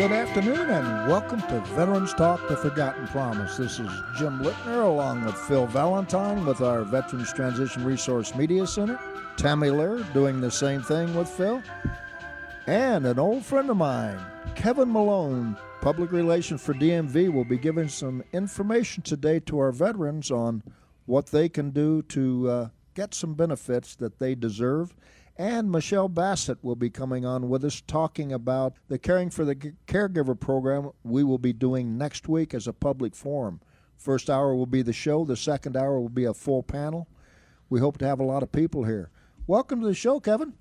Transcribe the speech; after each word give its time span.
good 0.00 0.12
afternoon, 0.12 0.70
and 0.70 1.10
welcome 1.10 1.42
to 1.42 1.60
Veterans 1.74 2.14
Talk 2.14 2.48
The 2.48 2.56
Forgotten 2.56 3.06
Promise. 3.08 3.58
This 3.58 3.78
is 3.78 3.90
Jim 4.16 4.42
Littner 4.42 4.82
along 4.82 5.26
with 5.26 5.34
Phil 5.34 5.66
Valentine 5.66 6.46
with 6.46 6.62
our 6.62 6.84
Veterans 6.84 7.30
Transition 7.34 7.84
Resource 7.84 8.34
Media 8.34 8.66
Center. 8.66 8.98
Tammy 9.36 9.68
Lear 9.68 10.02
doing 10.14 10.40
the 10.40 10.50
same 10.50 10.80
thing 10.80 11.14
with 11.14 11.28
Phil. 11.28 11.62
And 12.66 13.04
an 13.04 13.18
old 13.18 13.44
friend 13.44 13.68
of 13.68 13.76
mine, 13.76 14.18
Kevin 14.54 14.90
Malone, 14.90 15.54
Public 15.82 16.12
Relations 16.12 16.62
for 16.62 16.72
DMV, 16.72 17.30
will 17.30 17.44
be 17.44 17.58
giving 17.58 17.88
some 17.88 18.24
information 18.32 19.02
today 19.02 19.38
to 19.40 19.58
our 19.58 19.70
veterans 19.70 20.30
on 20.30 20.62
what 21.04 21.26
they 21.26 21.46
can 21.46 21.72
do 21.72 22.00
to 22.04 22.48
uh, 22.48 22.68
get 22.94 23.12
some 23.12 23.34
benefits 23.34 23.96
that 23.96 24.18
they 24.18 24.34
deserve 24.34 24.94
and 25.40 25.72
Michelle 25.72 26.10
Bassett 26.10 26.62
will 26.62 26.76
be 26.76 26.90
coming 26.90 27.24
on 27.24 27.48
with 27.48 27.64
us 27.64 27.80
talking 27.86 28.30
about 28.30 28.76
the 28.88 28.98
Caring 28.98 29.30
for 29.30 29.42
the 29.42 29.54
Caregiver 29.54 30.38
program 30.38 30.90
we 31.02 31.24
will 31.24 31.38
be 31.38 31.54
doing 31.54 31.96
next 31.96 32.28
week 32.28 32.52
as 32.52 32.66
a 32.66 32.74
public 32.74 33.16
forum. 33.16 33.58
First 33.96 34.28
hour 34.28 34.54
will 34.54 34.66
be 34.66 34.82
the 34.82 34.92
show, 34.92 35.24
the 35.24 35.38
second 35.38 35.78
hour 35.78 35.98
will 35.98 36.10
be 36.10 36.26
a 36.26 36.34
full 36.34 36.62
panel. 36.62 37.08
We 37.70 37.80
hope 37.80 37.96
to 37.98 38.06
have 38.06 38.20
a 38.20 38.24
lot 38.24 38.42
of 38.42 38.52
people 38.52 38.84
here. 38.84 39.08
Welcome 39.46 39.80
to 39.80 39.86
the 39.86 39.94
show, 39.94 40.20
Kevin. 40.20 40.52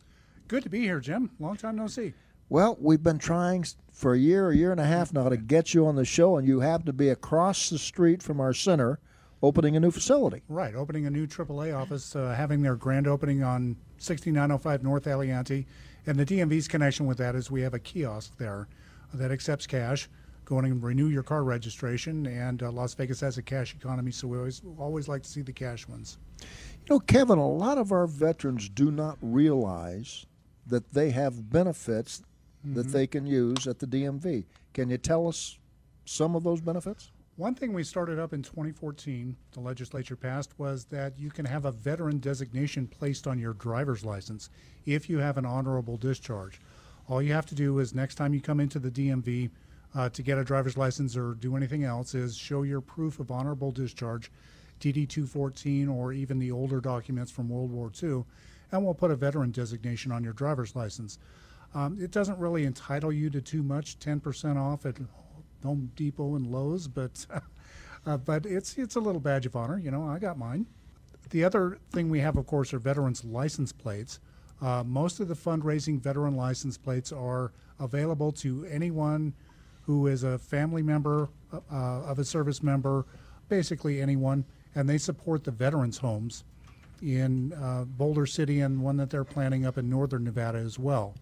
Good 0.47 0.63
to 0.63 0.69
be 0.69 0.79
here, 0.79 1.01
Jim. 1.01 1.31
Long 1.41 1.57
time 1.57 1.75
no 1.75 1.87
see. 1.87 2.13
Well, 2.47 2.77
we've 2.79 3.03
been 3.03 3.19
trying 3.19 3.65
for 3.91 4.13
a 4.13 4.17
year, 4.17 4.49
a 4.49 4.55
year 4.55 4.71
and 4.71 4.79
a 4.79 4.85
half 4.85 5.11
now 5.11 5.27
to 5.27 5.35
get 5.35 5.73
you 5.73 5.87
on 5.87 5.97
the 5.97 6.05
show, 6.05 6.37
and 6.37 6.47
you 6.47 6.61
happen 6.61 6.85
to 6.85 6.93
be 6.93 7.09
across 7.09 7.69
the 7.69 7.77
street 7.77 8.23
from 8.23 8.39
our 8.39 8.53
center 8.53 9.01
opening 9.41 9.75
a 9.75 9.79
new 9.79 9.91
facility. 9.91 10.41
Right, 10.49 10.75
opening 10.75 11.05
a 11.05 11.09
new 11.09 11.27
AAA 11.27 11.75
office, 11.77 12.15
uh, 12.15 12.33
having 12.35 12.61
their 12.61 12.75
grand 12.75 13.07
opening 13.07 13.43
on 13.43 13.75
6905 13.97 14.83
North 14.83 15.05
Aliante. 15.05 15.65
And 16.05 16.17
the 16.17 16.25
DMV's 16.25 16.67
connection 16.67 17.05
with 17.05 17.17
that 17.19 17.35
is 17.35 17.51
we 17.51 17.61
have 17.61 17.73
a 17.73 17.79
kiosk 17.79 18.37
there 18.37 18.67
that 19.13 19.31
accepts 19.31 19.67
cash. 19.67 20.09
Go 20.45 20.57
in 20.59 20.65
and 20.65 20.81
renew 20.81 21.07
your 21.07 21.21
car 21.21 21.43
registration, 21.43 22.25
and 22.25 22.63
uh, 22.63 22.71
Las 22.71 22.95
Vegas 22.95 23.19
has 23.19 23.37
a 23.37 23.43
cash 23.43 23.75
economy, 23.75 24.11
so 24.11 24.27
we 24.27 24.37
always 24.37 24.61
always 24.79 25.07
like 25.07 25.21
to 25.21 25.29
see 25.29 25.43
the 25.43 25.53
cash 25.53 25.87
ones. 25.87 26.17
You 26.41 26.95
know, 26.95 26.99
Kevin, 26.99 27.37
a 27.37 27.47
lot 27.47 27.77
of 27.77 27.91
our 27.91 28.07
veterans 28.07 28.67
do 28.67 28.89
not 28.89 29.19
realize 29.21 30.25
that 30.65 30.91
they 30.91 31.11
have 31.11 31.51
benefits 31.51 32.23
mm-hmm. 32.65 32.73
that 32.75 32.87
they 32.87 33.05
can 33.05 33.27
use 33.27 33.67
at 33.67 33.77
the 33.77 33.85
DMV. 33.85 34.45
Can 34.73 34.89
you 34.89 34.97
tell 34.97 35.27
us 35.27 35.59
some 36.05 36.35
of 36.35 36.43
those 36.43 36.61
benefits? 36.61 37.11
One 37.39 37.55
thing 37.55 37.71
we 37.71 37.85
started 37.85 38.19
up 38.19 38.33
in 38.33 38.43
2014, 38.43 39.33
the 39.53 39.61
legislature 39.61 40.17
passed, 40.17 40.59
was 40.59 40.83
that 40.87 41.17
you 41.17 41.29
can 41.29 41.45
have 41.45 41.63
a 41.63 41.71
veteran 41.71 42.17
designation 42.17 42.85
placed 42.85 43.27
on 43.27 43.39
your 43.39 43.53
driver's 43.53 44.03
license 44.03 44.49
if 44.85 45.09
you 45.09 45.19
have 45.19 45.37
an 45.37 45.45
honorable 45.45 45.95
discharge. 45.95 46.59
All 47.07 47.21
you 47.21 47.31
have 47.31 47.45
to 47.45 47.55
do 47.55 47.79
is 47.79 47.95
next 47.95 48.15
time 48.15 48.33
you 48.33 48.41
come 48.41 48.59
into 48.59 48.77
the 48.77 48.91
DMV 48.91 49.51
uh, 49.95 50.09
to 50.09 50.21
get 50.21 50.37
a 50.37 50.43
driver's 50.43 50.75
license 50.75 51.15
or 51.15 51.35
do 51.35 51.55
anything 51.55 51.85
else 51.85 52.13
is 52.13 52.35
show 52.35 52.63
your 52.63 52.81
proof 52.81 53.21
of 53.21 53.31
honorable 53.31 53.71
discharge, 53.71 54.29
DD 54.81 55.07
214, 55.07 55.87
or 55.87 56.11
even 56.11 56.39
the 56.39 56.51
older 56.51 56.81
documents 56.81 57.31
from 57.31 57.47
World 57.47 57.71
War 57.71 57.89
II, 58.03 58.25
and 58.73 58.83
we'll 58.83 58.93
put 58.93 59.11
a 59.11 59.15
veteran 59.15 59.51
designation 59.51 60.11
on 60.11 60.25
your 60.25 60.33
driver's 60.33 60.75
license. 60.75 61.19
Um, 61.73 61.97
it 62.01 62.11
doesn't 62.11 62.37
really 62.37 62.65
entitle 62.65 63.13
you 63.13 63.29
to 63.29 63.39
too 63.39 63.63
much, 63.63 63.97
10% 63.99 64.57
off 64.57 64.85
at 64.85 64.97
Home 65.63 65.91
Depot 65.95 66.35
and 66.35 66.47
Lowe's, 66.47 66.87
but 66.87 67.25
uh, 68.05 68.17
but 68.17 68.45
it's 68.45 68.77
it's 68.77 68.95
a 68.95 68.99
little 68.99 69.21
badge 69.21 69.45
of 69.45 69.55
honor. 69.55 69.77
You 69.77 69.91
know, 69.91 70.07
I 70.07 70.19
got 70.19 70.37
mine. 70.37 70.65
The 71.29 71.43
other 71.43 71.77
thing 71.91 72.09
we 72.09 72.19
have, 72.21 72.37
of 72.37 72.47
course, 72.47 72.73
are 72.73 72.79
veterans 72.79 73.23
license 73.23 73.71
plates. 73.71 74.19
Uh, 74.61 74.83
most 74.85 75.19
of 75.19 75.27
the 75.27 75.35
fundraising 75.35 75.99
veteran 75.99 76.35
license 76.35 76.77
plates 76.77 77.11
are 77.11 77.51
available 77.79 78.31
to 78.31 78.65
anyone 78.65 79.33
who 79.83 80.07
is 80.07 80.23
a 80.23 80.37
family 80.37 80.81
member 80.81 81.29
uh, 81.53 81.59
of 81.71 82.19
a 82.19 82.25
service 82.25 82.61
member, 82.61 83.05
basically 83.47 84.01
anyone, 84.01 84.43
and 84.75 84.87
they 84.87 84.97
support 84.97 85.43
the 85.43 85.51
veterans 85.51 85.97
homes 85.97 86.43
in 87.01 87.53
uh, 87.53 87.85
Boulder 87.85 88.25
City 88.25 88.59
and 88.59 88.81
one 88.81 88.97
that 88.97 89.09
they're 89.09 89.23
planning 89.23 89.65
up 89.65 89.77
in 89.77 89.89
northern 89.89 90.23
Nevada 90.23 90.57
as 90.57 90.77
well. 90.77 91.15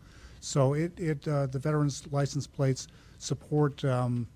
So 0.48 0.74
it, 0.76 0.98
it 0.98 1.28
uh, 1.28 1.48
the 1.48 1.60
veterans 1.60 2.08
license 2.10 2.48
plates 2.48 2.88
support. 3.18 3.84
Um, 3.84 4.28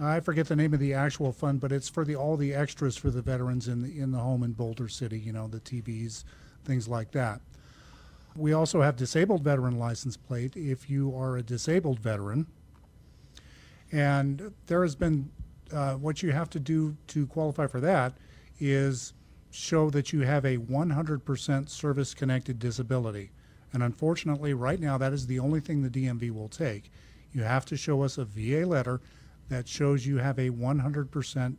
I 0.00 0.18
forget 0.18 0.48
the 0.48 0.56
name 0.56 0.74
of 0.74 0.80
the 0.80 0.94
actual 0.94 1.30
fund, 1.30 1.60
but 1.60 1.70
it's 1.70 1.88
for 1.88 2.04
the 2.04 2.16
all 2.16 2.36
the 2.36 2.52
extras 2.52 2.96
for 2.96 3.10
the 3.10 3.22
veterans 3.22 3.68
in 3.68 3.80
the 3.80 4.00
in 4.00 4.10
the 4.10 4.18
home 4.18 4.42
in 4.42 4.50
Boulder 4.50 4.88
City. 4.88 5.16
You 5.16 5.32
know, 5.32 5.46
the 5.46 5.60
TVs, 5.60 6.24
things 6.64 6.88
like 6.88 7.12
that. 7.12 7.40
We 8.34 8.52
also 8.52 8.82
have 8.82 8.96
disabled 8.96 9.44
veteran 9.44 9.78
license 9.78 10.16
plate 10.16 10.56
if 10.56 10.90
you 10.90 11.16
are 11.16 11.36
a 11.36 11.42
disabled 11.42 12.00
veteran. 12.00 12.48
And 13.92 14.52
there 14.66 14.82
has 14.82 14.96
been 14.96 15.30
uh, 15.72 15.94
what 15.94 16.20
you 16.20 16.32
have 16.32 16.50
to 16.50 16.58
do 16.58 16.96
to 17.08 17.28
qualify 17.28 17.68
for 17.68 17.78
that 17.78 18.14
is 18.58 19.12
show 19.52 19.88
that 19.90 20.12
you 20.12 20.22
have 20.22 20.44
a 20.44 20.56
100% 20.56 21.68
service 21.68 22.12
connected 22.12 22.58
disability. 22.58 23.30
And 23.74 23.82
unfortunately, 23.82 24.54
right 24.54 24.80
now, 24.80 24.96
that 24.96 25.12
is 25.12 25.26
the 25.26 25.40
only 25.40 25.60
thing 25.60 25.82
the 25.82 25.90
DMV 25.90 26.30
will 26.30 26.48
take 26.48 26.90
you 27.34 27.42
have 27.42 27.66
to 27.66 27.76
show 27.76 28.02
us 28.02 28.16
a 28.16 28.24
VA 28.24 28.64
letter 28.64 29.00
that 29.48 29.68
shows 29.68 30.06
you 30.06 30.18
have 30.18 30.38
a 30.38 30.50
100% 30.50 31.56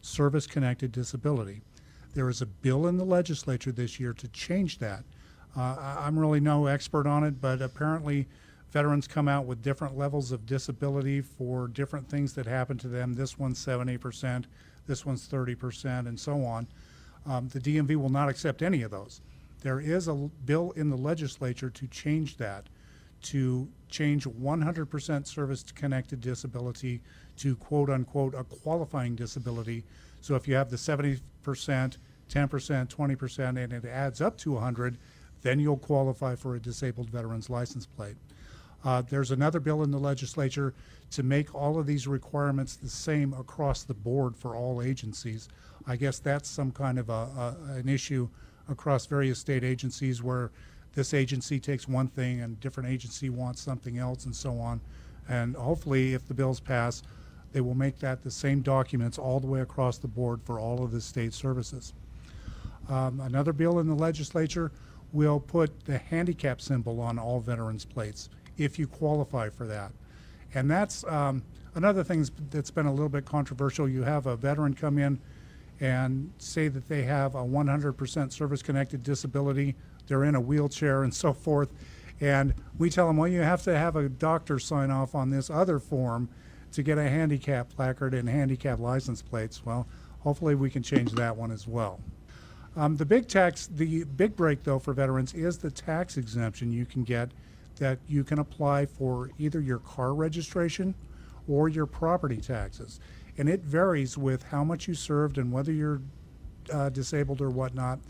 service 0.00 0.46
connected 0.46 0.92
disability. 0.92 1.60
There 2.14 2.28
is 2.30 2.40
a 2.40 2.46
bill 2.46 2.86
in 2.86 2.96
the 2.96 3.04
legislature 3.04 3.72
this 3.72 4.00
year 4.00 4.12
to 4.14 4.28
change 4.28 4.78
that. 4.78 5.02
Uh, 5.56 5.96
I'm 5.98 6.18
really 6.18 6.40
no 6.40 6.66
expert 6.66 7.06
on 7.06 7.24
it, 7.24 7.40
but 7.40 7.60
apparently 7.60 8.28
veterans 8.70 9.08
come 9.08 9.26
out 9.26 9.46
with 9.46 9.62
different 9.62 9.98
levels 9.98 10.30
of 10.32 10.46
disability 10.46 11.20
for 11.20 11.66
different 11.68 12.08
things 12.08 12.32
that 12.34 12.46
happen 12.46 12.78
to 12.78 12.88
them. 12.88 13.14
This 13.14 13.38
one's 13.38 13.58
70%, 13.64 14.44
this 14.86 15.04
one's 15.04 15.28
30%, 15.28 16.06
and 16.06 16.18
so 16.18 16.44
on. 16.44 16.68
Um, 17.26 17.48
the 17.48 17.58
DMV 17.58 17.96
will 17.96 18.10
not 18.10 18.28
accept 18.28 18.62
any 18.62 18.82
of 18.82 18.92
those. 18.92 19.20
There 19.62 19.80
is 19.80 20.08
a 20.08 20.14
bill 20.14 20.72
in 20.72 20.90
the 20.90 20.96
legislature 20.96 21.70
to 21.70 21.86
change 21.88 22.36
that 22.36 22.68
to 23.22 23.68
change 23.88 24.24
100% 24.24 25.26
service 25.26 25.64
connected 25.74 26.20
disability 26.20 27.02
to 27.38 27.56
quote 27.56 27.90
unquote 27.90 28.34
a 28.34 28.44
qualifying 28.44 29.14
disability. 29.14 29.84
So 30.20 30.34
if 30.34 30.46
you 30.46 30.54
have 30.54 30.70
the 30.70 30.76
70%, 30.76 31.20
10%, 31.42 31.98
20%, 32.30 33.48
and 33.64 33.72
it 33.72 33.84
adds 33.84 34.20
up 34.20 34.36
to 34.38 34.52
100, 34.52 34.98
then 35.42 35.58
you'll 35.58 35.76
qualify 35.76 36.34
for 36.34 36.54
a 36.54 36.60
disabled 36.60 37.10
veteran's 37.10 37.50
license 37.50 37.86
plate. 37.86 38.16
Uh, 38.84 39.02
there's 39.02 39.30
another 39.30 39.58
bill 39.58 39.82
in 39.82 39.90
the 39.90 39.98
legislature 39.98 40.74
to 41.10 41.22
make 41.22 41.54
all 41.54 41.78
of 41.78 41.86
these 41.86 42.06
requirements 42.06 42.76
the 42.76 42.88
same 42.88 43.32
across 43.34 43.82
the 43.82 43.94
board 43.94 44.36
for 44.36 44.54
all 44.54 44.82
agencies. 44.82 45.48
I 45.86 45.96
guess 45.96 46.18
that's 46.18 46.48
some 46.48 46.70
kind 46.70 46.98
of 46.98 47.08
a, 47.08 47.12
a, 47.12 47.56
an 47.76 47.88
issue 47.88 48.28
across 48.68 49.06
various 49.06 49.38
state 49.38 49.64
agencies 49.64 50.22
where 50.22 50.50
this 50.94 51.12
agency 51.12 51.60
takes 51.60 51.86
one 51.86 52.08
thing 52.08 52.40
and 52.40 52.58
different 52.60 52.88
agency 52.88 53.28
wants 53.28 53.60
something 53.60 53.98
else 53.98 54.24
and 54.24 54.34
so 54.34 54.58
on. 54.58 54.80
And 55.28 55.54
hopefully, 55.56 56.14
if 56.14 56.26
the 56.26 56.34
bills 56.34 56.60
pass, 56.60 57.02
they 57.52 57.60
will 57.60 57.74
make 57.74 57.98
that 58.00 58.22
the 58.22 58.30
same 58.30 58.60
documents 58.60 59.18
all 59.18 59.40
the 59.40 59.46
way 59.46 59.60
across 59.60 59.98
the 59.98 60.08
board 60.08 60.40
for 60.44 60.58
all 60.58 60.82
of 60.82 60.92
the 60.92 61.00
state 61.00 61.34
services. 61.34 61.92
Um, 62.88 63.20
another 63.20 63.52
bill 63.52 63.78
in 63.78 63.86
the 63.86 63.94
legislature 63.94 64.72
will 65.12 65.40
put 65.40 65.84
the 65.84 65.98
handicap 65.98 66.60
symbol 66.60 67.00
on 67.00 67.18
all 67.18 67.40
veterans 67.40 67.84
plates 67.84 68.28
if 68.56 68.78
you 68.78 68.86
qualify 68.86 69.48
for 69.48 69.66
that. 69.66 69.92
And 70.54 70.70
that's 70.70 71.04
um, 71.04 71.42
another 71.74 72.04
thing 72.04 72.26
that's 72.50 72.70
been 72.70 72.86
a 72.86 72.92
little 72.92 73.08
bit 73.08 73.24
controversial. 73.24 73.88
You 73.88 74.02
have 74.02 74.26
a 74.26 74.36
veteran 74.36 74.74
come 74.74 74.98
in 74.98 75.18
and 75.80 76.32
say 76.38 76.68
that 76.68 76.88
they 76.88 77.02
have 77.02 77.34
a 77.34 77.42
100% 77.42 78.32
service 78.32 78.62
connected 78.62 79.02
disability 79.02 79.74
they're 80.06 80.24
in 80.24 80.34
a 80.34 80.40
wheelchair 80.40 81.02
and 81.02 81.12
so 81.12 81.32
forth. 81.32 81.72
And 82.20 82.54
we 82.78 82.90
tell 82.90 83.06
them, 83.06 83.16
well, 83.16 83.28
you 83.28 83.40
have 83.40 83.62
to 83.64 83.76
have 83.76 83.96
a 83.96 84.08
doctor 84.08 84.58
sign 84.58 84.90
off 84.90 85.14
on 85.14 85.30
this 85.30 85.50
other 85.50 85.78
form 85.78 86.28
to 86.72 86.82
get 86.82 86.98
a 86.98 87.08
handicap 87.08 87.68
placard 87.68 88.14
and 88.14 88.28
handicap 88.28 88.78
license 88.78 89.22
plates. 89.22 89.64
Well, 89.64 89.86
hopefully 90.20 90.54
we 90.54 90.70
can 90.70 90.82
change 90.82 91.12
that 91.12 91.36
one 91.36 91.50
as 91.50 91.66
well. 91.66 92.00
Um, 92.76 92.96
the 92.96 93.06
big 93.06 93.28
tax, 93.28 93.68
the 93.68 94.04
big 94.04 94.36
break 94.36 94.62
though 94.62 94.78
for 94.78 94.92
veterans 94.92 95.32
is 95.34 95.58
the 95.58 95.70
tax 95.70 96.16
exemption 96.16 96.72
you 96.72 96.84
can 96.84 97.04
get 97.04 97.30
that 97.76 97.98
you 98.06 98.24
can 98.24 98.38
apply 98.38 98.86
for 98.86 99.30
either 99.38 99.60
your 99.60 99.78
car 99.78 100.14
registration 100.14 100.94
or 101.48 101.68
your 101.68 101.86
property 101.86 102.38
taxes. 102.38 103.00
And 103.38 103.48
it 103.48 103.62
varies 103.62 104.16
with 104.16 104.42
how 104.44 104.64
much 104.64 104.88
you 104.88 104.94
served 104.94 105.38
and 105.38 105.52
whether 105.52 105.72
you're 105.72 106.00
uh, 106.72 106.88
disabled 106.88 107.40
or 107.40 107.50
whatnot. 107.50 108.00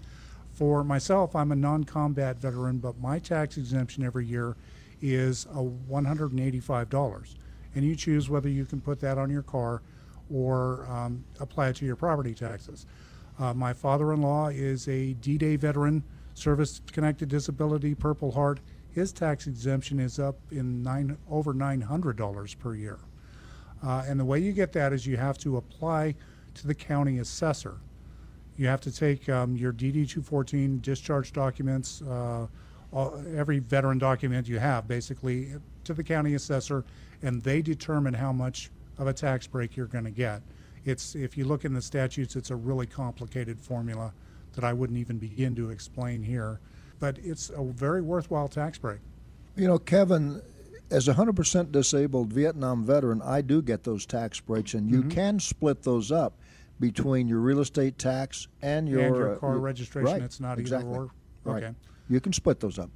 For 0.53 0.83
myself, 0.85 1.37
I'm 1.37 1.53
a 1.53 1.57
non 1.57 1.85
combat 1.85 2.41
veteran, 2.41 2.79
but 2.79 2.99
my 2.99 3.19
tax 3.19 3.57
exemption 3.59 4.05
every 4.05 4.25
year 4.27 4.57
is 5.03 5.45
a 5.47 5.63
$185. 5.63 7.35
And 7.75 7.85
you 7.85 7.95
choose 7.95 8.31
whether 8.31 8.49
you 8.49 8.65
can 8.65 8.81
put 8.81 9.01
that 9.01 9.19
on 9.19 9.29
your 9.31 9.43
car 9.43 9.83
or 10.33 10.87
um, 10.87 11.25
apply 11.41 11.69
it 11.69 11.77
to 11.77 11.85
your 11.85 11.97
property 11.97 12.35
taxes. 12.35 12.87
Uh, 13.39 13.53
my 13.53 13.73
father 13.73 14.13
in 14.15 14.23
law 14.23 14.49
is 14.49 14.89
a 14.89 15.13
D 15.15 15.37
Day 15.37 15.57
veteran, 15.57 16.03
service 16.35 16.81
connected 16.91 17.29
disability, 17.29 17.95
Purple 17.95 18.33
Heart. 18.33 18.61
his 18.91 19.13
tax 19.13 19.47
exemption 19.47 20.01
is 20.01 20.19
up 20.19 20.39
in 20.51 20.83
nine 20.83 21.19
over 21.29 21.53
nine 21.53 21.83
hundred 21.83 22.17
dollars 22.17 22.55
per 22.55 22.75
year. 22.75 22.99
Uh, 23.83 24.05
and 24.07 24.19
the 24.19 24.25
way 24.25 24.39
you 24.39 24.53
get 24.53 24.73
that 24.73 24.93
is 24.93 25.07
you 25.07 25.17
have 25.17 25.39
to 25.39 25.57
apply 25.57 26.15
to 26.55 26.67
the 26.67 26.75
county 26.75 27.19
assessor. 27.19 27.77
You 28.57 28.67
have 28.69 28.81
to 28.83 28.91
take 28.91 29.29
um, 29.29 29.57
your 29.57 29.73
DD 29.73 30.09
214 30.09 30.81
discharge 30.81 31.33
documents, 31.33 32.01
uh, 32.03 32.47
all, 32.93 33.23
every 33.35 33.59
veteran 33.59 33.99
document 33.99 34.49
you 34.49 34.59
have, 34.59 34.89
basically, 34.89 35.53
to 35.85 35.93
the 35.93 36.03
county 36.03 36.35
assessor, 36.35 36.85
and 37.23 37.43
they 37.43 37.61
determine 37.61 38.15
how 38.15 38.33
much 38.33 38.71
of 38.99 39.07
a 39.07 39.13
tax 39.13 39.47
break 39.47 39.77
you're 39.77 39.87
going 39.87 40.05
to 40.05 40.11
get. 40.11 40.41
It's 40.85 41.15
if 41.15 41.37
you 41.37 41.45
look 41.45 41.65
in 41.65 41.75
the 41.75 41.83
statutes, 41.83 42.37
it's 42.37 42.51
a 42.51 42.57
really 42.57 42.87
complicated 42.87 43.61
formula 43.61 44.13
that 44.55 44.65
I 44.65 44.73
wouldn't 44.73 44.99
even 44.99 45.19
begin 45.19 45.55
to 45.57 45.71
explain 45.71 46.23
here, 46.23 46.61
but 46.99 47.19
it's 47.19 47.51
a 47.51 47.63
very 47.63 48.01
worthwhile 48.01 48.49
tax 48.49 48.79
break. 48.79 49.01
You 49.57 49.67
know, 49.67 49.79
Kevin, 49.79 50.41
as 50.91 51.09
a 51.09 51.15
100% 51.15 51.73
disabled 51.73 52.33
Vietnam 52.33 52.85
veteran, 52.85 53.21
I 53.23 53.41
do 53.43 53.63
get 53.63 53.85
those 53.85 54.07
tax 54.07 54.41
breaks, 54.41 54.75
and 54.75 54.91
you 54.91 55.03
Mhm. 55.03 55.11
can 55.11 55.41
split 55.41 55.83
those 55.83 56.13
up 56.13 56.39
between 56.79 57.27
your 57.29 57.41
real 57.41 57.61
estate 57.61 57.99
tax 57.99 58.49
and 58.63 58.89
your, 58.89 59.01
and 59.01 59.17
your 59.17 59.35
uh, 59.35 59.39
car 59.39 59.53
your- 59.53 59.61
registration, 59.61 60.13
right, 60.13 60.23
it's 60.23 60.41
not 60.41 60.59
exactly. 60.59 60.91
either 60.91 61.01
or. 61.01 61.11
Right. 61.45 61.63
Okay. 61.65 61.75
You 62.09 62.21
can 62.21 62.33
split 62.33 62.61
those 62.61 62.79
up. 62.79 62.91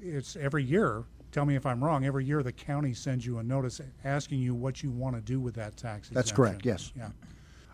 it's 0.00 0.36
every 0.36 0.62
year. 0.62 1.04
Tell 1.32 1.44
me 1.46 1.56
if 1.56 1.66
I'm 1.66 1.82
wrong. 1.82 2.04
Every 2.04 2.24
year, 2.24 2.42
the 2.42 2.52
county 2.52 2.92
sends 2.94 3.26
you 3.26 3.38
a 3.38 3.42
notice 3.42 3.80
asking 4.04 4.40
you 4.40 4.54
what 4.54 4.82
you 4.82 4.90
want 4.90 5.16
to 5.16 5.22
do 5.22 5.40
with 5.40 5.54
that 5.54 5.76
tax. 5.76 6.08
That's 6.10 6.30
correct, 6.32 6.64
yes. 6.64 6.92
Yeah, 6.96 7.10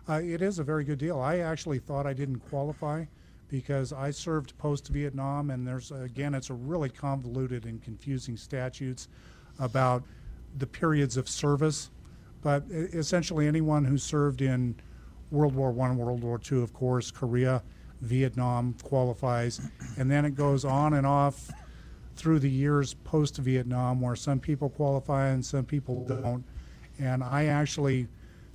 uh, 0.09 0.21
it 0.23 0.41
is 0.41 0.57
a 0.57 0.63
very 0.63 0.83
good 0.83 0.97
deal. 0.99 1.19
I 1.19 1.39
actually 1.39 1.79
thought 1.79 2.07
I 2.07 2.13
didn't 2.13 2.39
qualify 2.39 3.05
because 3.53 3.93
I 3.93 4.09
served 4.09 4.57
post 4.57 4.87
Vietnam, 4.87 5.51
and 5.51 5.67
there's 5.67 5.91
again, 5.91 6.33
it's 6.33 6.49
a 6.49 6.55
really 6.55 6.89
convoluted 6.89 7.65
and 7.65 7.79
confusing 7.83 8.35
statutes 8.35 9.09
about 9.59 10.03
the 10.57 10.65
periods 10.65 11.17
of 11.17 11.29
service. 11.29 11.91
But 12.41 12.63
essentially, 12.71 13.47
anyone 13.47 13.85
who 13.85 13.99
served 13.99 14.41
in 14.41 14.75
World 15.29 15.53
War 15.53 15.71
One, 15.71 15.97
World 15.97 16.23
War 16.23 16.39
Two, 16.39 16.63
of 16.63 16.73
course, 16.73 17.11
Korea, 17.11 17.61
Vietnam 18.01 18.75
qualifies, 18.81 19.61
and 19.99 20.09
then 20.09 20.25
it 20.25 20.33
goes 20.33 20.65
on 20.65 20.95
and 20.95 21.05
off 21.05 21.51
through 22.15 22.39
the 22.39 22.49
years 22.49 22.95
post 22.95 23.37
Vietnam, 23.37 24.01
where 24.01 24.15
some 24.15 24.39
people 24.39 24.71
qualify 24.71 25.27
and 25.27 25.45
some 25.45 25.63
people 25.63 26.03
don't. 26.07 26.43
And 26.97 27.23
I 27.23 27.45
actually 27.45 28.07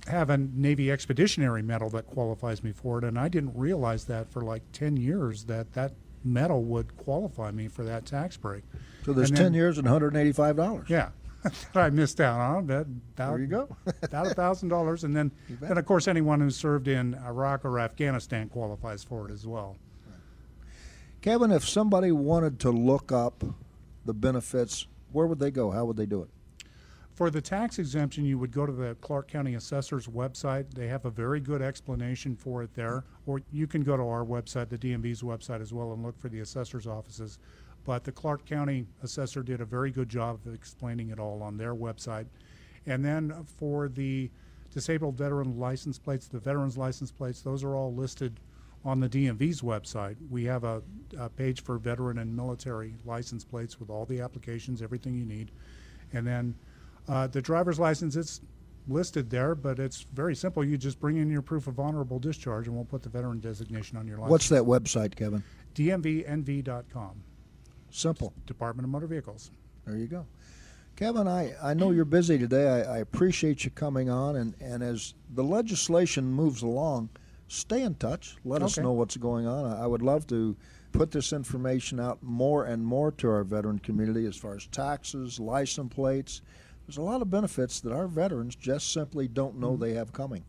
have 0.09 0.29
a 0.29 0.37
Navy 0.37 0.91
Expeditionary 0.91 1.61
Medal 1.61 1.89
that 1.91 2.07
qualifies 2.07 2.63
me 2.63 2.71
for 2.71 2.97
it, 2.97 3.03
and 3.03 3.17
I 3.17 3.29
didn't 3.29 3.55
realize 3.55 4.05
that 4.05 4.31
for 4.31 4.41
like 4.41 4.63
10 4.73 4.97
years 4.97 5.45
that 5.45 5.73
that 5.73 5.93
medal 6.23 6.63
would 6.63 6.97
qualify 6.97 7.51
me 7.51 7.67
for 7.67 7.83
that 7.85 8.05
tax 8.05 8.35
break. 8.35 8.63
So 9.05 9.13
there's 9.13 9.29
And 9.29 9.37
10 9.37 9.53
years 9.53 9.77
and 9.77 9.87
$185. 9.87 10.89
Yeah, 10.89 11.09
that 11.43 11.53
I 11.75 11.89
missed 11.89 12.19
out 12.19 12.39
on. 12.39 12.67
That, 12.67 12.87
that, 13.15 13.29
There 13.29 13.39
you 13.39 13.47
go. 13.47 13.75
about 14.01 14.27
a 14.27 14.33
thousand 14.33 14.69
dollars, 14.69 15.03
and 15.03 15.15
then, 15.15 15.31
then 15.61 15.77
of 15.77 15.85
course 15.85 16.07
anyone 16.07 16.41
who 16.41 16.49
served 16.49 16.87
in 16.87 17.15
Iraq 17.25 17.63
or 17.65 17.79
Afghanistan 17.79 18.49
qualifies 18.49 19.03
for 19.03 19.29
it 19.29 19.31
as 19.31 19.47
well. 19.47 19.77
Kevin, 21.21 21.51
if 21.51 21.67
somebody 21.67 22.11
wanted 22.11 22.59
to 22.61 22.71
look 22.71 23.11
up 23.11 23.43
the 24.05 24.13
benefits, 24.13 24.87
where 25.11 25.27
would 25.27 25.39
they 25.39 25.51
go? 25.51 25.71
How 25.71 25.85
would 25.85 25.97
they 25.97 26.05
do 26.05 26.21
it? 26.21 26.29
For 27.19 27.29
the 27.29 27.41
tax 27.41 27.79
exemption, 27.79 28.23
you 28.23 28.39
would 28.39 28.53
go 28.53 28.65
to 28.65 28.71
the 28.71 28.95
Clark 29.01 29.27
County 29.27 29.55
Assessor's 29.55 30.07
website. 30.07 30.73
They 30.73 30.87
have 30.87 31.03
a 31.03 31.09
very 31.09 31.41
good 31.41 31.61
explanation 31.61 32.33
for 32.33 32.63
it 32.63 32.73
there. 32.75 33.03
Or 33.25 33.41
you 33.51 33.67
can 33.67 33.83
go 33.83 33.97
to 33.97 34.03
our 34.03 34.23
website, 34.23 34.69
the 34.69 34.77
DMV's 34.77 35.21
website 35.21 35.61
as 35.61 35.73
well, 35.73 35.91
and 35.91 36.01
look 36.01 36.17
for 36.17 36.29
the 36.29 36.39
assessor's 36.39 36.87
offices. 36.87 37.37
But 37.83 38.05
the 38.05 38.13
Clark 38.13 38.45
County 38.45 38.85
Assessor 39.03 39.43
did 39.43 39.59
a 39.59 39.65
very 39.65 39.91
good 39.91 40.07
job 40.07 40.39
of 40.45 40.53
explaining 40.53 41.09
it 41.09 41.19
all 41.19 41.43
on 41.43 41.57
their 41.57 41.75
website. 41.75 42.27
And 42.85 43.03
then 43.03 43.33
for 43.57 43.89
the 43.89 44.31
disabled 44.73 45.17
veteran 45.17 45.59
license 45.59 45.99
plates, 45.99 46.29
the 46.29 46.39
veterans 46.39 46.77
license 46.77 47.11
plates, 47.11 47.41
those 47.41 47.65
are 47.65 47.75
all 47.75 47.93
listed 47.93 48.39
on 48.85 49.01
the 49.01 49.09
DMV's 49.09 49.59
website. 49.59 50.15
We 50.29 50.45
have 50.45 50.63
a, 50.63 50.81
a 51.17 51.27
page 51.27 51.63
for 51.63 51.77
veteran 51.79 52.19
and 52.19 52.33
military 52.33 52.95
license 53.03 53.43
plates 53.43 53.77
with 53.77 53.89
all 53.89 54.05
the 54.05 54.21
applications, 54.21 54.81
everything 54.81 55.15
you 55.15 55.25
need. 55.25 55.51
And 56.13 56.25
then 56.25 56.55
uh, 57.07 57.27
the 57.27 57.41
driver's 57.41 57.79
license, 57.79 58.15
it's 58.15 58.41
listed 58.87 59.29
there, 59.29 59.55
but 59.55 59.79
it's 59.79 60.05
very 60.13 60.35
simple. 60.35 60.63
You 60.63 60.77
just 60.77 60.99
bring 60.99 61.17
in 61.17 61.29
your 61.29 61.41
proof 61.41 61.67
of 61.67 61.79
honorable 61.79 62.19
discharge, 62.19 62.67
and 62.67 62.75
we'll 62.75 62.85
put 62.85 63.03
the 63.03 63.09
veteran 63.09 63.39
designation 63.39 63.97
on 63.97 64.07
your 64.07 64.17
license. 64.17 64.31
What's 64.31 64.49
that 64.49 64.63
website, 64.63 65.15
Kevin? 65.15 65.43
DMVNV.com, 65.75 67.23
Simple. 67.91 68.33
Department 68.45 68.85
of 68.85 68.91
Motor 68.91 69.07
Vehicles. 69.07 69.51
There 69.85 69.97
you 69.97 70.07
go. 70.07 70.25
Kevin, 70.95 71.27
I, 71.27 71.53
I 71.63 71.73
know 71.73 71.91
you're 71.91 72.05
busy 72.05 72.37
today. 72.37 72.67
I, 72.67 72.95
I 72.95 72.97
appreciate 72.97 73.63
you 73.63 73.71
coming 73.71 74.09
on. 74.09 74.35
And, 74.35 74.53
and 74.59 74.83
as 74.83 75.13
the 75.33 75.43
legislation 75.43 76.25
moves 76.25 76.61
along, 76.61 77.09
stay 77.47 77.83
in 77.83 77.95
touch. 77.95 78.35
Let 78.43 78.61
us 78.61 78.77
know 78.77 78.91
what's 78.91 79.15
going 79.15 79.47
on. 79.47 79.65
I, 79.65 79.83
I 79.83 79.87
would 79.87 80.01
love 80.01 80.27
to 80.27 80.57
put 80.91 81.11
this 81.11 81.31
information 81.31 81.99
out 81.99 82.21
more 82.21 82.65
and 82.65 82.85
more 82.85 83.11
to 83.13 83.29
our 83.29 83.43
veteran 83.43 83.79
community 83.79 84.25
as 84.25 84.35
far 84.35 84.55
as 84.55 84.67
taxes, 84.67 85.39
license 85.39 85.93
plates. 85.93 86.41
There's 86.89 86.97
a 86.97 87.01
lot 87.03 87.21
of 87.21 87.29
benefits 87.29 87.81
that 87.81 87.93
our 87.93 88.07
veterans 88.07 88.55
just 88.55 88.91
simply 88.91 89.27
don't 89.27 89.59
know 89.59 89.77
they 89.77 89.93
have 89.93 90.11
coming. 90.11 90.43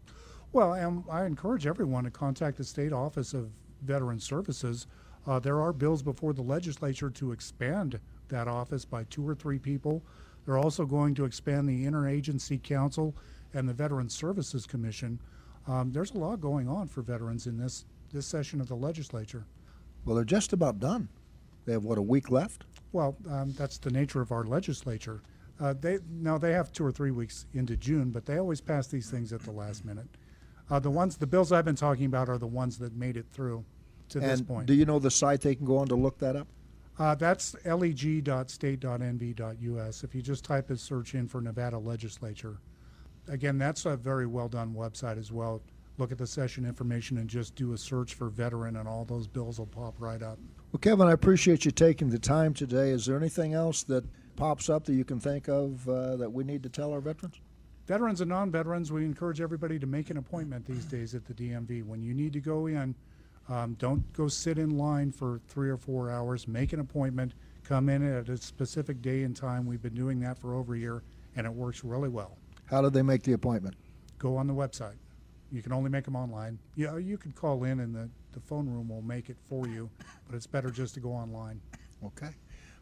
Well, 0.55 0.73
and 0.73 1.05
I 1.11 1.27
encourage 1.27 1.67
everyone 1.67 2.05
to 2.05 2.11
contact 2.11 2.57
the 2.57 2.65
State 2.65 2.95
Office 2.95 3.35
of 3.35 3.51
Veteran 3.83 4.19
Services. 4.19 4.87
Uh, 5.27 5.39
there 5.39 5.61
are 5.61 5.75
bills 5.75 6.03
before 6.03 6.33
the 6.33 6.41
legislature 6.41 7.11
to 7.11 7.33
expand 7.33 8.01
that 8.29 8.49
office 8.49 8.87
by 8.87 9.05
two 9.05 9.29
or 9.29 9.35
three 9.35 9.59
people. 9.59 10.03
They're 10.47 10.57
also 10.57 10.87
going 10.87 11.15
to 11.17 11.27
expand 11.27 11.69
the 11.69 11.85
Interagency 11.85 12.63
Council 12.63 13.15
and 13.53 13.69
the 13.69 13.75
Veteran 13.75 14.09
Services 14.09 14.67
Commission. 14.67 15.21
Um, 15.69 15.93
there's 15.93 16.13
a 16.13 16.19
lot 16.19 16.41
going 16.41 16.69
on 16.69 16.89
for 16.89 17.03
veterans 17.03 17.49
in 17.49 17.59
this, 17.59 17.85
this 18.15 18.25
session 18.25 18.63
of 18.63 18.69
the 18.69 18.77
legislature. 18.77 19.45
Well, 20.07 20.17
they're 20.17 20.25
just 20.25 20.55
about 20.55 20.81
done. 20.81 21.11
They 21.67 21.73
have, 21.73 21.85
what, 21.85 21.99
a 21.99 22.03
week 22.03 22.31
left? 22.31 22.65
Well, 22.93 23.15
um, 23.29 23.53
that's 23.59 23.77
the 23.77 23.91
nature 23.91 24.23
of 24.23 24.33
our 24.33 24.45
legislature. 24.45 25.21
Uh, 25.61 25.75
they 25.79 25.99
now 26.11 26.39
they 26.39 26.53
have 26.53 26.73
two 26.73 26.85
or 26.85 26.91
three 26.91 27.11
weeks 27.11 27.47
into 27.53 27.77
June, 27.77 28.11
but 28.11 28.25
they 28.25 28.39
always 28.39 28.61
pass 28.61 28.87
these 28.87 29.11
things 29.11 29.33
at 29.33 29.43
the 29.43 29.51
last 29.53 29.85
minute. 29.85 30.09
Uh, 30.71 30.79
the 30.79 30.91
ones, 30.91 31.17
the 31.17 31.27
bills 31.27 31.53
I've 31.53 31.65
been 31.65 31.77
talking 31.77 32.07
about 32.07 32.29
are 32.29 32.39
the 32.39 32.47
ones 32.47 32.79
that 32.79 32.95
made 32.95 33.17
it 33.17 33.27
through 33.31 33.65
to 34.09 34.21
this 34.21 34.41
point. 34.41 34.67
do 34.67 34.75
you 34.75 34.85
know 34.87 34.99
the 34.99 35.11
site 35.11 35.41
they 35.43 35.55
can 35.55 35.67
go 35.67 35.79
on 35.79 35.89
to 35.89 35.97
look 35.97 36.19
that 36.19 36.37
up? 36.37 36.49
uh, 36.99 37.15
that's 37.15 37.55
leg.state.nv.us. 37.65 40.05
If 40.05 40.15
you 40.15 40.23
just 40.23 40.45
type 40.45 40.71
a 40.71 40.77
search 40.77 41.15
in 41.15 41.29
for 41.29 41.41
Nevada 41.41 41.79
legislature, 41.79 42.59
again, 43.29 43.59
that's 43.59 43.87
a 43.87 43.97
very 43.97 44.27
well 44.27 44.49
done 44.49 44.75
website 44.75 45.19
as 45.19 45.33
well. 45.33 45.63
Look 45.99 46.13
at 46.13 46.19
the 46.19 46.27
session 46.27 46.65
information 46.67 47.19
and 47.19 47.29
just 47.29 47.55
do 47.55 47.73
a 47.73 47.79
search 47.79 48.15
for 48.15 48.29
veteran, 48.29 48.77
and 48.77 48.89
all 48.89 49.05
those 49.05 49.27
bills 49.27 49.59
will 49.59 49.67
pop 49.67 49.95
right 49.99 50.23
up. 50.23 50.39
Well, 50.73 50.81
Kevin, 50.81 51.09
I 51.09 51.13
appreciate 51.13 51.65
you 51.65 51.71
taking 51.71 52.11
the 52.11 52.19
time 52.19 52.55
today. 52.55 52.91
Is 52.91 53.07
there 53.07 53.17
anything 53.17 53.55
else 53.55 53.83
that 53.85 54.05
pops 54.41 54.71
up 54.71 54.87
that 54.87 54.95
you 54.95 55.05
can 55.05 55.21
think 55.21 55.49
of 55.49 55.87
uh, 55.87 56.17
that 56.17 56.33
we 56.33 56.43
need 56.43 56.63
to 56.63 56.69
tell 56.71 56.93
our 56.93 57.01
veterans? 57.03 57.39
Veterans 57.87 58.23
and 58.23 58.31
non-veterans, 58.31 58.91
we 58.91 59.05
encourage 59.05 59.39
everybody 59.39 59.79
to 59.79 59.87
make 59.87 60.09
an 60.09 60.17
appointment 60.17 60.65
these 60.65 60.87
days 60.87 61.15
at 61.15 61.27
the 61.27 61.35
DMV. 61.35 61.85
When 61.85 62.03
you 62.03 62.15
need 62.15 62.33
to 62.33 62.41
go 62.41 62.67
in, 62.67 62.95
um, 63.51 63.75
don't 63.79 64.11
go 64.15 64.29
sit 64.29 64.57
in 64.57 64.79
line 64.79 65.13
for 65.13 65.43
three 65.49 65.69
or 65.69 65.77
four 65.77 66.11
hours. 66.11 66.49
Make 66.49 66.73
an 66.73 66.81
appointment. 66.81 67.35
Come 67.65 67.91
in 67.91 68.03
at 68.03 68.31
a 68.31 68.37
specific 68.39 69.03
day 69.03 69.25
and 69.25 69.37
time. 69.37 69.67
We've 69.67 69.83
been 69.83 69.95
doing 69.95 70.21
that 70.21 70.39
for 70.39 70.55
over 70.55 70.75
a 70.75 70.79
year, 70.79 71.03
and 71.37 71.47
it 71.47 71.53
works 71.53 71.85
really 71.85 72.09
well. 72.09 72.39
How 72.65 72.81
do 72.81 72.89
they 72.89 73.03
make 73.03 73.23
the 73.23 73.35
appointment? 73.35 73.77
Go 74.19 74.39
on 74.39 74.47
the 74.47 74.55
website. 74.55 74.97
You 75.53 75.61
can 75.61 75.73
only 75.73 75.91
make 75.91 76.07
them 76.07 76.17
online. 76.17 76.59
Yeah, 76.77 76.97
you 76.97 77.19
could 77.19 77.35
call 77.35 77.65
in, 77.65 77.81
and 77.81 77.95
the, 77.95 78.09
the 78.33 78.41
phone 78.41 78.71
room 78.71 78.89
will 78.89 79.03
make 79.03 79.29
it 79.29 79.37
for 79.51 79.67
you, 79.67 79.91
but 80.27 80.35
it's 80.35 80.47
better 80.47 80.71
just 80.71 80.95
to 80.95 81.01
go 81.01 81.11
online. 81.11 81.61
Okay. 82.07 82.31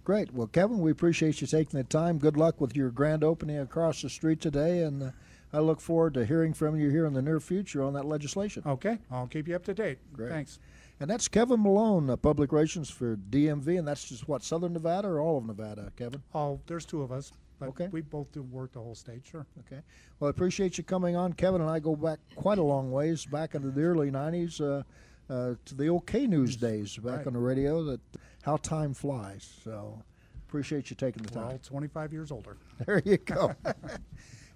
Great. 0.08 0.32
Well, 0.32 0.46
Kevin, 0.46 0.78
we 0.78 0.90
appreciate 0.90 1.42
you 1.42 1.46
taking 1.46 1.76
the 1.76 1.84
time. 1.84 2.16
Good 2.16 2.38
luck 2.38 2.62
with 2.62 2.74
your 2.74 2.88
grand 2.88 3.22
opening 3.22 3.58
across 3.58 4.00
the 4.00 4.08
street 4.08 4.40
today, 4.40 4.80
and 4.84 5.02
uh, 5.02 5.10
I 5.52 5.58
look 5.58 5.82
forward 5.82 6.14
to 6.14 6.24
hearing 6.24 6.54
from 6.54 6.80
you 6.80 6.88
here 6.88 7.04
in 7.04 7.12
the 7.12 7.20
near 7.20 7.40
future 7.40 7.82
on 7.82 7.92
that 7.92 8.06
legislation. 8.06 8.62
Okay, 8.64 8.96
I'll 9.10 9.26
keep 9.26 9.46
you 9.46 9.54
up 9.54 9.64
to 9.66 9.74
date. 9.74 9.98
Great. 10.14 10.30
Thanks. 10.30 10.60
And 10.98 11.10
that's 11.10 11.28
Kevin 11.28 11.62
Malone, 11.62 12.08
uh, 12.08 12.16
Public 12.16 12.52
Relations 12.52 12.88
for 12.88 13.16
DMV, 13.18 13.78
and 13.78 13.86
that's 13.86 14.08
just 14.08 14.26
what, 14.26 14.42
Southern 14.42 14.72
Nevada 14.72 15.08
or 15.08 15.20
all 15.20 15.36
of 15.36 15.44
Nevada, 15.44 15.92
Kevin? 15.94 16.22
Oh, 16.34 16.58
there's 16.66 16.86
two 16.86 17.02
of 17.02 17.12
us, 17.12 17.30
but 17.58 17.68
Okay. 17.68 17.88
we 17.88 18.00
both 18.00 18.32
do 18.32 18.42
work 18.44 18.72
the 18.72 18.80
whole 18.80 18.94
state. 18.94 19.26
Sure. 19.26 19.44
Okay. 19.66 19.82
Well, 20.20 20.28
I 20.28 20.30
appreciate 20.30 20.78
you 20.78 20.84
coming 20.84 21.16
on. 21.16 21.34
Kevin 21.34 21.60
and 21.60 21.68
I 21.68 21.80
go 21.80 21.94
back 21.94 22.18
quite 22.34 22.56
a 22.56 22.62
long 22.62 22.90
ways, 22.90 23.26
back 23.26 23.54
into 23.54 23.70
the 23.70 23.82
early 23.82 24.10
90s, 24.10 24.58
uh, 24.62 24.84
uh, 25.30 25.56
to 25.66 25.74
the 25.74 25.88
OK 25.90 26.26
News 26.26 26.56
days 26.56 26.96
back 26.96 27.18
Right. 27.18 27.26
on 27.26 27.34
the 27.34 27.38
radio, 27.38 27.84
that 27.84 28.00
how 28.48 28.56
time 28.56 28.94
flies. 28.94 29.46
So 29.62 30.02
appreciate 30.48 30.88
you 30.88 30.96
taking 30.96 31.22
the 31.22 31.30
time. 31.30 31.48
Well, 31.48 31.60
25 31.62 32.12
years 32.12 32.30
older. 32.30 32.56
There 32.86 33.02
you 33.04 33.18
go. 33.18 33.54
and 33.64 34.00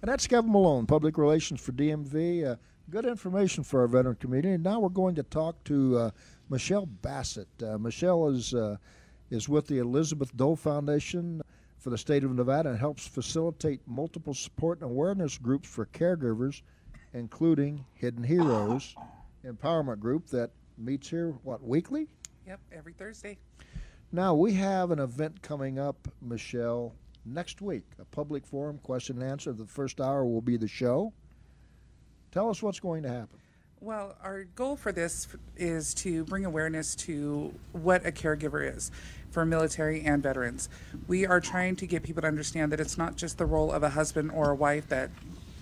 that's 0.01 0.25
Kevin 0.25 0.51
Malone, 0.51 0.87
Public 0.87 1.17
Relations 1.17 1.61
for 1.61 1.73
DMV. 1.73 2.45
Uh, 2.45 2.55
good 2.89 3.05
information 3.05 3.63
for 3.63 3.81
our 3.81 3.87
veteran 3.87 4.15
community. 4.15 4.55
And 4.55 4.63
now 4.63 4.79
we're 4.79 4.89
going 4.89 5.13
to 5.15 5.23
talk 5.23 5.63
to 5.65 5.97
uh, 5.97 6.11
Michelle 6.49 6.87
Bassett. 6.87 7.47
Uh, 7.61 7.77
Michelle 7.77 8.29
is 8.29 8.55
uh, 8.55 8.77
is 9.29 9.47
with 9.47 9.67
the 9.67 9.77
Elizabeth 9.77 10.35
Dole 10.35 10.55
Foundation 10.55 11.41
for 11.77 11.91
the 11.91 11.97
state 11.97 12.23
of 12.23 12.33
Nevada 12.33 12.69
and 12.69 12.79
helps 12.79 13.05
facilitate 13.05 13.81
multiple 13.85 14.33
support 14.33 14.81
and 14.81 14.89
awareness 14.89 15.37
groups 15.37 15.69
for 15.69 15.85
caregivers, 15.87 16.61
including 17.13 17.85
Hidden 17.93 18.23
Heroes 18.23 18.95
Empowerment 19.45 19.99
Group 19.99 20.27
that 20.27 20.51
meets 20.77 21.09
here, 21.09 21.35
what, 21.43 21.61
weekly? 21.63 22.07
Yep, 22.47 22.59
every 22.71 22.93
Thursday. 22.93 23.37
Now, 24.15 24.35
we 24.35 24.53
have 24.53 24.91
an 24.91 24.99
event 24.99 25.41
coming 25.41 25.79
up, 25.79 26.07
Michelle, 26.21 26.93
next 27.25 27.63
week, 27.63 27.81
a 27.99 28.05
public 28.05 28.45
forum, 28.45 28.77
question 28.77 29.19
and 29.19 29.31
answer. 29.31 29.51
The 29.53 29.65
first 29.65 29.99
hour 29.99 30.23
will 30.23 30.39
be 30.39 30.55
the 30.55 30.67
show. 30.67 31.13
Tell 32.31 32.47
us 32.51 32.61
what's 32.61 32.79
going 32.79 33.01
to 33.03 33.09
happen. 33.09 33.39
Well, 33.81 34.15
our 34.21 34.43
goal 34.43 34.75
for 34.75 34.91
this 34.91 35.27
is 35.57 35.95
to 35.95 36.25
bring 36.25 36.45
awareness 36.45 36.95
to 36.97 37.55
what 37.71 38.05
a 38.05 38.11
caregiver 38.11 38.77
is 38.77 38.91
for 39.31 39.47
military 39.47 40.01
and 40.03 40.21
veterans. 40.21 40.69
We 41.07 41.25
are 41.25 41.41
trying 41.41 41.75
to 41.77 41.87
get 41.87 42.03
people 42.03 42.21
to 42.21 42.27
understand 42.27 42.71
that 42.71 42.79
it's 42.79 42.99
not 42.99 43.15
just 43.15 43.39
the 43.39 43.47
role 43.47 43.71
of 43.71 43.81
a 43.81 43.89
husband 43.89 44.29
or 44.29 44.51
a 44.51 44.55
wife 44.55 44.89
that 44.89 45.09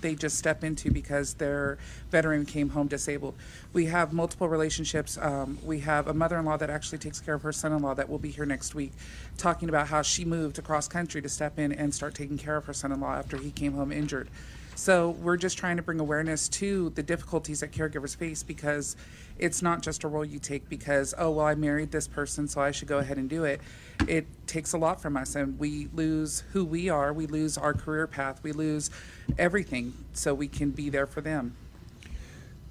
they 0.01 0.15
just 0.15 0.38
step 0.38 0.63
into 0.63 0.91
because 0.91 1.36
their 1.36 1.77
veteran 2.10 2.46
came 2.46 2.70
home 2.70 2.88
disabled. 2.88 3.36
We 3.74 3.86
have 3.86 4.13
multiple 4.13 4.50
relationships. 4.50 5.17
Um, 5.20 5.58
we 5.63 5.79
have 5.79 6.08
a 6.08 6.13
mother 6.13 6.38
in 6.38 6.46
law 6.46 6.58
that 6.58 6.70
actually 6.70 6.98
takes 6.98 7.20
care 7.20 7.36
of 7.36 7.43
her 7.43 7.51
son 7.51 7.72
in 7.72 7.81
law 7.81 7.93
that 7.93 8.10
will 8.10 8.20
be 8.20 8.29
here 8.29 8.46
next 8.46 8.75
week, 8.75 8.91
talking 9.38 9.70
about 9.70 9.88
how 9.88 10.01
she 10.01 10.25
moved 10.25 10.60
across 10.60 10.88
country 10.88 11.22
to 11.22 11.29
step 11.29 11.58
in 11.58 11.72
and 11.72 11.93
start 11.93 12.15
taking 12.15 12.38
care 12.38 12.58
of 12.58 12.65
her 12.65 12.74
son 12.74 12.91
in 12.91 13.00
law 13.00 13.15
after 13.15 13.38
he 13.38 13.51
came 13.51 13.74
home 13.74 13.91
injured. 13.91 14.29
So 14.75 15.11
we're 15.11 15.37
just 15.37 15.57
trying 15.57 15.77
to 15.77 15.83
bring 15.83 15.99
awareness 15.99 16.49
to 16.49 16.89
the 16.91 17.03
difficulties 17.03 17.59
that 17.59 17.71
caregivers 17.71 18.15
face 18.15 18.41
because 18.41 18.95
it's 19.37 19.61
not 19.61 19.81
just 19.81 20.03
a 20.03 20.07
role 20.07 20.25
you 20.25 20.39
take 20.39 20.69
because, 20.69 21.13
oh, 21.17 21.31
well, 21.31 21.45
I 21.45 21.55
married 21.55 21.91
this 21.91 22.07
person, 22.07 22.47
so 22.47 22.61
I 22.61 22.71
should 22.71 22.87
go 22.87 22.99
ahead 22.99 23.17
and 23.17 23.29
do 23.29 23.43
it. 23.43 23.61
It 24.07 24.27
takes 24.47 24.73
a 24.73 24.77
lot 24.77 25.01
from 25.01 25.17
us, 25.17 25.35
and 25.35 25.57
we 25.59 25.89
lose 25.93 26.43
who 26.51 26.63
we 26.65 26.89
are, 26.89 27.13
we 27.13 27.27
lose 27.27 27.57
our 27.57 27.73
career 27.73 28.07
path, 28.07 28.41
we 28.43 28.51
lose 28.51 28.89
everything 29.37 29.93
so 30.13 30.33
we 30.33 30.47
can 30.47 30.71
be 30.71 30.89
there 30.89 31.07
for 31.07 31.21
them. 31.21 31.55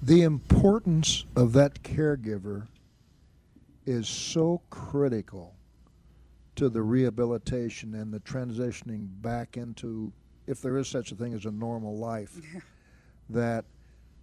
The 0.01 0.23
importance 0.23 1.25
of 1.35 1.53
that 1.53 1.83
caregiver 1.83 2.67
is 3.85 4.07
so 4.07 4.61
critical 4.69 5.55
to 6.55 6.69
the 6.69 6.81
rehabilitation 6.81 7.95
and 7.95 8.13
the 8.13 8.19
transitioning 8.19 9.07
back 9.21 9.57
into 9.57 10.11
if 10.51 10.61
there 10.61 10.77
is 10.77 10.87
such 10.87 11.11
a 11.11 11.15
thing 11.15 11.33
as 11.33 11.45
a 11.45 11.51
normal 11.51 11.97
life, 11.97 12.39
that 13.29 13.65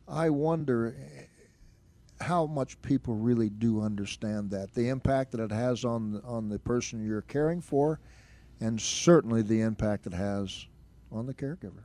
I 0.07 0.31
wonder 0.31 0.95
eh, 0.97 1.23
how 2.21 2.47
much 2.47 2.81
people 2.83 3.15
really 3.15 3.49
do 3.49 3.81
understand 3.81 4.51
that 4.51 4.75
the 4.75 4.89
impact 4.89 5.33
that 5.33 5.41
it 5.41 5.53
has 5.53 5.85
on 5.85 6.23
on 6.25 6.49
the 6.49 6.59
person 6.59 7.05
you're 7.05 7.23
caring 7.23 7.61
for, 7.61 8.01
and 8.61 8.81
certainly 8.81 9.43
the 9.43 9.63
impact 9.63 10.07
it 10.07 10.15
has 10.15 10.67
on 11.11 11.27
the 11.27 11.35
caregiver. 11.35 11.85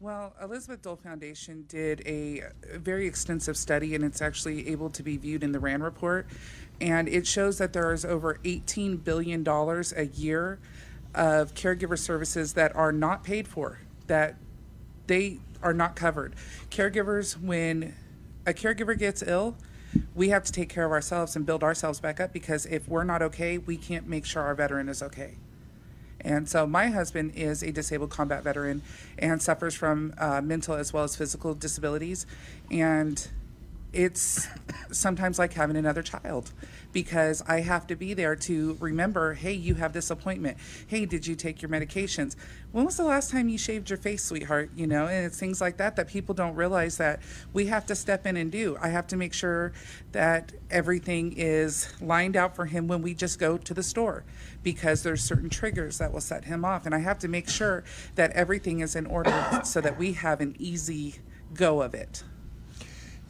Well, 0.00 0.34
Elizabeth 0.42 0.80
Dole 0.80 0.96
Foundation 0.96 1.66
did 1.68 2.02
a 2.06 2.44
very 2.76 3.06
extensive 3.06 3.54
study, 3.54 3.94
and 3.94 4.02
it's 4.02 4.22
actually 4.22 4.68
able 4.68 4.88
to 4.90 5.02
be 5.02 5.18
viewed 5.18 5.44
in 5.44 5.52
the 5.52 5.60
RAND 5.60 5.84
report. 5.84 6.26
And 6.80 7.06
it 7.06 7.26
shows 7.26 7.58
that 7.58 7.74
there 7.74 7.92
is 7.92 8.06
over 8.06 8.38
$18 8.42 9.04
billion 9.04 9.46
a 9.46 10.04
year 10.14 10.58
of 11.14 11.54
caregiver 11.54 11.98
services 11.98 12.54
that 12.54 12.74
are 12.76 12.92
not 12.92 13.24
paid 13.24 13.48
for, 13.48 13.78
that 14.06 14.36
they 15.06 15.38
are 15.62 15.74
not 15.74 15.96
covered. 15.96 16.34
Caregivers, 16.70 17.40
when 17.40 17.94
a 18.46 18.52
caregiver 18.52 18.96
gets 18.98 19.22
ill, 19.22 19.56
we 20.14 20.28
have 20.28 20.44
to 20.44 20.52
take 20.52 20.68
care 20.68 20.84
of 20.84 20.92
ourselves 20.92 21.34
and 21.34 21.44
build 21.44 21.62
ourselves 21.62 22.00
back 22.00 22.20
up 22.20 22.32
because 22.32 22.64
if 22.66 22.88
we're 22.88 23.04
not 23.04 23.22
okay, 23.22 23.58
we 23.58 23.76
can't 23.76 24.06
make 24.06 24.24
sure 24.24 24.42
our 24.42 24.54
veteran 24.54 24.88
is 24.88 25.02
okay. 25.02 25.34
And 26.20 26.48
so 26.48 26.66
my 26.66 26.88
husband 26.88 27.32
is 27.34 27.62
a 27.62 27.72
disabled 27.72 28.10
combat 28.10 28.44
veteran 28.44 28.82
and 29.18 29.40
suffers 29.40 29.74
from 29.74 30.14
uh, 30.18 30.40
mental 30.42 30.74
as 30.74 30.92
well 30.92 31.04
as 31.04 31.16
physical 31.16 31.54
disabilities. 31.54 32.26
And 32.70 33.26
it's 33.92 34.46
sometimes 34.92 35.38
like 35.38 35.54
having 35.54 35.76
another 35.76 36.02
child 36.02 36.52
because 36.92 37.42
I 37.46 37.60
have 37.60 37.86
to 37.88 37.96
be 37.96 38.14
there 38.14 38.36
to 38.36 38.76
remember, 38.80 39.34
hey, 39.34 39.52
you 39.52 39.74
have 39.74 39.92
this 39.92 40.10
appointment. 40.10 40.58
Hey, 40.86 41.06
did 41.06 41.26
you 41.26 41.34
take 41.34 41.62
your 41.62 41.70
medications? 41.70 42.36
When 42.72 42.84
was 42.84 42.96
the 42.96 43.04
last 43.04 43.30
time 43.30 43.48
you 43.48 43.58
shaved 43.58 43.90
your 43.90 43.96
face, 43.96 44.24
sweetheart? 44.24 44.70
You 44.76 44.86
know, 44.86 45.06
and 45.06 45.26
it's 45.26 45.38
things 45.38 45.60
like 45.60 45.76
that 45.78 45.96
that 45.96 46.08
people 46.08 46.34
don't 46.34 46.54
realize 46.54 46.96
that 46.98 47.20
we 47.52 47.66
have 47.66 47.86
to 47.86 47.94
step 47.94 48.26
in 48.26 48.36
and 48.36 48.50
do. 48.50 48.76
I 48.80 48.88
have 48.88 49.06
to 49.08 49.16
make 49.16 49.32
sure 49.32 49.72
that 50.12 50.52
everything 50.70 51.34
is 51.36 51.88
lined 52.00 52.36
out 52.36 52.54
for 52.54 52.66
him 52.66 52.88
when 52.88 53.02
we 53.02 53.14
just 53.14 53.38
go 53.38 53.58
to 53.58 53.74
the 53.74 53.82
store 53.82 54.24
because 54.62 55.02
there's 55.02 55.22
certain 55.22 55.50
triggers 55.50 55.98
that 55.98 56.12
will 56.12 56.20
set 56.20 56.44
him 56.44 56.64
off. 56.64 56.86
And 56.86 56.94
I 56.94 56.98
have 56.98 57.18
to 57.20 57.28
make 57.28 57.48
sure 57.48 57.84
that 58.14 58.30
everything 58.32 58.80
is 58.80 58.96
in 58.96 59.06
order 59.06 59.62
so 59.64 59.80
that 59.80 59.98
we 59.98 60.12
have 60.12 60.40
an 60.40 60.54
easy 60.58 61.16
go 61.54 61.82
of 61.82 61.94
it. 61.94 62.22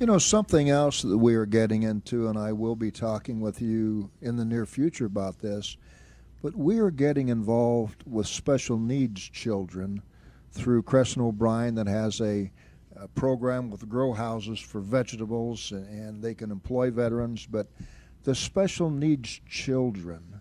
You 0.01 0.07
know, 0.07 0.17
something 0.17 0.71
else 0.71 1.03
that 1.03 1.19
we 1.19 1.35
are 1.35 1.45
getting 1.45 1.83
into, 1.83 2.27
and 2.27 2.39
I 2.39 2.53
will 2.53 2.75
be 2.75 2.91
talking 2.91 3.39
with 3.39 3.61
you 3.61 4.11
in 4.23 4.39
the 4.39 4.47
near 4.47 4.65
future 4.65 5.05
about 5.05 5.41
this, 5.41 5.77
but 6.41 6.57
we 6.57 6.79
are 6.79 6.91
getting 6.91 7.29
involved 7.29 8.03
with 8.07 8.27
special 8.27 8.79
needs 8.79 9.21
children 9.21 10.01
through 10.53 10.85
Crescent 10.85 11.23
O'Brien 11.23 11.75
that 11.75 11.87
has 11.87 12.19
a, 12.23 12.51
a 12.97 13.09
program 13.09 13.69
with 13.69 13.91
grow 13.91 14.15
houses 14.15 14.59
for 14.59 14.81
vegetables, 14.81 15.71
and, 15.71 15.87
and 15.87 16.23
they 16.23 16.33
can 16.35 16.51
employ 16.51 16.91
veterans. 16.91 17.45
But 17.45 17.67
the 18.23 18.35
special 18.35 18.89
needs 18.89 19.43
children, 19.47 20.41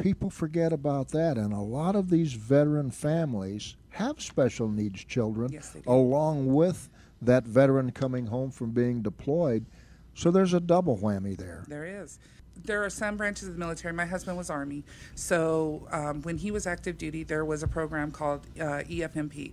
people 0.00 0.30
forget 0.30 0.72
about 0.72 1.10
that, 1.10 1.36
and 1.36 1.52
a 1.52 1.60
lot 1.60 1.94
of 1.94 2.08
these 2.08 2.32
veteran 2.32 2.90
families 2.90 3.76
have 3.90 4.22
special 4.22 4.70
needs 4.70 5.04
children 5.04 5.52
Yes, 5.52 5.76
along 5.86 6.54
with 6.54 6.88
that 7.22 7.44
veteran 7.44 7.90
coming 7.90 8.26
home 8.26 8.50
from 8.50 8.70
being 8.70 9.02
deployed. 9.02 9.66
So 10.14 10.30
there's 10.30 10.54
a 10.54 10.60
double 10.60 10.98
whammy 10.98 11.36
there. 11.36 11.64
There 11.68 11.84
is. 11.84 12.18
There 12.64 12.84
are 12.84 12.90
some 12.90 13.16
branches 13.16 13.46
of 13.46 13.54
the 13.54 13.60
military. 13.60 13.94
My 13.94 14.06
husband 14.06 14.36
was 14.36 14.50
Army. 14.50 14.84
So 15.14 15.86
um, 15.92 16.22
when 16.22 16.38
he 16.38 16.50
was 16.50 16.66
active 16.66 16.98
duty, 16.98 17.22
there 17.22 17.44
was 17.44 17.62
a 17.62 17.68
program 17.68 18.10
called 18.10 18.46
uh, 18.58 18.82
EFMP. 18.88 19.52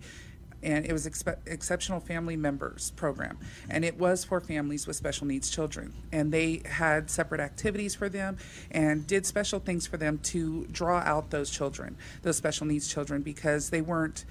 And 0.64 0.84
it 0.84 0.92
was 0.92 1.06
expe- 1.08 1.38
Exceptional 1.46 2.00
Family 2.00 2.36
Members 2.36 2.92
Program. 2.96 3.38
And 3.70 3.86
it 3.86 4.00
was 4.00 4.24
for 4.24 4.42
families 4.42 4.88
with 4.88 4.96
special 4.96 5.28
needs 5.28 5.52
children. 5.52 5.94
And 6.12 6.32
they 6.32 6.64
had 6.66 7.12
separate 7.12 7.42
activities 7.42 7.94
for 7.94 8.10
them 8.10 8.38
and 8.72 9.06
did 9.06 9.28
special 9.28 9.60
things 9.60 9.86
for 9.86 9.98
them 9.98 10.18
to 10.24 10.66
draw 10.72 11.00
out 11.00 11.30
those 11.30 11.52
children, 11.52 11.98
those 12.24 12.38
special 12.38 12.66
needs 12.66 12.92
children, 12.92 13.22
because 13.22 13.70
they 13.70 13.82
weren't 13.82 14.26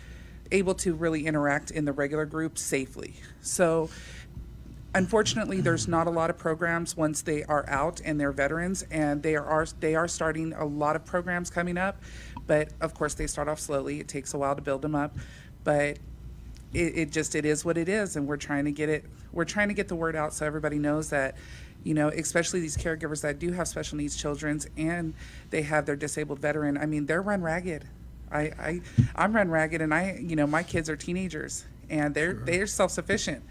able 0.53 0.75
to 0.75 0.95
really 0.95 1.27
interact 1.27 1.71
in 1.71 1.85
the 1.85 1.93
regular 1.93 2.27
group 2.27 2.59
safely. 2.59 3.15
So 3.41 3.91
unfortunately 4.95 5.61
there's 5.61 5.89
not 5.89 6.07
a 6.07 6.11
lot 6.11 6.31
of 6.31 6.39
programs 6.39 6.97
once 6.97 7.23
they 7.23 7.43
are 7.45 7.69
out 7.69 8.01
and 8.05 8.21
they're 8.21 8.33
veterans 8.33 8.85
and 8.91 9.23
they 9.23 9.35
are 9.35 9.67
they 9.81 9.95
are 9.95 10.07
starting 10.07 10.53
a 10.53 10.65
lot 10.65 10.95
of 10.95 11.05
programs 11.05 11.51
coming 11.51 11.77
up 11.77 12.01
but 12.47 12.69
of 12.81 12.95
course 12.95 13.15
they 13.15 13.27
start 13.27 13.49
off 13.49 13.59
slowly. 13.59 14.01
It 14.01 14.09
takes 14.09 14.35
a 14.35 14.39
while 14.39 14.55
to 14.55 14.63
build 14.63 14.83
them 14.83 14.95
up 14.95 15.17
but 15.65 15.99
it, 16.73 16.99
it 16.99 17.11
just 17.11 17.35
it 17.35 17.45
is 17.45 17.65
what 17.65 17.77
it 17.77 17.89
is 17.89 18.17
and 18.17 18.27
we're 18.27 18.37
trying 18.37 18.65
to 18.67 18.73
get 18.73 18.89
it 18.89 19.05
we're 19.33 19.45
trying 19.45 19.69
to 19.69 19.75
get 19.75 19.89
the 19.89 19.97
word 19.97 20.15
out 20.15 20.33
so 20.33 20.47
everybody 20.47 20.79
knows 20.79 21.11
that 21.11 21.37
you 21.83 21.95
know 21.95 22.09
especially 22.09 22.61
these 22.61 22.77
caregivers 22.77 23.21
that 23.23 23.39
do 23.39 23.51
have 23.53 23.67
special 23.67 23.99
needs 23.99 24.17
children 24.17 24.61
and 24.77 25.15
they 25.51 25.63
have 25.63 25.87
their 25.87 25.97
disabled 25.97 26.39
veteran. 26.39 26.79
I 26.79 26.87
mean 26.87 27.07
they're 27.07 27.23
run 27.23 27.43
ragged 27.43 27.85
i 28.33 28.41
i 28.59 28.81
i'm 29.17 29.35
run 29.35 29.49
ragged 29.51 29.81
and 29.81 29.93
i 29.95 30.19
you 30.21 30.37
know 30.37 30.47
my 30.47 30.63
kids 30.63 30.89
are 30.89 30.97
teenagers 30.97 31.65
and 31.91 32.15
they're 32.15 32.35
they're 32.35 32.67
self-sufficient 32.67 33.43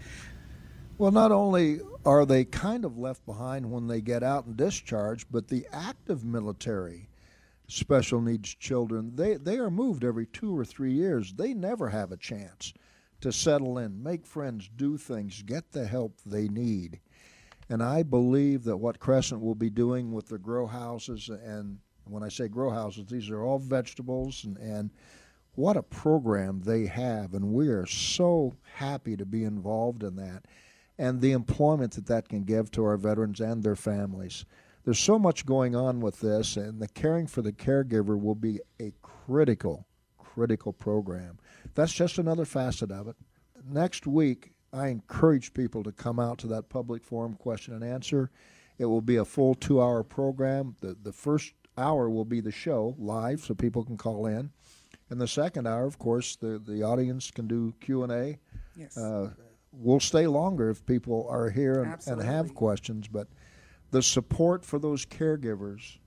Well, 0.98 1.10
not 1.10 1.32
only 1.32 1.80
are 2.04 2.24
they 2.24 2.44
kind 2.44 2.84
of 2.84 2.98
left 2.98 3.26
behind 3.26 3.70
when 3.70 3.88
they 3.88 4.00
get 4.00 4.22
out 4.22 4.46
and 4.46 4.56
discharged, 4.56 5.26
but 5.30 5.48
the 5.48 5.66
active 5.72 6.24
military 6.24 7.08
special 7.66 8.20
needs 8.20 8.54
children, 8.54 9.16
they, 9.16 9.34
they 9.34 9.56
are 9.58 9.70
moved 9.70 10.04
every 10.04 10.26
two 10.26 10.56
or 10.56 10.64
three 10.64 10.92
years. 10.92 11.32
They 11.32 11.54
never 11.54 11.88
have 11.88 12.12
a 12.12 12.16
chance 12.16 12.72
to 13.22 13.32
settle 13.32 13.78
in, 13.78 14.02
make 14.02 14.26
friends, 14.26 14.68
do 14.76 14.96
things, 14.96 15.42
get 15.42 15.72
the 15.72 15.86
help 15.86 16.18
they 16.24 16.46
need. 16.46 17.00
And 17.68 17.82
I 17.82 18.02
believe 18.02 18.64
that 18.64 18.76
what 18.76 19.00
Crescent 19.00 19.40
will 19.40 19.54
be 19.54 19.70
doing 19.70 20.12
with 20.12 20.28
the 20.28 20.38
grow 20.38 20.66
houses, 20.66 21.28
and 21.28 21.78
when 22.06 22.22
I 22.22 22.28
say 22.28 22.48
grow 22.48 22.70
houses, 22.70 23.06
these 23.08 23.30
are 23.30 23.42
all 23.42 23.58
vegetables, 23.58 24.44
and, 24.44 24.56
and 24.58 24.90
what 25.54 25.76
a 25.76 25.82
program 25.82 26.60
they 26.60 26.86
have. 26.86 27.34
And 27.34 27.52
we 27.52 27.68
are 27.68 27.86
so 27.86 28.54
happy 28.74 29.16
to 29.16 29.24
be 29.24 29.44
involved 29.44 30.02
in 30.02 30.16
that 30.16 30.46
and 30.98 31.20
the 31.20 31.32
employment 31.32 31.92
that 31.92 32.06
that 32.06 32.28
can 32.28 32.44
give 32.44 32.70
to 32.72 32.84
our 32.84 32.96
veterans 32.96 33.40
and 33.40 33.62
their 33.62 33.76
families. 33.76 34.44
There's 34.84 34.98
so 34.98 35.18
much 35.18 35.46
going 35.46 35.74
on 35.74 36.00
with 36.00 36.20
this, 36.20 36.56
and 36.56 36.80
the 36.80 36.88
caring 36.88 37.26
for 37.26 37.42
the 37.42 37.52
caregiver 37.52 38.20
will 38.20 38.34
be 38.34 38.60
a 38.80 38.92
critical, 39.02 39.86
critical 40.18 40.72
program. 40.72 41.38
That's 41.74 41.92
just 41.92 42.18
another 42.18 42.44
facet 42.44 42.92
of 42.92 43.08
it. 43.08 43.16
Next 43.66 44.06
week, 44.06 44.52
I 44.72 44.88
encourage 44.88 45.54
people 45.54 45.82
to 45.84 45.92
come 45.92 46.20
out 46.20 46.38
to 46.38 46.46
that 46.48 46.68
public 46.68 47.02
forum 47.02 47.34
question 47.34 47.74
and 47.74 47.82
answer. 47.82 48.30
It 48.78 48.86
will 48.86 49.00
be 49.00 49.16
a 49.16 49.24
full 49.24 49.54
two 49.54 49.80
hour 49.80 50.02
program. 50.02 50.76
The, 50.80 50.96
the 51.00 51.12
first 51.12 51.54
hour 51.76 52.08
will 52.08 52.24
be 52.24 52.40
the 52.40 52.52
show 52.52 52.94
live, 52.98 53.40
so 53.40 53.54
people 53.54 53.84
can 53.84 53.96
call 53.96 54.26
in. 54.26 54.50
And 55.10 55.20
the 55.20 55.28
second 55.28 55.66
hour, 55.66 55.86
of 55.86 55.98
course, 55.98 56.36
the, 56.36 56.58
the 56.58 56.82
audience 56.82 57.30
can 57.30 57.46
do 57.46 57.74
Q&A. 57.80 58.38
Yes. 58.76 58.96
Uh, 58.96 59.30
we'll 59.72 60.00
stay 60.00 60.26
longer 60.26 60.70
if 60.70 60.84
people 60.86 61.26
are 61.28 61.50
here 61.50 61.82
and, 61.82 62.06
and 62.06 62.22
have 62.22 62.54
questions, 62.54 63.08
but 63.08 63.28
the 63.90 64.02
support 64.02 64.64
for 64.64 64.78
those 64.78 65.04
caregivers 65.04 65.98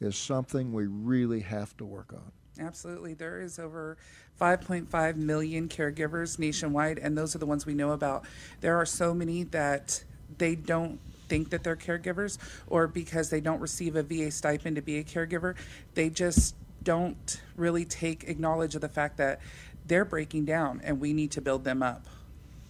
is 0.00 0.16
something 0.16 0.72
we 0.72 0.86
really 0.86 1.40
have 1.40 1.76
to 1.78 1.84
work 1.84 2.12
on. 2.12 2.32
Absolutely. 2.60 3.14
There 3.14 3.40
is 3.40 3.58
over 3.58 3.96
5.5 4.40 5.16
million 5.16 5.68
caregivers 5.68 6.38
nationwide, 6.38 6.98
and 6.98 7.16
those 7.16 7.34
are 7.34 7.38
the 7.38 7.46
ones 7.46 7.66
we 7.66 7.74
know 7.74 7.92
about. 7.92 8.24
There 8.60 8.76
are 8.76 8.86
so 8.86 9.12
many 9.12 9.44
that 9.44 10.04
they 10.38 10.54
don't 10.54 11.00
think 11.28 11.50
that 11.50 11.64
they're 11.64 11.76
caregivers, 11.76 12.38
or 12.66 12.86
because 12.86 13.30
they 13.30 13.40
don't 13.40 13.60
receive 13.60 13.96
a 13.96 14.02
VA 14.02 14.30
stipend 14.30 14.76
to 14.76 14.82
be 14.82 14.98
a 14.98 15.04
caregiver, 15.04 15.54
they 15.94 16.10
just 16.10 16.54
don't 16.82 17.40
really 17.56 17.84
take 17.84 18.24
acknowledge 18.24 18.74
of 18.74 18.80
the 18.80 18.88
fact 18.88 19.16
that 19.16 19.40
they're 19.86 20.04
breaking 20.04 20.44
down 20.44 20.80
and 20.84 21.00
we 21.00 21.12
need 21.12 21.30
to 21.32 21.40
build 21.40 21.64
them 21.64 21.82
up. 21.82 22.06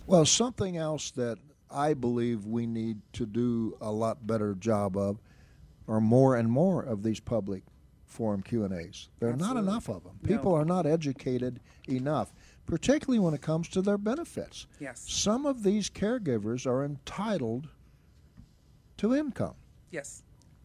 Well, 0.06 0.24
something 0.24 0.76
else 0.76 1.10
that 1.12 1.38
I 1.70 1.94
believe 1.94 2.46
we 2.46 2.66
need 2.66 2.98
to 3.14 3.26
do 3.26 3.76
a 3.80 3.90
lot 3.90 4.26
better 4.26 4.54
job 4.54 4.96
of 4.96 5.20
are 5.88 6.00
more 6.00 6.36
and 6.36 6.50
more 6.50 6.82
of 6.82 7.02
these 7.02 7.20
public 7.20 7.62
forum 8.06 8.42
Q&As. 8.42 9.08
There 9.18 9.30
are 9.30 9.36
not 9.36 9.56
enough 9.56 9.88
of 9.88 10.04
them. 10.04 10.18
No. 10.22 10.36
People 10.36 10.54
are 10.54 10.64
not 10.64 10.86
educated 10.86 11.60
enough, 11.88 12.32
particularly 12.66 13.18
when 13.18 13.34
it 13.34 13.42
comes 13.42 13.68
to 13.70 13.82
their 13.82 13.98
benefits. 13.98 14.66
Yes. 14.78 15.04
Some 15.08 15.44
of 15.46 15.64
these 15.64 15.90
caregivers 15.90 16.64
are 16.66 16.84
entitled 16.84 17.68
to 19.04 19.14
income, 19.14 19.54
Yes. 19.90 20.23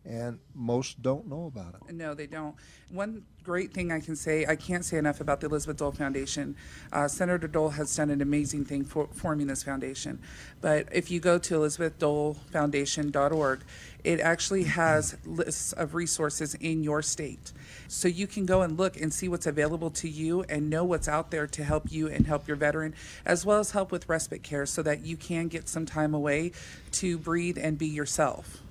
And 0.09 0.39
most 0.55 1.03
don't 1.03 1.27
know 1.27 1.45
about 1.45 1.75
it. 1.75 1.93
No, 1.93 2.15
they 2.15 2.25
don't. 2.25 2.55
One 2.89 3.25
great 3.43 3.73
thing 3.73 3.91
I 3.91 3.99
can 3.99 4.15
say, 4.15 4.47
I 4.47 4.55
can't 4.55 4.83
say 4.83 4.97
enough 4.97 5.21
about 5.21 5.39
the 5.39 5.45
Elizabeth 5.47 5.77
Dole 5.77 5.91
Foundation. 5.91 6.55
Uh, 6.91 7.07
Senator 7.07 7.47
Dole 7.47 7.69
has 7.69 7.95
done 7.95 8.09
an 8.09 8.21
amazing 8.21 8.65
thing 8.65 8.83
for 8.83 9.07
forming 9.13 9.45
this 9.47 9.61
foundation. 9.61 10.19
But 10.61 10.87
if 10.91 11.11
you 11.11 11.19
go 11.19 11.37
to 11.37 11.59
elizabethdolefoundation.org, 11.59 13.61
it 14.03 14.19
actually 14.19 14.63
has 14.63 15.15
lists 15.25 15.73
of 15.73 15.93
resources 15.93 16.55
in 16.55 16.83
your 16.83 17.03
state. 17.03 17.53
So 17.87 18.07
you 18.07 18.25
can 18.25 18.47
go 18.47 18.63
and 18.63 18.77
look 18.77 18.99
and 18.99 19.13
see 19.13 19.29
what's 19.29 19.45
available 19.45 19.91
to 19.91 20.09
you 20.09 20.43
and 20.49 20.71
know 20.71 20.83
what's 20.83 21.07
out 21.07 21.29
there 21.29 21.45
to 21.47 21.63
help 21.63 21.91
you 21.91 22.07
and 22.07 22.25
help 22.25 22.47
your 22.47 22.57
veteran, 22.57 22.95
as 23.25 23.45
well 23.45 23.59
as 23.59 23.71
help 23.71 23.91
with 23.91 24.09
respite 24.09 24.41
care 24.41 24.65
so 24.65 24.81
that 24.81 25.05
you 25.05 25.17
can 25.17 25.49
get 25.49 25.69
some 25.69 25.85
time 25.85 26.15
away 26.15 26.51
to 26.93 27.19
breathe 27.19 27.59
and 27.59 27.77
be 27.77 27.87
yourself. 27.87 28.63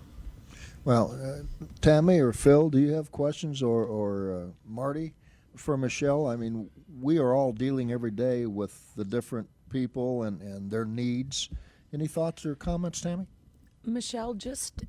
Well, 0.88 1.20
uh, 1.22 1.66
Tammy 1.82 2.18
or 2.18 2.32
Phil, 2.32 2.70
do 2.70 2.78
you 2.78 2.94
have 2.94 3.12
questions, 3.12 3.62
or, 3.62 3.84
or 3.84 4.32
uh, 4.32 4.46
Marty 4.64 5.12
for 5.54 5.76
Michelle? 5.76 6.26
I 6.26 6.36
mean, 6.36 6.70
we 6.98 7.18
are 7.18 7.34
all 7.34 7.52
dealing 7.52 7.92
every 7.92 8.10
day 8.10 8.46
with 8.46 8.94
the 8.94 9.04
different 9.04 9.50
people 9.68 10.22
and, 10.22 10.40
and 10.40 10.70
their 10.70 10.86
needs. 10.86 11.50
Any 11.92 12.06
thoughts 12.06 12.46
or 12.46 12.54
comments, 12.54 13.02
Tammy? 13.02 13.26
Michelle, 13.84 14.32
just 14.32 14.86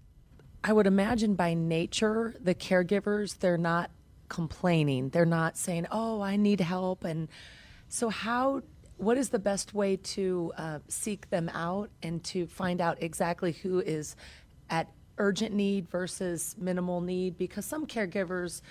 I 0.63 0.71
would 0.71 0.87
imagine 0.87 1.35
by 1.35 1.53
nature, 1.53 2.33
the 2.39 2.55
caregivers, 2.55 3.37
they're 3.37 3.57
not 3.57 3.91
complaining. 4.29 5.09
They're 5.09 5.25
not 5.25 5.57
saying, 5.57 5.85
oh, 5.91 6.21
I 6.21 6.37
need 6.37 6.61
help. 6.61 7.03
And 7.03 7.27
so, 7.89 8.07
how, 8.07 8.61
what 8.95 9.17
is 9.17 9.31
the 9.31 9.39
best 9.39 9.73
way 9.73 9.97
to 9.97 10.53
uh, 10.57 10.79
seek 10.87 11.29
them 11.29 11.49
out 11.49 11.89
and 12.01 12.23
to 12.23 12.47
find 12.47 12.79
out 12.79 13.03
exactly 13.03 13.51
who 13.51 13.81
is 13.81 14.15
at 14.69 14.87
urgent 15.19 15.53
need 15.53 15.88
versus 15.89 16.55
minimal 16.57 17.01
need? 17.01 17.38
Because 17.38 17.65
some 17.65 17.85
caregivers, 17.85 18.61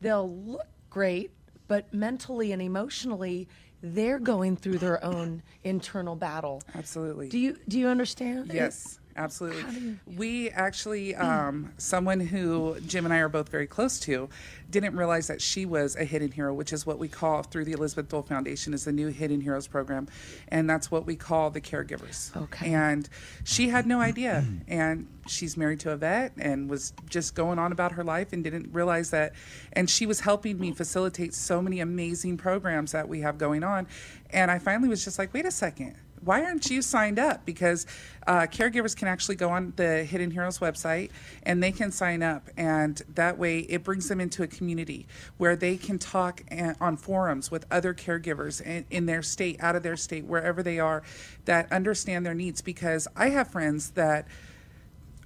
they'll 0.00 0.34
look 0.36 0.66
great, 0.90 1.30
but 1.68 1.92
mentally 1.94 2.52
and 2.52 2.60
emotionally, 2.60 3.48
they're 3.82 4.18
going 4.18 4.56
through 4.56 4.78
their 4.78 5.02
own 5.04 5.42
internal 5.62 6.16
battle. 6.16 6.62
Absolutely. 6.74 7.28
Do 7.28 7.38
you 7.38 7.56
do 7.68 7.78
you 7.78 7.88
understand? 7.88 8.50
Yes, 8.52 8.97
absolutely. 9.18 9.98
We 10.06 10.50
actually, 10.50 11.14
um, 11.14 11.72
someone 11.76 12.20
who 12.20 12.78
Jim 12.86 13.04
and 13.04 13.12
I 13.12 13.18
are 13.18 13.28
both 13.28 13.48
very 13.48 13.66
close 13.66 13.98
to, 14.00 14.28
didn't 14.70 14.96
realize 14.96 15.26
that 15.26 15.42
she 15.42 15.66
was 15.66 15.96
a 15.96 16.04
hidden 16.04 16.30
hero, 16.30 16.54
which 16.54 16.72
is 16.72 16.86
what 16.86 16.98
we 16.98 17.08
call 17.08 17.42
through 17.42 17.64
the 17.64 17.72
Elizabeth 17.72 18.08
Dole 18.08 18.22
Foundation 18.22 18.72
is 18.74 18.84
the 18.84 18.92
new 18.92 19.08
Hidden 19.08 19.40
Heroes 19.40 19.66
program, 19.66 20.08
and 20.48 20.68
that's 20.68 20.90
what 20.90 21.06
we 21.06 21.16
call 21.16 21.50
the 21.50 21.60
caregivers. 21.60 22.34
Okay. 22.36 22.72
And 22.72 23.08
she 23.44 23.68
had 23.68 23.86
no 23.86 24.00
idea, 24.00 24.44
and 24.68 25.06
she's 25.26 25.56
married 25.56 25.80
to 25.80 25.90
a 25.90 25.96
vet 25.96 26.32
and 26.38 26.70
was 26.70 26.92
just 27.08 27.34
going 27.34 27.58
on 27.58 27.72
about 27.72 27.92
her 27.92 28.04
life 28.04 28.32
and 28.32 28.44
didn't 28.44 28.72
realize 28.72 29.10
that, 29.10 29.32
and 29.72 29.90
she 29.90 30.06
was 30.06 30.20
helping 30.20 30.58
me 30.58 30.72
facilitate 30.72 31.34
so 31.34 31.60
many 31.60 31.80
amazing 31.80 32.36
programs 32.36 32.92
that 32.92 33.08
we 33.08 33.20
have 33.20 33.38
going 33.38 33.64
on, 33.64 33.86
and 34.30 34.50
I 34.50 34.58
finally 34.58 34.88
was 34.88 35.04
just 35.04 35.18
like, 35.18 35.32
wait 35.34 35.46
a 35.46 35.50
second 35.50 35.96
why 36.24 36.44
aren't 36.44 36.70
you 36.70 36.82
signed 36.82 37.18
up? 37.18 37.44
Because 37.44 37.86
uh, 38.26 38.42
caregivers 38.42 38.96
can 38.96 39.08
actually 39.08 39.36
go 39.36 39.50
on 39.50 39.72
the 39.76 40.04
Hidden 40.04 40.30
Heroes 40.30 40.58
website 40.58 41.10
and 41.42 41.62
they 41.62 41.72
can 41.72 41.90
sign 41.90 42.22
up, 42.22 42.48
and 42.56 43.00
that 43.14 43.38
way 43.38 43.60
it 43.60 43.84
brings 43.84 44.08
them 44.08 44.20
into 44.20 44.42
a 44.42 44.46
community 44.46 45.06
where 45.36 45.56
they 45.56 45.76
can 45.76 45.98
talk 45.98 46.42
on 46.80 46.96
forums 46.96 47.50
with 47.50 47.64
other 47.70 47.94
caregivers 47.94 48.60
in, 48.60 48.84
in 48.90 49.06
their 49.06 49.22
state, 49.22 49.56
out 49.60 49.76
of 49.76 49.82
their 49.82 49.96
state, 49.96 50.24
wherever 50.24 50.62
they 50.62 50.78
are, 50.78 51.02
that 51.44 51.70
understand 51.72 52.26
their 52.26 52.34
needs. 52.34 52.60
Because 52.60 53.08
I 53.16 53.30
have 53.30 53.48
friends 53.48 53.90
that 53.90 54.26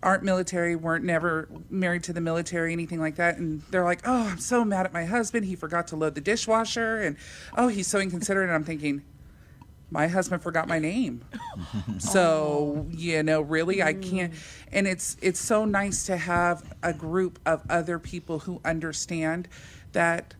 aren't 0.02 0.22
military, 0.24 0.74
weren't 0.74 1.05
never 1.05 1.48
married 1.70 2.02
to 2.05 2.12
the 2.12 2.20
military, 2.20 2.72
anything 2.72 3.00
like 3.00 3.16
that. 3.16 3.38
And 3.38 3.62
they're 3.70 3.85
like, 3.85 4.00
oh, 4.05 4.28
I'm 4.28 4.38
so 4.38 4.64
mad 4.64 4.85
at 4.87 4.92
my 4.92 5.05
husband. 5.05 5.46
He 5.46 5.55
forgot 5.55 5.87
to 5.88 5.96
load 5.96 6.14
the 6.14 6.20
dishwasher. 6.20 6.98
And 6.98 7.16
oh, 7.57 7.68
he's 7.68 7.87
so 7.87 8.00
inconsiderate. 8.00 8.48
And 8.48 8.55
I'm 8.55 8.64
thinking, 8.64 9.02
my 9.92 10.09
husband 10.09 10.42
forgot 10.42 10.66
my 10.66 10.78
name. 10.78 11.22
so, 11.98 12.87
you 12.90 13.22
know, 13.22 13.42
really 13.42 13.83
I 13.83 13.92
can't 13.92 14.33
and 14.72 14.88
it's 14.88 15.16
it's 15.20 15.38
so 15.38 15.64
nice 15.64 16.07
to 16.07 16.16
have 16.16 16.74
a 16.83 16.92
group 16.92 17.38
of 17.44 17.62
other 17.68 17.98
people 17.98 18.40
who 18.40 18.61
understand 18.64 19.48
that 19.92 20.35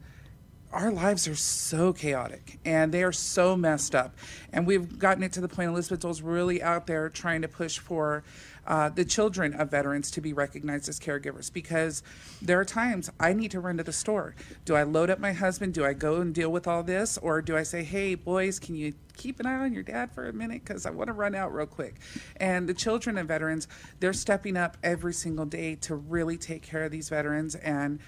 our 0.73 0.91
lives 0.91 1.29
are 1.29 1.35
so 1.35 1.93
chaotic 1.93 2.59
and 2.65 2.93
they 2.93 3.03
are 3.03 3.13
so 3.13 3.55
messed 3.57 3.95
up. 3.95 4.15
And 4.55 4.67
we've 4.67 4.99
gotten 4.99 5.23
it 5.23 5.33
to 5.33 5.43
the 5.43 5.49
point 5.49 5.69
Elizabeth 5.69 6.01
Dole's 6.01 6.23
really 6.23 6.63
out 6.63 6.87
there 6.87 7.11
trying 7.11 7.43
to 7.43 7.49
push 7.49 7.79
for 7.79 8.25
uh, 8.67 8.89
the 8.89 9.05
children 9.05 9.55
of 9.55 9.71
veterans 9.71 10.11
to 10.13 10.21
be 10.21 10.33
recognized 10.33 10.89
as 10.89 11.01
caregivers 11.01 11.53
because 11.53 12.03
there 12.41 12.61
are 12.61 12.65
times 12.65 13.11
I 13.19 13.33
need 13.33 13.51
to 13.53 13.61
run 13.61 13.77
to 13.79 13.83
the 13.83 13.93
store. 13.93 14.35
Do 14.65 14.75
I 14.75 14.83
load 14.83 15.11
up 15.11 15.19
my 15.19 15.33
husband? 15.33 15.75
Do 15.75 15.85
I 15.85 15.93
go 15.93 16.21
and 16.21 16.35
deal 16.35 16.51
with 16.51 16.67
all 16.67 16.83
this? 16.83 17.19
Or 17.19 17.43
do 17.43 17.57
I 17.57 17.63
say, 17.63 17.83
hey, 17.83 18.15
boys, 18.15 18.59
can 18.59 18.75
you 18.75 18.95
keep 19.17 19.41
an 19.41 19.47
eye 19.47 19.57
on 19.57 19.73
your 19.73 19.83
dad 19.83 20.13
for 20.13 20.29
a 20.29 20.33
minute? 20.33 20.63
Because 20.65 20.87
I 20.87 20.91
want 20.91 21.09
to 21.09 21.13
run 21.13 21.35
out 21.35 21.53
real 21.53 21.67
quick. 21.67 21.97
And 22.37 22.69
the 22.69 22.75
children 22.75 23.19
of 23.19 23.27
veterans, 23.27 23.69
they're 24.01 24.13
stepping 24.13 24.57
up 24.57 24.77
every 24.83 25.13
single 25.13 25.47
day 25.47 25.75
to 25.77 25.97
really 25.97 26.39
take 26.39 26.63
care 26.63 26.85
of 26.85 26.93
these 26.93 27.09
veterans. 27.09 27.55
And 27.57 27.99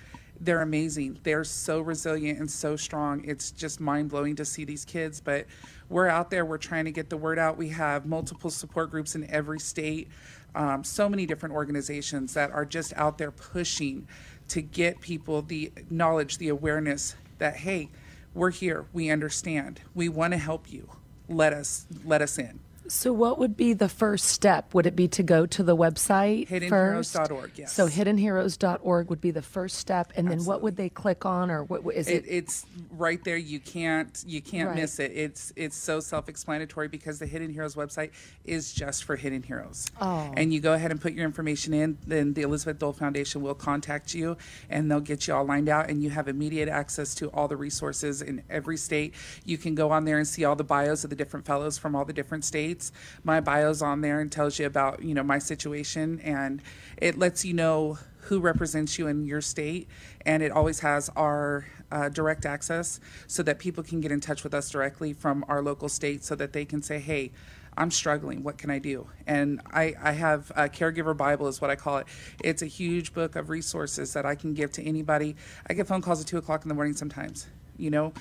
they're 0.40 0.62
amazing. 0.62 1.18
They're 1.22 1.44
so 1.44 1.80
resilient 1.80 2.38
and 2.38 2.50
so 2.50 2.76
strong. 2.76 3.24
It's 3.24 3.50
just 3.50 3.80
mind 3.80 4.10
blowing 4.10 4.36
to 4.36 4.44
see 4.44 4.64
these 4.64 4.84
kids. 4.84 5.20
But 5.20 5.46
we're 5.88 6.08
out 6.08 6.30
there, 6.30 6.44
we're 6.44 6.58
trying 6.58 6.84
to 6.86 6.92
get 6.92 7.10
the 7.10 7.16
word 7.16 7.38
out. 7.38 7.56
We 7.56 7.68
have 7.70 8.06
multiple 8.06 8.50
support 8.50 8.90
groups 8.90 9.14
in 9.14 9.28
every 9.30 9.60
state, 9.60 10.08
um, 10.54 10.84
so 10.84 11.08
many 11.08 11.26
different 11.26 11.54
organizations 11.54 12.34
that 12.34 12.50
are 12.50 12.64
just 12.64 12.92
out 12.94 13.18
there 13.18 13.30
pushing 13.30 14.06
to 14.48 14.60
get 14.62 15.00
people 15.00 15.42
the 15.42 15.72
knowledge, 15.90 16.38
the 16.38 16.48
awareness 16.48 17.16
that, 17.38 17.56
hey, 17.56 17.90
we're 18.34 18.50
here, 18.50 18.86
we 18.92 19.10
understand, 19.10 19.80
we 19.94 20.08
want 20.08 20.32
to 20.32 20.38
help 20.38 20.70
you. 20.70 20.88
Let 21.28 21.52
us 21.52 21.86
let 22.04 22.20
us 22.20 22.38
in. 22.38 22.60
So, 22.86 23.12
what 23.12 23.38
would 23.38 23.56
be 23.56 23.72
the 23.72 23.88
first 23.88 24.26
step? 24.26 24.74
Would 24.74 24.86
it 24.86 24.94
be 24.94 25.08
to 25.08 25.22
go 25.22 25.46
to 25.46 25.62
the 25.62 25.74
website 25.76 26.48
first? 26.68 27.14
Hiddenheroes.org, 27.14 27.52
yes. 27.56 27.72
So, 27.72 27.88
hiddenheroes.org 27.88 29.08
would 29.08 29.20
be 29.20 29.30
the 29.30 29.40
first 29.42 29.76
step, 29.78 30.12
and 30.16 30.30
then 30.30 30.44
what 30.44 30.60
would 30.62 30.76
they 30.76 30.90
click 30.90 31.24
on, 31.24 31.50
or 31.50 31.64
what 31.64 31.82
is 31.94 32.08
it, 32.08 32.24
it? 32.26 32.28
it's 32.28 32.66
right 32.90 33.22
there 33.24 33.36
you 33.36 33.58
can't 33.60 34.22
you 34.26 34.40
can't 34.40 34.68
Right. 34.68 34.76
miss 34.82 34.98
it 35.00 35.10
it's 35.14 35.52
it's 35.56 35.76
so 35.76 35.98
self-explanatory 36.00 36.88
because 36.88 37.18
the 37.18 37.26
hidden 37.26 37.50
heroes 37.50 37.74
website 37.74 38.10
is 38.44 38.72
just 38.72 39.04
for 39.04 39.16
hidden 39.16 39.42
heroes 39.42 39.86
Oh. 40.00 40.32
and 40.36 40.52
you 40.54 40.60
go 40.60 40.72
ahead 40.74 40.90
and 40.92 41.00
put 41.00 41.12
your 41.12 41.24
information 41.24 41.74
in 41.74 41.98
then 42.06 42.34
the 42.34 42.42
elizabeth 42.42 42.78
dole 42.78 42.92
foundation 42.92 43.42
will 43.42 43.54
contact 43.54 44.14
you 44.14 44.36
and 44.70 44.90
they'll 44.90 45.00
get 45.00 45.26
you 45.26 45.34
all 45.34 45.44
lined 45.44 45.68
out 45.68 45.90
and 45.90 46.02
you 46.02 46.10
have 46.10 46.28
immediate 46.28 46.68
access 46.68 47.14
to 47.16 47.28
all 47.30 47.48
the 47.48 47.56
resources 47.56 48.22
in 48.22 48.42
every 48.48 48.76
state 48.76 49.12
you 49.44 49.58
can 49.58 49.74
go 49.74 49.90
on 49.90 50.04
there 50.04 50.18
and 50.18 50.28
see 50.28 50.44
all 50.44 50.54
the 50.56 50.64
bios 50.64 51.02
of 51.04 51.10
the 51.10 51.16
different 51.16 51.44
fellows 51.44 51.76
from 51.76 51.96
all 51.96 52.04
the 52.04 52.12
different 52.12 52.44
states 52.44 52.73
my 53.22 53.40
bio's 53.40 53.82
on 53.82 54.00
there 54.00 54.20
and 54.20 54.30
tells 54.30 54.58
you 54.58 54.66
about 54.66 55.02
you 55.02 55.14
know 55.14 55.22
my 55.22 55.38
situation 55.38 56.20
and 56.20 56.62
it 56.98 57.18
lets 57.18 57.44
you 57.44 57.54
know 57.54 57.98
who 58.24 58.40
represents 58.40 58.98
you 58.98 59.06
in 59.06 59.26
your 59.26 59.40
state, 59.40 59.88
and 60.24 60.42
it 60.42 60.50
always 60.50 60.80
has 60.80 61.10
our 61.16 61.66
uh, 61.92 62.08
direct 62.08 62.46
access 62.46 63.00
so 63.26 63.42
that 63.42 63.58
people 63.58 63.82
can 63.82 64.00
get 64.00 64.10
in 64.10 64.20
touch 64.20 64.42
with 64.44 64.54
us 64.54 64.70
directly 64.70 65.12
from 65.12 65.44
our 65.48 65.62
local 65.62 65.88
state 65.88 66.24
so 66.24 66.34
that 66.34 66.52
they 66.52 66.64
can 66.64 66.82
say, 66.82 66.98
hey, 66.98 67.30
I'm 67.76 67.90
struggling. 67.90 68.42
What 68.42 68.56
can 68.56 68.70
I 68.70 68.78
do? 68.78 69.08
And 69.26 69.60
I, 69.72 69.94
I 70.00 70.12
have 70.12 70.50
a 70.56 70.68
caregiver 70.68 71.16
Bible, 71.16 71.48
is 71.48 71.60
what 71.60 71.70
I 71.70 71.76
call 71.76 71.98
it. 71.98 72.06
It's 72.42 72.62
a 72.62 72.66
huge 72.66 73.12
book 73.12 73.36
of 73.36 73.50
resources 73.50 74.12
that 74.14 74.24
I 74.24 74.36
can 74.36 74.54
give 74.54 74.72
to 74.72 74.82
anybody. 74.82 75.36
I 75.68 75.74
get 75.74 75.86
phone 75.86 76.00
calls 76.00 76.20
at 76.20 76.26
two 76.26 76.38
o'clock 76.38 76.62
in 76.62 76.68
the 76.68 76.74
morning 76.74 76.94
sometimes. 76.94 77.46
You 77.76 77.90
know, 77.90 78.12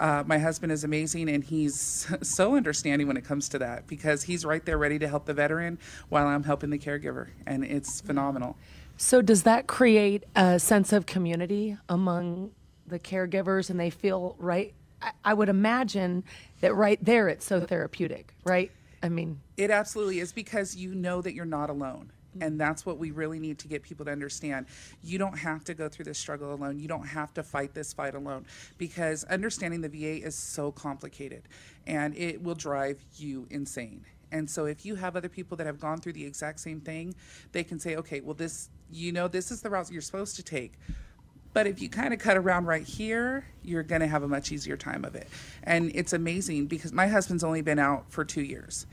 uh, 0.00 0.24
my 0.26 0.38
husband 0.38 0.72
is 0.72 0.82
amazing 0.82 1.28
and 1.28 1.44
he's 1.44 2.08
so 2.22 2.56
understanding 2.56 3.06
when 3.06 3.16
it 3.16 3.24
comes 3.24 3.48
to 3.50 3.58
that 3.58 3.86
because 3.86 4.24
he's 4.24 4.44
right 4.44 4.64
there 4.64 4.78
ready 4.78 4.98
to 4.98 5.06
help 5.06 5.26
the 5.26 5.34
veteran 5.34 5.78
while 6.08 6.26
I'm 6.26 6.42
helping 6.42 6.70
the 6.70 6.78
caregiver. 6.78 7.28
And 7.46 7.64
it's 7.64 8.00
phenomenal. 8.00 8.56
So, 8.96 9.22
does 9.22 9.44
that 9.44 9.66
create 9.66 10.24
a 10.34 10.58
sense 10.58 10.92
of 10.92 11.06
community 11.06 11.76
among 11.88 12.50
the 12.86 12.98
caregivers 12.98 13.70
and 13.70 13.78
they 13.78 13.90
feel 13.90 14.36
right? 14.38 14.74
I, 15.00 15.12
I 15.24 15.34
would 15.34 15.48
imagine 15.48 16.24
that 16.60 16.74
right 16.74 17.02
there 17.02 17.28
it's 17.28 17.46
so 17.46 17.60
therapeutic, 17.60 18.34
right? 18.44 18.70
I 19.02 19.08
mean, 19.08 19.40
It 19.56 19.70
absolutely 19.70 20.20
is 20.20 20.32
because 20.32 20.76
you 20.76 20.94
know 20.94 21.22
that 21.22 21.32
you're 21.32 21.46
not 21.46 21.70
alone. 21.70 22.12
And 22.40 22.60
that's 22.60 22.86
what 22.86 22.98
we 22.98 23.10
really 23.10 23.40
need 23.40 23.58
to 23.60 23.68
get 23.68 23.82
people 23.82 24.04
to 24.04 24.12
understand. 24.12 24.66
You 25.02 25.18
don't 25.18 25.38
have 25.38 25.64
to 25.64 25.74
go 25.74 25.88
through 25.88 26.04
this 26.04 26.18
struggle 26.18 26.54
alone. 26.54 26.78
You 26.78 26.86
don't 26.86 27.06
have 27.06 27.34
to 27.34 27.42
fight 27.42 27.74
this 27.74 27.92
fight 27.92 28.14
alone 28.14 28.46
because 28.78 29.24
understanding 29.24 29.80
the 29.80 29.88
VA 29.88 30.24
is 30.24 30.36
so 30.36 30.70
complicated 30.70 31.42
and 31.86 32.16
it 32.16 32.42
will 32.42 32.54
drive 32.54 33.04
you 33.16 33.46
insane. 33.50 34.04
And 34.32 34.48
so 34.48 34.66
if 34.66 34.86
you 34.86 34.94
have 34.94 35.16
other 35.16 35.28
people 35.28 35.56
that 35.56 35.66
have 35.66 35.80
gone 35.80 35.98
through 35.98 36.12
the 36.12 36.24
exact 36.24 36.60
same 36.60 36.80
thing, 36.80 37.14
they 37.52 37.64
can 37.64 37.80
say, 37.80 37.96
okay, 37.96 38.20
well, 38.20 38.34
this, 38.34 38.70
you 38.90 39.12
know, 39.12 39.26
this 39.26 39.50
is 39.50 39.60
the 39.60 39.70
route 39.70 39.90
you're 39.90 40.00
supposed 40.00 40.36
to 40.36 40.42
take. 40.42 40.74
But 41.52 41.66
if 41.66 41.82
you 41.82 41.88
kind 41.88 42.14
of 42.14 42.20
cut 42.20 42.36
around 42.36 42.66
right 42.66 42.86
here, 42.86 43.44
you're 43.64 43.82
going 43.82 44.02
to 44.02 44.06
have 44.06 44.22
a 44.22 44.28
much 44.28 44.52
easier 44.52 44.76
time 44.76 45.04
of 45.04 45.16
it. 45.16 45.28
And 45.64 45.90
it's 45.94 46.12
amazing 46.12 46.66
because 46.66 46.92
my 46.92 47.08
husband's 47.08 47.42
only 47.42 47.60
been 47.60 47.80
out 47.80 48.04
for 48.08 48.24
two 48.24 48.42
years. 48.42 48.86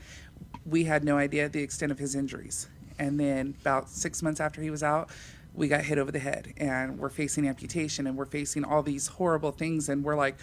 We 0.66 0.84
had 0.84 1.04
no 1.04 1.18
idea 1.18 1.48
the 1.48 1.62
extent 1.62 1.92
of 1.92 2.00
his 2.00 2.16
injuries. 2.16 2.68
And 2.98 3.18
then 3.18 3.54
about 3.60 3.88
six 3.88 4.22
months 4.22 4.40
after 4.40 4.60
he 4.60 4.70
was 4.70 4.82
out, 4.82 5.10
we 5.54 5.68
got 5.68 5.82
hit 5.82 5.98
over 5.98 6.12
the 6.12 6.18
head 6.18 6.54
and 6.56 6.98
we're 6.98 7.08
facing 7.08 7.46
amputation 7.46 8.06
and 8.06 8.16
we're 8.16 8.26
facing 8.26 8.64
all 8.64 8.82
these 8.82 9.06
horrible 9.08 9.52
things. 9.52 9.88
And 9.88 10.04
we're 10.04 10.16
like, 10.16 10.36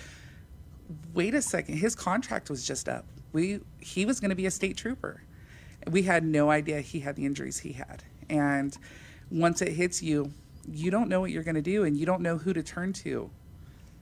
wait 1.14 1.34
a 1.34 1.42
second, 1.42 1.78
his 1.78 1.96
contract 1.96 2.50
was 2.50 2.66
just 2.66 2.88
up. 2.90 3.06
We, 3.32 3.60
he 3.80 4.06
was 4.06 4.20
going 4.20 4.30
to 4.30 4.36
be 4.36 4.46
a 4.46 4.52
state 4.52 4.78
trooper. 4.78 5.24
We 5.90 6.04
had 6.04 6.24
no 6.24 6.50
idea 6.50 6.82
he 6.82 7.02
had 7.02 7.16
the 7.16 7.26
injuries 7.26 7.60
he 7.60 7.74
had. 7.74 8.04
And 8.30 8.78
once 9.30 9.62
it 9.62 9.74
hits 9.74 10.02
you, 10.02 10.32
you 10.68 10.92
don't 10.92 11.10
know 11.10 11.22
what 11.22 11.32
you're 11.32 11.44
going 11.44 11.56
to 11.56 11.62
do 11.62 11.84
and 11.84 11.98
you 11.98 12.06
don't 12.06 12.22
know 12.22 12.38
who 12.38 12.54
to 12.54 12.64
turn 12.64 12.94
to. 12.94 13.30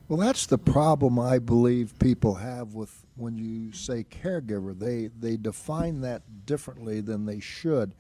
Well, 0.08 0.20
that's 0.20 0.46
the 0.46 0.58
problem 0.58 1.18
I 1.18 1.40
believe 1.40 1.98
people 1.98 2.36
have 2.36 2.74
with 2.74 3.06
when 3.16 3.38
you 3.38 3.72
say 3.72 4.04
caregiver. 4.04 4.78
They 4.78 5.08
they 5.08 5.38
define 5.38 6.02
that 6.02 6.46
differently 6.46 7.00
than 7.02 7.26
they 7.26 7.40
should. 7.40 7.94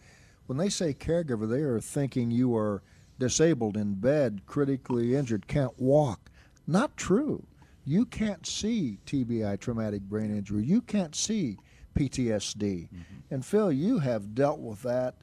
When 0.46 0.58
they 0.58 0.70
say 0.70 0.94
caregiver, 0.94 1.50
they 1.50 1.62
are 1.62 1.80
thinking 1.80 2.32
you 2.32 2.56
are 2.56 2.84
disabled 3.20 3.78
in 3.78 3.96
bed, 3.96 4.42
critically 4.46 5.16
injured, 5.16 5.48
can't 5.48 5.80
walk. 5.80 6.30
Not 6.68 6.98
true. 6.98 7.46
You 7.86 8.06
can't 8.06 8.46
see 8.46 9.00
TBI, 9.06 9.60
traumatic 9.60 10.02
brain 10.04 10.36
injury. 10.36 10.64
You 10.64 10.82
can't 10.82 11.16
see 11.16 11.58
PTSD. 11.96 12.90
And 13.30 13.46
Phil, 13.46 13.72
you 13.72 14.00
have 14.00 14.34
dealt 14.36 14.60
with 14.60 14.82
that 14.84 15.16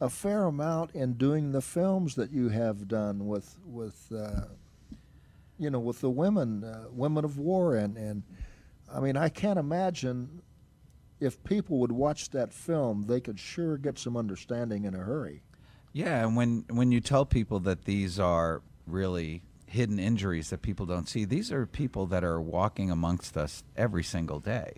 a 0.00 0.10
fair 0.10 0.44
amount 0.44 0.92
in 0.92 1.14
doing 1.14 1.52
the 1.52 1.62
films 1.62 2.14
that 2.16 2.30
you 2.30 2.48
have 2.50 2.86
done 2.86 3.26
with 3.26 3.58
with 3.64 4.12
uh, 4.14 4.42
you 5.58 5.70
know 5.70 5.78
with 5.78 6.00
the 6.00 6.10
women 6.10 6.64
uh, 6.64 6.84
women 6.90 7.24
of 7.24 7.38
war 7.38 7.76
and 7.76 7.96
and 7.96 8.22
I 8.92 9.00
mean 9.00 9.16
I 9.16 9.28
can't 9.30 9.58
imagine 9.58 10.42
if 11.20 11.42
people 11.44 11.78
would 11.78 11.92
watch 11.92 12.30
that 12.30 12.52
film 12.52 13.06
they 13.06 13.20
could 13.20 13.38
sure 13.38 13.76
get 13.76 13.98
some 13.98 14.16
understanding 14.16 14.84
in 14.84 14.94
a 14.94 14.98
hurry. 14.98 15.42
Yeah, 15.92 16.26
and 16.26 16.36
when 16.36 16.64
when 16.68 16.92
you 16.92 17.00
tell 17.00 17.24
people 17.24 17.60
that 17.60 17.84
these 17.84 18.20
are 18.20 18.62
really 18.86 19.42
hidden 19.66 19.98
injuries 19.98 20.50
that 20.50 20.62
people 20.62 20.86
don't 20.86 21.08
see, 21.08 21.24
these 21.24 21.50
are 21.50 21.66
people 21.66 22.06
that 22.06 22.22
are 22.22 22.40
walking 22.40 22.90
amongst 22.90 23.36
us 23.36 23.64
every 23.76 24.04
single 24.04 24.38
day. 24.38 24.74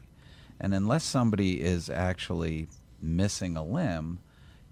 And 0.61 0.75
unless 0.75 1.05
somebody 1.05 1.61
is 1.61 1.91
actually 1.91 2.69
missing 3.01 3.57
a 3.57 3.65
limb, 3.65 4.19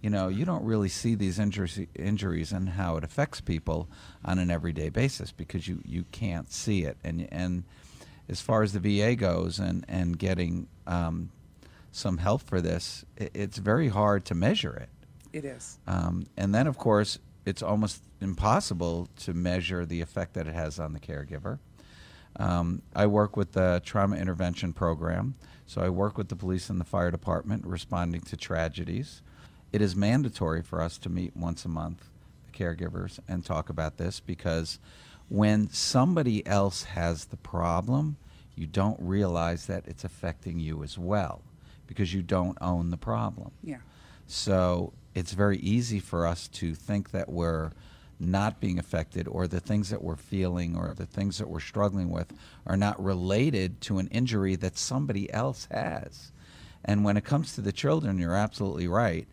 you 0.01 0.11
know, 0.11 0.29
you 0.29 0.45
don't 0.45 0.65
really 0.65 0.89
see 0.89 1.15
these 1.15 1.39
injuries 1.39 1.81
injuries 1.95 2.53
and 2.53 2.71
how 2.71 2.97
it 2.97 3.05
affects 3.05 3.41
people 3.41 3.89
on 4.25 4.39
an 4.39 4.51
everyday 4.51 4.89
basis 4.89 5.33
because 5.33 5.67
you, 5.67 5.81
you 5.85 6.05
can't 6.13 6.53
see 6.53 6.85
it. 6.85 6.97
And 7.03 7.29
and 7.33 7.65
as 8.29 8.41
far 8.41 8.63
as 8.63 8.73
the 8.73 8.81
VA 8.81 9.17
goes 9.17 9.59
and 9.59 9.85
and 9.89 10.19
getting 10.19 10.69
um, 10.87 11.31
some 11.97 12.19
help 12.19 12.43
for 12.43 12.61
this, 12.61 13.07
it's 13.17 13.57
very 13.57 13.89
hard 13.89 14.27
to 14.27 14.35
measure 14.35 14.75
it. 14.75 14.91
It 15.33 15.47
is. 15.47 15.79
Um, 15.87 16.27
and 16.37 16.55
then, 16.55 16.67
of 16.67 16.77
course, 16.77 17.19
it's 17.47 17.63
almost 17.63 18.03
impossible 18.21 19.09
to 19.21 19.33
measure 19.33 19.87
the 19.87 20.03
effect 20.03 20.35
that 20.35 20.47
it 20.47 20.55
has 20.55 20.79
on 20.79 20.93
the 20.93 21.01
caregiver. 21.01 21.59
Um, 22.39 22.83
I 22.95 23.07
work 23.07 23.35
with 23.35 23.53
the 23.53 23.81
trauma 23.83 24.17
intervention 24.17 24.75
program, 24.75 25.37
so 25.67 25.81
I 25.81 25.89
work 25.89 26.19
with 26.19 26.29
the 26.29 26.37
police 26.37 26.69
and 26.69 26.79
the 26.79 26.85
fire 26.85 27.11
department 27.11 27.65
responding 27.65 28.21
to 28.23 28.37
tragedies. 28.37 29.23
It 29.73 29.81
is 29.81 29.97
mandatory 29.97 30.61
for 30.61 30.83
us 30.83 30.99
to 30.99 31.09
meet 31.09 31.35
once 31.35 31.65
a 31.65 31.69
month, 31.69 32.05
the 32.47 32.59
caregivers, 32.59 33.19
and 33.27 33.43
talk 33.43 33.71
about 33.71 33.97
this 33.97 34.21
because 34.21 34.79
when 35.31 35.71
somebody 35.71 36.47
else 36.47 36.85
has 36.85 37.27
the 37.27 37.39
problem, 37.39 38.17
you 38.55 38.67
don't 38.67 39.01
realize 39.01 39.65
that 39.67 39.87
it's 39.87 40.05
affecting 40.05 40.61
you 40.61 40.85
as 40.85 40.99
well 40.99 41.43
because 41.87 42.13
you 42.13 42.23
don't 42.23 42.59
own 42.61 42.91
the 42.91 42.97
problem. 42.97 43.51
Yeah. 43.63 43.79
So 44.27 44.93
it's 45.15 45.33
very 45.33 45.59
easy 45.59 46.01
for 46.01 46.27
us 46.27 46.49
to 46.49 46.75
think 46.75 47.11
that 47.13 47.29
we're 47.29 47.73
not 48.19 48.61
being 48.61 48.79
affected 48.79 49.29
or 49.29 49.47
the 49.47 49.61
things 49.61 49.91
that 49.91 50.03
we're 50.03 50.17
feeling 50.17 50.77
or 50.77 50.95
the 50.95 51.07
things 51.07 51.39
that 51.39 51.49
we're 51.49 51.61
struggling 51.61 52.11
with 52.11 52.33
are 52.67 52.77
not 52.77 53.03
related 53.03 53.81
to 53.83 53.99
an 53.99 54.09
injury 54.09 54.57
that 54.57 54.79
somebody 54.79 55.33
else 55.33 55.69
has. 55.71 56.33
And 56.85 57.05
when 57.05 57.17
it 57.17 57.25
comes 57.25 57.55
to 57.55 57.61
the 57.61 57.73
children, 57.73 58.19
you're 58.19 58.35
absolutely 58.35 58.89
right. 58.89 59.27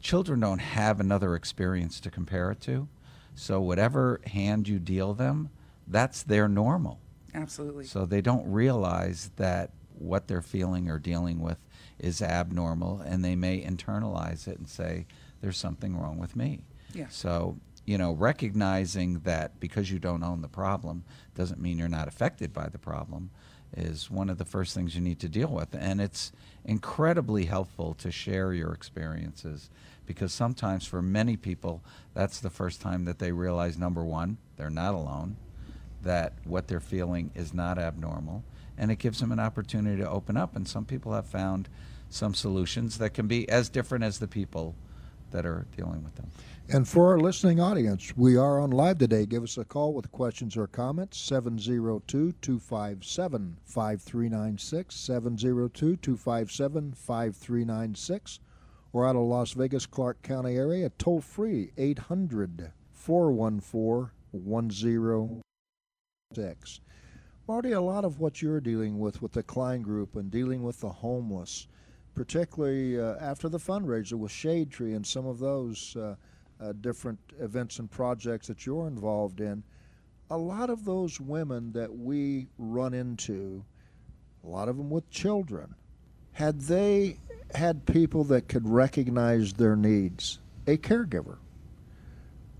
Children 0.00 0.40
don't 0.40 0.58
have 0.58 1.00
another 1.00 1.34
experience 1.34 2.00
to 2.00 2.10
compare 2.10 2.50
it 2.50 2.60
to. 2.62 2.88
So 3.34 3.60
whatever 3.60 4.20
hand 4.26 4.68
you 4.68 4.78
deal 4.78 5.14
them, 5.14 5.50
that's 5.86 6.22
their 6.22 6.48
normal. 6.48 6.98
Absolutely. 7.34 7.84
So 7.84 8.04
they 8.04 8.20
don't 8.20 8.50
realize 8.50 9.30
that 9.36 9.70
what 9.98 10.26
they're 10.26 10.42
feeling 10.42 10.90
or 10.90 10.98
dealing 10.98 11.40
with 11.40 11.58
is 11.98 12.22
abnormal, 12.22 13.00
and 13.00 13.24
they 13.24 13.36
may 13.36 13.62
internalize 13.62 14.46
it 14.46 14.58
and 14.58 14.68
say, 14.68 15.06
"There's 15.40 15.58
something 15.58 15.96
wrong 15.96 16.18
with 16.18 16.36
me." 16.36 16.60
Yeah. 16.92 17.08
So 17.08 17.58
you 17.84 17.96
know, 17.96 18.12
recognizing 18.12 19.20
that 19.20 19.60
because 19.60 19.92
you 19.92 20.00
don't 20.00 20.24
own 20.24 20.40
the 20.42 20.48
problem 20.48 21.04
doesn't 21.36 21.60
mean 21.60 21.78
you're 21.78 21.88
not 21.88 22.08
affected 22.08 22.52
by 22.52 22.68
the 22.68 22.78
problem 22.78 23.30
is 23.76 24.10
one 24.10 24.28
of 24.28 24.38
the 24.38 24.44
first 24.44 24.74
things 24.74 24.94
you 24.94 25.00
need 25.00 25.20
to 25.20 25.28
deal 25.28 25.48
with, 25.48 25.74
and 25.74 26.00
it's 26.00 26.32
incredibly 26.64 27.44
helpful 27.44 27.94
to 27.94 28.10
share 28.10 28.52
your 28.52 28.72
experiences 28.72 29.70
because 30.04 30.32
sometimes 30.32 30.86
for 30.86 31.02
many 31.02 31.36
people 31.36 31.82
that's 32.14 32.40
the 32.40 32.50
first 32.50 32.80
time 32.80 33.04
that 33.04 33.18
they 33.18 33.32
realize 33.32 33.78
number 33.78 34.04
one 34.04 34.36
they're 34.56 34.70
not 34.70 34.94
alone 34.94 35.36
that 36.02 36.32
what 36.44 36.68
they're 36.68 36.80
feeling 36.80 37.30
is 37.34 37.52
not 37.52 37.78
abnormal 37.78 38.42
and 38.78 38.90
it 38.90 38.98
gives 38.98 39.20
them 39.20 39.32
an 39.32 39.40
opportunity 39.40 40.00
to 40.00 40.08
open 40.08 40.36
up 40.36 40.56
and 40.56 40.66
some 40.66 40.84
people 40.84 41.12
have 41.12 41.26
found 41.26 41.68
some 42.08 42.34
solutions 42.34 42.98
that 42.98 43.14
can 43.14 43.26
be 43.26 43.48
as 43.48 43.68
different 43.68 44.04
as 44.04 44.18
the 44.18 44.28
people 44.28 44.74
that 45.32 45.44
are 45.44 45.66
dealing 45.76 46.02
with 46.04 46.14
them 46.16 46.30
And 46.68 46.88
for 46.88 47.12
our 47.12 47.20
listening 47.20 47.60
audience, 47.60 48.12
we 48.16 48.36
are 48.36 48.58
on 48.58 48.70
live 48.70 48.98
today. 48.98 49.24
Give 49.24 49.44
us 49.44 49.56
a 49.56 49.64
call 49.64 49.92
with 49.92 50.10
questions 50.10 50.56
or 50.56 50.66
comments 50.66 51.16
702 51.18 52.32
257 52.32 53.56
5396 53.64 54.94
702 54.94 55.96
257 55.96 56.92
5396 56.92 58.40
or 58.92 59.06
out 59.06 59.14
of 59.14 59.22
Las 59.22 59.52
Vegas, 59.52 59.86
Clark 59.86 60.22
County 60.22 60.56
area, 60.56 60.90
toll 60.98 61.20
free 61.20 61.70
800 61.76 62.72
414 62.92 64.10
106. 64.32 66.80
Marty, 67.48 67.72
a 67.72 67.80
lot 67.80 68.04
of 68.04 68.18
what 68.18 68.42
you're 68.42 68.60
dealing 68.60 68.98
with 68.98 69.22
with 69.22 69.30
the 69.32 69.42
Klein 69.42 69.80
Group 69.80 70.16
and 70.16 70.32
dealing 70.32 70.64
with 70.64 70.80
the 70.80 70.88
homeless, 70.88 71.68
particularly 72.12 72.98
uh, 73.00 73.14
after 73.20 73.48
the 73.48 73.58
fundraiser 73.58 74.14
with 74.14 74.32
Shade 74.32 74.68
Tree 74.68 74.94
and 74.94 75.06
some 75.06 75.26
of 75.26 75.38
those 75.38 75.94
uh, 75.94 76.16
uh, 76.60 76.72
different 76.80 77.20
events 77.38 77.78
and 77.78 77.88
projects 77.88 78.48
that 78.48 78.66
you're 78.66 78.88
involved 78.88 79.40
in, 79.40 79.62
a 80.28 80.36
lot 80.36 80.70
of 80.70 80.84
those 80.84 81.20
women 81.20 81.70
that 81.70 81.96
we 81.96 82.48
run 82.58 82.92
into, 82.92 83.64
a 84.42 84.48
lot 84.48 84.68
of 84.68 84.76
them 84.76 84.90
with 84.90 85.08
children, 85.10 85.72
had 86.32 86.62
they 86.62 87.16
had 87.54 87.86
people 87.86 88.24
that 88.24 88.48
could 88.48 88.68
recognize 88.68 89.52
their 89.52 89.76
needs, 89.76 90.40
a 90.66 90.76
caregiver, 90.76 91.36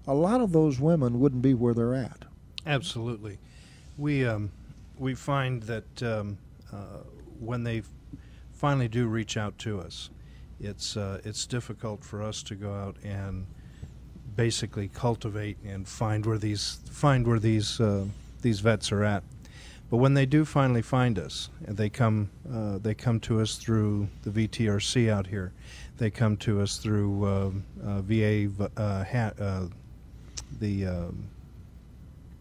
a 0.06 0.14
lot 0.14 0.40
of 0.40 0.52
those 0.52 0.78
women 0.78 1.18
wouldn't 1.18 1.42
be 1.42 1.54
where 1.54 1.74
they're 1.74 1.94
at. 1.94 2.24
Absolutely. 2.64 3.38
We 3.98 4.24
um, 4.24 4.52
we 4.98 5.14
find 5.14 5.62
that 5.64 6.02
um, 6.02 6.38
uh, 6.72 7.00
when 7.38 7.62
they 7.62 7.82
finally 8.56 8.88
do 8.88 9.06
reach 9.06 9.36
out 9.36 9.56
to 9.58 9.80
us. 9.80 10.10
It's 10.58 10.96
uh, 10.96 11.20
it's 11.24 11.46
difficult 11.46 12.02
for 12.02 12.22
us 12.22 12.42
to 12.44 12.54
go 12.54 12.72
out 12.72 12.96
and 13.04 13.46
basically 14.34 14.88
cultivate 14.88 15.58
and 15.64 15.86
find 15.86 16.24
where 16.24 16.38
these 16.38 16.78
find 16.90 17.26
where 17.26 17.38
these 17.38 17.80
uh, 17.80 18.06
these 18.40 18.60
vets 18.60 18.90
are 18.90 19.04
at. 19.04 19.22
But 19.90 19.98
when 19.98 20.14
they 20.14 20.26
do 20.26 20.44
finally 20.44 20.82
find 20.82 21.18
us, 21.18 21.50
and 21.66 21.76
they 21.76 21.90
come 21.90 22.30
uh, 22.50 22.78
they 22.78 22.94
come 22.94 23.20
to 23.20 23.40
us 23.40 23.56
through 23.56 24.08
the 24.22 24.30
VTRC 24.30 25.10
out 25.10 25.26
here. 25.26 25.52
They 25.98 26.10
come 26.10 26.36
to 26.38 26.60
us 26.60 26.78
through 26.78 27.24
uh, 27.24 27.50
uh, 27.82 28.00
VA 28.02 28.50
uh, 28.76 29.04
ha- 29.04 29.68
the 30.60 30.86
um, 30.86 31.24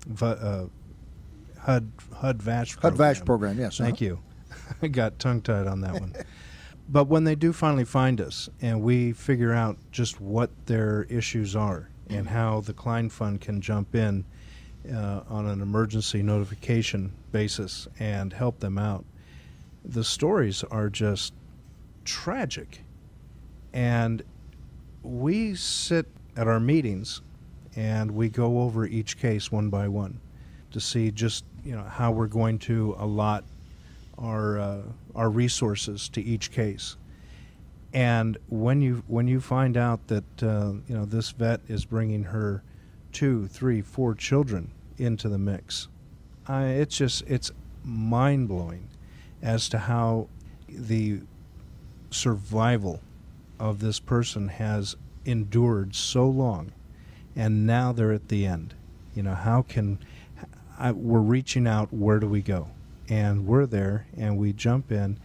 v- 0.07 0.69
HUD 1.65 1.91
HUD 2.13 2.43
VASH 2.43 2.75
HUD 2.75 2.95
VASH 2.95 3.25
program, 3.25 3.57
yes. 3.57 3.77
Thank 3.77 3.95
uh-huh. 3.95 4.05
you. 4.05 4.19
I 4.83 4.87
got 4.87 5.17
tongue 5.17 5.41
tied 5.41 5.65
on 5.65 5.81
that 5.81 5.93
one. 5.93 6.13
but 6.89 7.05
when 7.05 7.23
they 7.23 7.33
do 7.33 7.51
finally 7.51 7.85
find 7.85 8.21
us 8.21 8.47
and 8.61 8.83
we 8.83 9.13
figure 9.13 9.51
out 9.51 9.77
just 9.91 10.21
what 10.21 10.51
their 10.67 11.07
issues 11.09 11.55
are 11.55 11.89
and 12.07 12.29
how 12.29 12.61
the 12.61 12.73
Klein 12.73 13.09
Fund 13.09 13.41
can 13.41 13.61
jump 13.61 13.95
in 13.95 14.25
uh, 14.93 15.21
on 15.27 15.47
an 15.47 15.59
emergency 15.59 16.21
notification 16.21 17.11
basis 17.31 17.87
and 17.97 18.31
help 18.31 18.59
them 18.59 18.77
out, 18.77 19.03
the 19.83 20.03
stories 20.03 20.63
are 20.65 20.87
just 20.87 21.33
tragic. 22.03 22.83
And 23.73 24.21
we 25.01 25.55
sit 25.55 26.05
at 26.37 26.47
our 26.47 26.59
meetings 26.59 27.23
and 27.75 28.11
we 28.11 28.29
go 28.29 28.61
over 28.61 28.85
each 28.85 29.17
case 29.17 29.51
one 29.51 29.71
by 29.71 29.87
one 29.87 30.19
to 30.69 30.79
see 30.79 31.09
just 31.09 31.43
you 31.65 31.75
know 31.75 31.83
how 31.83 32.11
we're 32.11 32.27
going 32.27 32.59
to 32.59 32.95
allot 32.99 33.43
our 34.17 34.59
uh, 34.59 34.81
our 35.15 35.29
resources 35.29 36.07
to 36.09 36.21
each 36.21 36.51
case. 36.51 36.95
And 37.93 38.37
when 38.47 38.81
you 38.81 39.03
when 39.07 39.27
you 39.27 39.41
find 39.41 39.75
out 39.75 40.07
that 40.07 40.43
uh, 40.43 40.73
you 40.87 40.95
know 40.95 41.05
this 41.05 41.31
vet 41.31 41.61
is 41.67 41.85
bringing 41.85 42.23
her 42.25 42.63
two, 43.11 43.47
three, 43.47 43.81
four 43.81 44.13
children 44.13 44.71
into 44.97 45.27
the 45.27 45.37
mix, 45.37 45.87
it's 46.47 46.97
just 46.97 47.23
it's 47.27 47.51
mind 47.83 48.47
blowing 48.47 48.87
as 49.41 49.69
to 49.69 49.79
how 49.79 50.27
the 50.67 51.21
survival 52.11 53.01
of 53.59 53.79
this 53.79 53.99
person 53.99 54.49
has 54.49 54.95
endured 55.25 55.95
so 55.95 56.27
long, 56.27 56.73
and 57.35 57.65
now 57.65 57.91
they're 57.91 58.11
at 58.11 58.27
the 58.27 58.45
end. 58.45 58.73
You 59.15 59.23
know 59.23 59.35
how 59.35 59.61
can 59.61 59.99
I, 60.77 60.91
we're 60.91 61.19
reaching 61.19 61.67
out? 61.67 61.93
Where 61.93 62.19
do 62.19 62.27
we 62.27 62.41
go? 62.41 62.69
and 63.09 63.45
we're 63.45 63.65
there 63.65 64.07
and 64.17 64.37
we 64.37 64.53
jump 64.53 64.91
in 64.91 65.17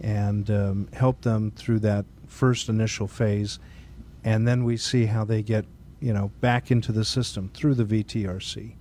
and 0.00 0.50
um, 0.50 0.88
help 0.92 1.22
them 1.22 1.50
through 1.50 1.78
that 1.78 2.04
first 2.26 2.68
initial 2.68 3.06
phase 3.06 3.58
and 4.24 4.46
then 4.46 4.64
we 4.64 4.76
see 4.76 5.06
how 5.06 5.24
they 5.24 5.42
get 5.42 5.64
you 6.00 6.12
know 6.12 6.30
back 6.40 6.70
into 6.70 6.92
the 6.92 7.04
system 7.04 7.50
through 7.54 7.74
the 7.74 7.84
VTRC 7.84 8.72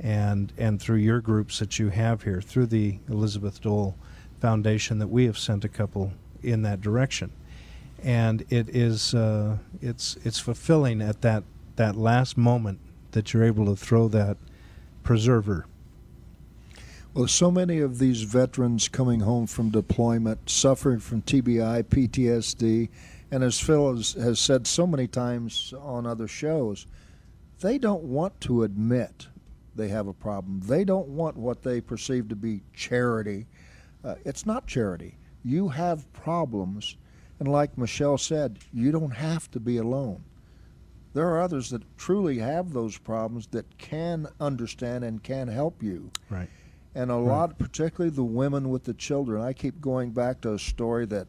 and 0.00 0.52
and 0.56 0.80
through 0.80 0.96
your 0.96 1.20
groups 1.20 1.58
that 1.58 1.78
you 1.78 1.88
have 1.88 2.22
here 2.22 2.40
through 2.40 2.66
the 2.66 2.98
Elizabeth 3.08 3.60
Dole 3.60 3.96
Foundation 4.40 4.98
that 4.98 5.08
we 5.08 5.24
have 5.26 5.38
sent 5.38 5.64
a 5.64 5.68
couple 5.68 6.12
in 6.42 6.62
that 6.62 6.80
direction 6.80 7.30
and 8.02 8.44
it 8.50 8.68
is 8.68 9.14
uh, 9.14 9.56
it's 9.80 10.16
it's 10.24 10.38
fulfilling 10.38 11.00
at 11.00 11.22
that 11.22 11.44
that 11.76 11.96
last 11.96 12.36
moment 12.36 12.78
that 13.12 13.32
you're 13.32 13.44
able 13.44 13.66
to 13.66 13.76
throw 13.76 14.08
that 14.08 14.36
preserver 15.06 15.64
Well, 17.14 17.28
so 17.28 17.48
many 17.52 17.78
of 17.78 18.00
these 18.00 18.22
veterans 18.22 18.88
coming 18.88 19.20
home 19.20 19.46
from 19.46 19.70
deployment 19.70 20.50
suffering 20.50 20.98
from 20.98 21.22
TBI, 21.22 21.84
PTSD, 21.84 22.88
and 23.30 23.44
as 23.44 23.60
Phil 23.60 23.94
has, 23.94 24.14
has 24.14 24.40
said 24.40 24.66
so 24.66 24.84
many 24.84 25.06
times 25.06 25.72
on 25.80 26.06
other 26.06 26.26
shows, 26.26 26.86
they 27.60 27.78
don't 27.78 28.02
want 28.02 28.40
to 28.42 28.64
admit 28.64 29.28
they 29.76 29.86
have 29.88 30.08
a 30.08 30.12
problem. 30.12 30.60
They 30.64 30.84
don't 30.84 31.08
want 31.08 31.36
what 31.36 31.62
they 31.62 31.80
perceive 31.80 32.28
to 32.30 32.36
be 32.36 32.62
charity. 32.74 33.46
Uh, 34.04 34.16
it's 34.24 34.44
not 34.44 34.66
charity. 34.66 35.18
You 35.44 35.68
have 35.68 36.12
problems, 36.12 36.96
and 37.38 37.46
like 37.46 37.78
Michelle 37.78 38.18
said, 38.18 38.58
you 38.72 38.90
don't 38.90 39.14
have 39.14 39.48
to 39.52 39.60
be 39.60 39.76
alone. 39.76 40.24
There 41.16 41.28
are 41.28 41.40
others 41.40 41.70
that 41.70 41.96
truly 41.96 42.40
have 42.40 42.74
those 42.74 42.98
problems 42.98 43.46
that 43.46 43.78
can 43.78 44.28
understand 44.38 45.02
and 45.02 45.22
can 45.22 45.48
help 45.48 45.82
you. 45.82 46.10
right 46.28 46.50
And 46.94 47.10
a 47.10 47.16
lot, 47.16 47.58
particularly 47.58 48.14
the 48.14 48.22
women 48.22 48.68
with 48.68 48.84
the 48.84 48.92
children. 48.92 49.40
I 49.40 49.54
keep 49.54 49.80
going 49.80 50.10
back 50.10 50.42
to 50.42 50.52
a 50.52 50.58
story 50.58 51.06
that 51.06 51.26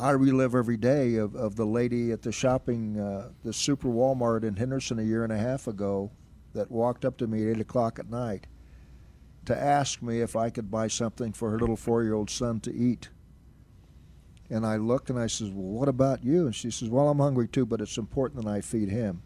I 0.00 0.10
relive 0.10 0.56
every 0.56 0.76
day 0.76 1.14
of, 1.14 1.36
of 1.36 1.54
the 1.54 1.66
lady 1.66 2.10
at 2.10 2.22
the 2.22 2.32
shopping, 2.32 2.98
uh, 2.98 3.28
the 3.44 3.52
Super 3.52 3.86
Walmart 3.86 4.42
in 4.42 4.56
Henderson 4.56 4.98
a 4.98 5.02
year 5.02 5.22
and 5.22 5.32
a 5.32 5.38
half 5.38 5.68
ago 5.68 6.10
that 6.54 6.68
walked 6.68 7.04
up 7.04 7.16
to 7.18 7.28
me 7.28 7.44
at 7.44 7.58
8 7.58 7.60
o'clock 7.60 8.00
at 8.00 8.10
night 8.10 8.48
to 9.44 9.56
ask 9.56 10.02
me 10.02 10.20
if 10.20 10.34
I 10.34 10.50
could 10.50 10.68
buy 10.68 10.88
something 10.88 11.32
for 11.32 11.52
her 11.52 11.60
little 11.60 11.76
four 11.76 12.02
year 12.02 12.14
old 12.14 12.28
son 12.28 12.58
to 12.62 12.74
eat. 12.74 13.08
And 14.50 14.66
I 14.66 14.76
look 14.76 15.08
and 15.08 15.18
I 15.18 15.28
says, 15.28 15.48
Well, 15.50 15.78
what 15.78 15.88
about 15.88 16.24
you? 16.24 16.46
And 16.46 16.54
she 16.54 16.70
says, 16.70 16.88
Well, 16.88 17.08
I'm 17.08 17.18
hungry 17.18 17.48
too, 17.48 17.64
but 17.64 17.80
it's 17.80 17.96
important 17.98 18.44
that 18.44 18.50
I 18.50 18.60
feed 18.60 18.88
him. 18.88 19.22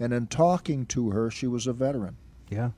And 0.00 0.12
in 0.12 0.28
talking 0.28 0.86
to 0.86 1.10
her, 1.10 1.30
she 1.30 1.46
was 1.46 1.66
a 1.66 1.72
veteran. 1.72 2.16
yeah 2.48 2.70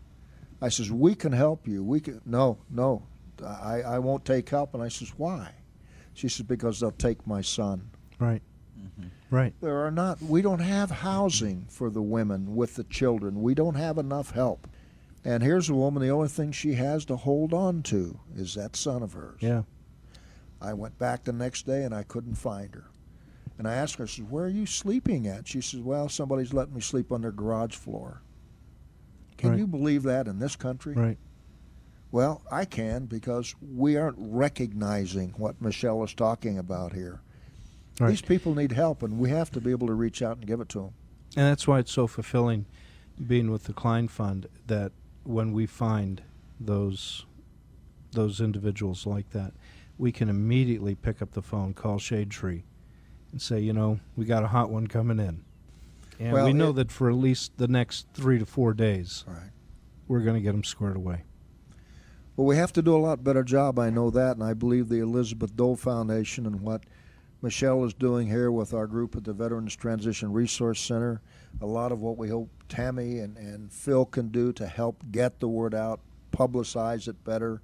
I 0.63 0.69
says, 0.69 0.91
we 0.91 1.15
can 1.15 1.33
help 1.33 1.67
you. 1.67 1.83
We 1.83 2.01
can. 2.01 2.21
No, 2.27 2.59
no, 2.71 3.03
I, 3.45 3.83
I 3.83 3.99
won't 3.99 4.25
take 4.25 4.49
help. 4.49 4.75
And 4.75 4.83
I 4.83 4.89
says, 4.89 5.13
why? 5.17 5.53
She 6.13 6.29
says, 6.29 6.47
because 6.47 6.81
they'll 6.81 6.91
take 6.91 7.27
my 7.27 7.41
son. 7.41 7.91
right 8.19 8.43
mm-hmm. 8.79 9.09
right 9.35 9.55
There 9.61 9.85
are 9.87 9.91
not. 9.91 10.21
We 10.21 10.43
don't 10.43 10.61
have 10.61 10.91
housing 10.91 11.67
for 11.71 11.89
the 11.89 12.03
women 12.03 12.57
with 12.57 12.75
the 12.75 12.85
children. 12.85 13.43
We 13.43 13.55
don't 13.55 13.77
have 13.77 13.97
enough 13.97 14.33
help. 14.33 14.69
And 15.25 15.43
here's 15.43 15.69
a 15.69 15.75
woman. 15.75 16.03
The 16.03 16.11
only 16.11 16.29
thing 16.29 16.53
she 16.53 16.75
has 16.75 17.05
to 17.07 17.17
hold 17.17 17.55
on 17.55 17.83
to 17.85 18.19
is 18.37 18.55
that 18.55 18.77
son 18.77 19.03
of 19.03 19.13
hers. 19.13 19.39
yeah 19.41 19.63
I 20.61 20.75
went 20.75 20.99
back 20.99 21.25
the 21.25 21.33
next 21.33 21.67
day 21.67 21.85
and 21.85 21.95
I 21.95 22.03
couldn't 22.03 22.35
find 22.35 22.75
her. 22.75 22.85
And 23.59 23.69
I 23.69 23.75
asked 23.75 23.97
her, 23.97 24.05
I 24.05 24.07
said, 24.07 24.31
Where 24.31 24.45
are 24.47 24.49
you 24.49 24.67
sleeping 24.67 25.27
at? 25.27 25.47
She 25.49 25.61
says, 25.61 25.81
Well, 25.81 26.09
somebody's 26.09 26.53
letting 26.53 26.75
me 26.75 26.81
sleep 26.81 27.13
on 27.13 27.23
their 27.23 27.33
garage 27.33 27.75
floor. 27.75 28.23
Can 29.37 29.51
Right. 29.51 29.59
you 29.59 29.67
believe 29.67 30.03
that 30.05 30.27
in 30.27 30.39
this 30.39 30.57
country? 30.57 30.95
right 30.95 31.19
Well, 32.13 32.43
I 32.51 32.65
can 32.65 33.07
because 33.07 33.55
we 33.61 33.97
aren't 33.97 34.17
recognizing 34.19 35.31
what 35.37 35.61
Michelle 35.63 36.03
is 36.05 36.13
talking 36.15 36.59
about 36.59 36.93
here. 36.93 37.21
Right. 38.01 38.11
These 38.11 38.23
people 38.23 38.55
need 38.55 38.73
help, 38.73 39.03
and 39.03 39.19
we 39.19 39.29
have 39.31 39.51
to 39.53 39.61
be 39.61 39.71
able 39.71 39.87
to 39.89 39.93
reach 39.95 40.23
out 40.23 40.39
and 40.39 40.47
give 40.47 40.61
it 40.61 40.69
to 40.71 40.79
them. 40.81 40.91
And 41.37 41.47
that's 41.47 41.69
why 41.69 41.79
it's 41.79 41.93
so 41.93 42.07
fulfilling 42.07 42.67
being 43.27 43.51
with 43.51 43.65
the 43.65 43.73
Klein 43.75 44.09
Fund 44.09 44.49
that 44.67 44.93
when 45.25 45.53
we 45.53 45.67
find 45.67 46.23
those 46.59 47.27
those 48.13 48.41
individuals 48.41 49.07
like 49.07 49.31
that, 49.31 49.53
we 50.01 50.11
can 50.11 50.31
immediately 50.31 50.95
pick 50.95 51.21
up 51.21 51.33
the 51.33 51.43
phone, 51.43 51.75
call 51.75 51.99
Shade 51.99 52.31
Tree, 52.31 52.65
and 53.33 53.41
say, 53.41 53.61
you 53.61 53.75
know, 53.75 54.01
we 54.17 54.25
got 54.25 54.43
a 54.43 54.49
hot 54.49 54.71
one 54.71 54.87
coming 54.87 55.21
in. 55.21 55.45
And 56.19 56.33
Well, 56.33 56.47
we 56.47 56.55
know 56.55 56.71
it- 56.71 56.75
that 56.77 56.91
for 56.91 57.11
at 57.11 57.17
least 57.17 57.59
the 57.59 57.69
next 57.69 58.07
three 58.15 58.39
to 58.39 58.47
four 58.47 58.73
days, 58.73 59.25
right. 59.29 59.51
we're 60.09 60.21
going 60.21 60.37
to 60.37 60.41
get 60.41 60.53
them 60.53 60.65
squared 60.65 60.97
away. 60.97 61.25
Well, 62.35 62.47
we 62.47 62.57
have 62.57 62.73
to 62.73 62.83
do 62.83 62.97
a 62.97 62.99
lot 62.99 63.23
better 63.23 63.43
job. 63.45 63.79
I 63.79 63.91
know 63.91 64.09
that, 64.11 64.37
and 64.37 64.43
I 64.43 64.55
believe 64.55 64.89
the 64.89 65.01
Elizabeth 65.01 65.55
Dole 65.55 65.77
Foundation 65.77 66.47
and 66.47 66.63
what 66.63 66.85
Michelle 67.43 67.85
is 67.85 67.93
doing 67.93 68.29
here 68.29 68.51
with 68.51 68.73
our 68.73 68.87
group 68.87 69.15
at 69.17 69.25
the 69.25 69.35
Veterans 69.35 69.77
Transition 69.77 70.33
Resource 70.33 70.81
Center, 70.81 71.21
a 71.61 71.67
lot 71.67 71.93
of 71.93 72.01
what 72.01 72.17
we 72.17 72.29
hope 72.31 72.49
Tammy 72.71 73.19
and, 73.19 73.37
and 73.37 73.71
Phil 73.71 74.07
can 74.07 74.29
do 74.29 74.53
to 74.55 74.67
help 74.67 75.03
get 75.11 75.41
the 75.41 75.49
word 75.49 75.75
out, 75.75 76.01
publicize 76.33 77.07
it 77.07 77.23
better. 77.23 77.61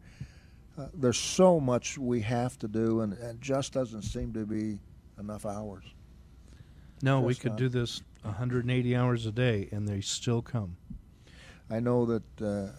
Uh, 0.79 0.89
there's 0.95 1.19
so 1.19 1.59
much 1.59 1.97
we 1.97 2.21
have 2.21 2.59
to 2.59 2.69
do, 2.69 3.01
and 3.01 3.15
it 3.15 3.41
just 3.41 3.73
doesn't 3.73 4.03
seem 4.03 4.33
to 4.35 4.45
be 4.45 4.79
enough 5.19 5.47
hours. 5.47 5.85
No, 7.03 7.21
we 7.21 7.35
could 7.35 7.53
not. 7.53 7.59
do 7.59 7.69
this 7.69 8.03
180 8.23 8.97
hours 8.97 9.27
a 9.27 9.33
day, 9.33 9.69
and 9.73 9.89
they 9.89 10.01
still 10.01 10.43
come. 10.43 10.77
I 11.71 11.81
know 11.81 12.07
that 12.07 12.43
uh, 12.43 12.73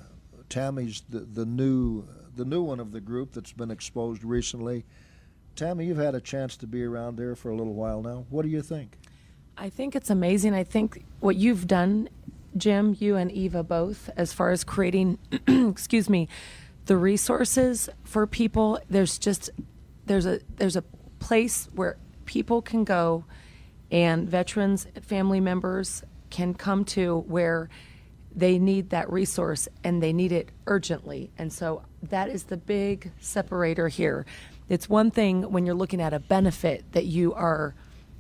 Tammy's 0.50 1.04
the, 1.10 1.20
the 1.20 1.46
new 1.46 2.08
the 2.36 2.46
new 2.46 2.62
one 2.62 2.80
of 2.80 2.92
the 2.92 3.02
group 3.02 3.34
that's 3.34 3.52
been 3.52 3.72
exposed 3.72 4.24
recently. 4.24 4.86
Tammy, 5.56 5.88
you've 5.88 5.98
had 5.98 6.14
a 6.14 6.22
chance 6.22 6.56
to 6.58 6.68
be 6.68 6.84
around 6.84 7.16
there 7.16 7.36
for 7.36 7.50
a 7.50 7.56
little 7.56 7.74
while 7.74 8.04
now. 8.04 8.26
What 8.30 8.44
do 8.44 8.50
you 8.50 8.62
think? 8.62 9.00
I 9.58 9.70
think 9.70 9.96
it's 9.96 10.12
amazing. 10.12 10.54
I 10.54 10.64
think 10.64 11.04
what 11.20 11.36
you've 11.36 11.66
done, 11.66 12.10
Jim, 12.56 12.96
you 13.00 13.16
and 13.16 13.32
Eva 13.32 13.64
both, 13.64 14.12
as 14.16 14.34
far 14.34 14.52
as 14.52 14.64
creating, 14.64 15.18
excuse 15.48 16.12
me, 16.12 16.30
the 16.88 16.98
resources 16.98 17.90
for 18.04 18.26
people. 18.26 18.80
There's 18.90 19.18
just 19.18 19.50
there's 20.06 20.26
a 20.26 20.40
there's 20.56 20.76
a 20.76 20.84
place 21.20 21.70
where 21.74 21.98
people 22.26 22.62
can 22.62 22.84
go, 22.84 23.26
and 23.92 24.28
veterans, 24.28 24.88
family 25.02 25.40
members 25.40 26.04
can 26.30 26.54
come 26.54 26.84
to 26.84 27.20
where 27.28 27.70
they 28.36 28.60
need 28.60 28.90
that 28.92 29.12
resource 29.12 29.68
and 29.84 30.04
they 30.04 30.14
need 30.14 30.32
it 30.32 30.50
urgently. 30.68 31.32
And 31.38 31.52
so 31.52 31.84
that 32.04 32.30
is 32.30 32.44
the 32.44 32.58
big 32.58 33.12
separator 33.20 33.88
here. 33.88 34.26
It's 34.70 34.88
one 34.88 35.10
thing 35.10 35.44
when 35.52 35.66
you're 35.66 35.74
looking 35.74 36.02
at 36.02 36.14
a 36.14 36.20
benefit 36.20 36.92
that 36.92 37.06
you 37.06 37.34
are 37.34 37.74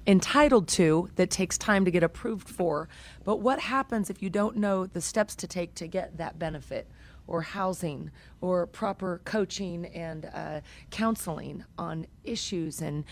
entitled 0.07 0.69
to 0.69 1.09
that 1.17 1.29
takes 1.29 1.57
time 1.57 1.85
to 1.85 1.91
get 1.91 2.01
approved 2.01 2.49
for. 2.49 2.87
But 3.25 3.41
what 3.41 3.59
happens 3.59 4.09
if 4.09 4.23
you 4.23 4.29
don't 4.29 4.55
know 4.55 4.87
the 4.87 5.01
steps 5.01 5.35
to 5.35 5.47
take 5.47 5.75
to 5.75 5.87
get 5.87 6.17
that 6.17 6.39
benefit? 6.39 6.87
Or 7.27 7.41
housing, 7.41 8.11
or 8.41 8.67
proper 8.67 9.21
coaching 9.25 9.85
and 9.87 10.29
uh, 10.33 10.61
counseling 10.91 11.65
on 11.77 12.07
issues, 12.23 12.81
and 12.81 13.03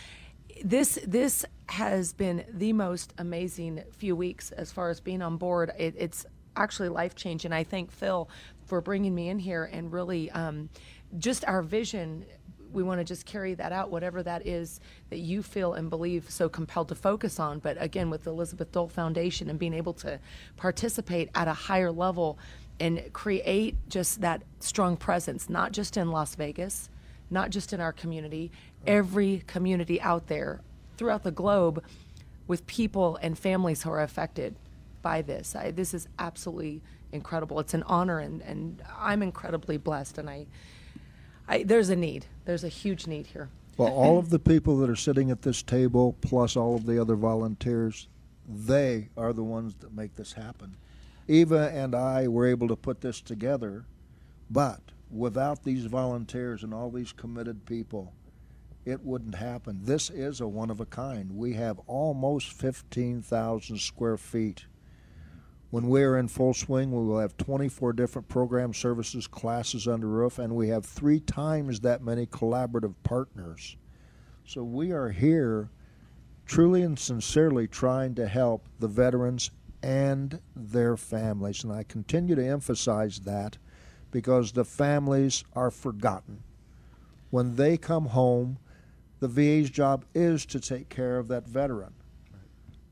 this 0.64 0.98
this 1.06 1.46
has 1.68 2.14
been 2.14 2.46
the 2.50 2.72
most 2.74 3.14
amazing 3.18 3.84
few 3.92 4.16
weeks 4.16 4.52
as 4.52 4.72
far 4.72 4.90
as 4.90 5.00
being 5.00 5.22
on 5.22 5.38
board. 5.38 5.72
It, 5.78 5.96
it's 5.98 6.26
actually 6.56 6.90
life 6.90 7.16
changing. 7.16 7.52
I 7.52 7.64
thank 7.64 7.92
Phil 7.92 8.30
for 8.66 8.82
bringing 8.82 9.14
me 9.14 9.30
in 9.30 9.40
here 9.40 9.66
and 9.66 9.92
really 9.92 10.32
um, 10.32 10.70
just 11.18 11.46
our 11.46 11.62
vision 11.62 12.26
we 12.76 12.84
want 12.84 13.00
to 13.00 13.06
just 13.06 13.26
carry 13.26 13.54
that 13.54 13.72
out, 13.72 13.90
whatever 13.90 14.22
that 14.22 14.46
is 14.46 14.82
that 15.10 15.20
you 15.20 15.42
feel 15.42 15.74
and 15.74 15.90
believe 15.90 16.30
so 16.30 16.50
compelled 16.50 16.90
to 16.90 16.96
focus 16.96 17.40
on. 17.40 17.60
But 17.60 17.78
again, 17.80 18.10
with 18.10 18.26
the 18.26 18.32
Elizabeth 18.32 18.72
Dole 18.72 18.90
Foundation 18.90 19.50
and 19.50 19.58
being 19.58 19.74
able 19.74 19.94
to 19.94 20.20
participate 20.58 21.30
at 21.34 21.48
a 21.48 21.54
higher 21.54 21.92
level 21.92 22.38
and 22.80 23.12
create 23.14 23.76
just 23.90 24.22
that 24.22 24.44
strong 24.60 24.98
presence, 24.98 25.50
not 25.50 25.72
just 25.72 25.98
in 25.98 26.12
Las 26.12 26.36
Vegas, 26.36 26.90
not 27.30 27.50
just 27.50 27.74
in 27.74 27.80
our 27.80 27.94
community, 27.94 28.52
every 28.86 29.44
community 29.48 30.00
out 30.02 30.28
there 30.28 30.62
throughout 30.98 31.24
the 31.24 31.32
globe 31.32 31.84
with 32.48 32.66
people 32.68 33.18
and 33.22 33.38
families 33.38 33.84
who 33.84 33.90
are 33.90 34.02
affected 34.02 34.56
by 35.02 35.22
this. 35.22 35.56
I, 35.56 35.72
this 35.72 35.94
is 35.94 36.08
absolutely 36.20 36.82
incredible. 37.12 37.60
It's 37.60 37.74
an 37.74 37.84
honor, 37.84 38.20
and, 38.20 38.42
and 38.42 38.84
I'm 38.98 39.24
incredibly 39.24 39.78
blessed, 39.78 40.18
and 40.18 40.30
I 40.30 40.48
I, 41.48 41.64
there's 41.64 41.90
a 41.90 41.96
need. 41.96 42.26
There's 42.46 42.64
a 42.64 42.70
huge 42.70 43.08
need 43.08 43.28
here. 43.28 43.50
Well, 43.78 43.90
all 43.94 44.18
of 44.18 44.30
the 44.30 44.40
people 44.40 44.78
that 44.78 44.90
are 44.90 44.96
sitting 44.96 45.32
at 45.32 45.42
this 45.42 45.62
table, 45.62 46.16
plus 46.22 46.56
all 46.56 46.76
of 46.76 46.86
the 46.86 47.00
other 47.00 47.16
volunteers, 47.16 48.08
they 48.48 49.10
are 49.18 49.34
the 49.34 49.44
ones 49.44 49.76
that 49.80 49.94
make 49.94 50.16
this 50.16 50.34
happen. 50.34 50.76
Eva 51.28 51.72
and 51.74 51.96
I 51.96 52.28
were 52.28 52.46
able 52.46 52.68
to 52.68 52.76
put 52.76 53.02
this 53.02 53.22
together, 53.22 53.86
but 54.50 54.82
without 55.10 55.64
these 55.64 55.86
volunteers 55.86 56.64
and 56.64 56.74
all 56.74 56.92
these 56.92 57.12
committed 57.12 57.66
people, 57.66 58.14
it 58.86 59.04
wouldn't 59.04 59.36
happen. 59.36 59.80
This 59.84 60.10
is 60.10 60.42
a 60.42 60.48
one 60.48 60.70
of 60.70 60.80
a 60.80 60.86
kind. 60.86 61.32
We 61.32 61.54
have 61.54 61.80
almost 61.88 62.54
15,000 62.54 63.80
square 63.80 64.18
feet 64.18 64.66
when 65.76 65.90
we 65.90 66.04
are 66.04 66.18
in 66.18 66.30
full 66.30 66.54
swing, 66.54 66.92
we 66.92 67.06
will 67.06 67.20
have 67.20 67.36
24 67.36 67.92
different 67.92 68.30
program 68.30 68.74
services 68.74 69.28
classes 69.28 69.90
under 69.90 70.08
roof, 70.08 70.40
and 70.40 70.56
we 70.56 70.70
have 70.70 70.86
three 70.86 71.20
times 71.20 71.82
that 71.82 72.02
many 72.02 72.26
collaborative 72.28 72.94
partners. 73.04 73.76
So 74.46 74.64
we 74.64 74.94
are 74.94 75.10
here 75.10 75.70
truly 76.46 76.84
and 76.84 76.98
sincerely 76.98 77.68
trying 77.68 78.16
to 78.16 78.26
help 78.26 78.70
the 78.80 78.88
veterans 78.88 79.52
and 79.86 80.40
their 80.56 80.98
families. 80.98 81.64
And 81.64 81.72
I 81.72 81.84
continue 81.84 82.36
to 82.36 82.46
emphasize 82.46 83.20
that 83.20 83.58
because 84.10 84.52
the 84.52 84.66
families 84.66 85.44
are 85.54 85.72
forgotten. 85.72 86.44
When 87.30 87.56
they 87.56 87.78
come 87.78 88.08
home, 88.08 88.58
the 89.20 89.28
VA's 89.28 89.70
job 89.70 90.06
is 90.14 90.46
to 90.48 90.60
take 90.60 90.90
care 90.90 91.18
of 91.18 91.28
that 91.28 91.48
veteran 91.48 91.94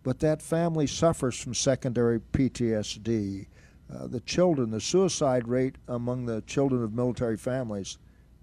but 0.03 0.19
that 0.19 0.41
family 0.41 0.85
suffers 0.85 1.39
from 1.39 1.53
secondary 1.53 2.19
PTSD. 2.19 3.47
Uh, 3.93 4.07
the 4.07 4.19
children, 4.19 4.69
the 4.69 4.81
suicide 4.81 5.47
rate 5.47 5.77
among 5.87 6.25
the 6.25 6.41
children 6.41 6.83
of 6.83 6.93
military 6.93 7.37
families 7.37 7.97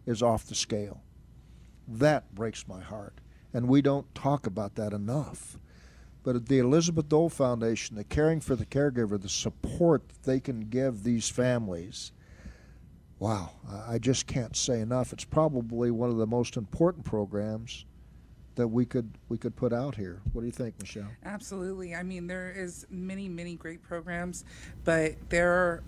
is 0.07 0.23
off 0.23 0.47
the 0.47 0.55
scale. 0.55 1.03
That 1.87 2.35
breaks 2.35 2.67
my 2.67 2.81
heart. 2.81 3.21
And 3.53 3.69
we 3.69 3.83
don't 3.83 4.13
talk 4.15 4.47
about 4.47 4.77
that 4.77 4.93
enough. 4.93 5.59
But 6.23 6.47
the 6.47 6.59
Elizabeth 6.59 7.09
Dole 7.09 7.31
Foundation, 7.31 7.97
the 7.97 8.05
caring 8.05 8.41
for 8.41 8.55
the 8.55 8.67
caregiver, 8.67 9.21
the 9.21 9.29
support 9.29 10.03
they 10.25 10.39
can 10.39 10.69
give 10.69 11.03
these 11.03 11.29
families, 11.29 12.13
wow, 13.19 13.53
I 13.89 13.99
just 13.99 14.27
can't 14.27 14.55
say 14.55 14.81
enough. 14.81 15.13
It's 15.13 15.25
probably 15.25 15.91
one 15.91 16.11
of 16.11 16.17
the 16.17 16.27
most 16.27 16.57
important 16.57 17.05
programs 17.05 17.87
that 18.57 18.69
we 18.69 18.85
could 18.85 19.11
we 19.29 19.39
could 19.39 19.57
put 19.57 19.73
out 19.73 19.95
here. 19.95 20.21
What 20.33 20.43
do 20.43 20.47
you 20.47 20.53
think, 20.53 20.75
Michelle? 20.81 21.09
Absolutely. 21.25 21.95
I 21.95 22.03
mean, 22.03 22.27
there 22.27 22.51
is 22.51 22.87
many 22.91 23.29
many 23.29 23.55
great 23.55 23.83
programs, 23.83 24.45
but 24.85 25.15
there 25.31 25.53
are 25.53 25.83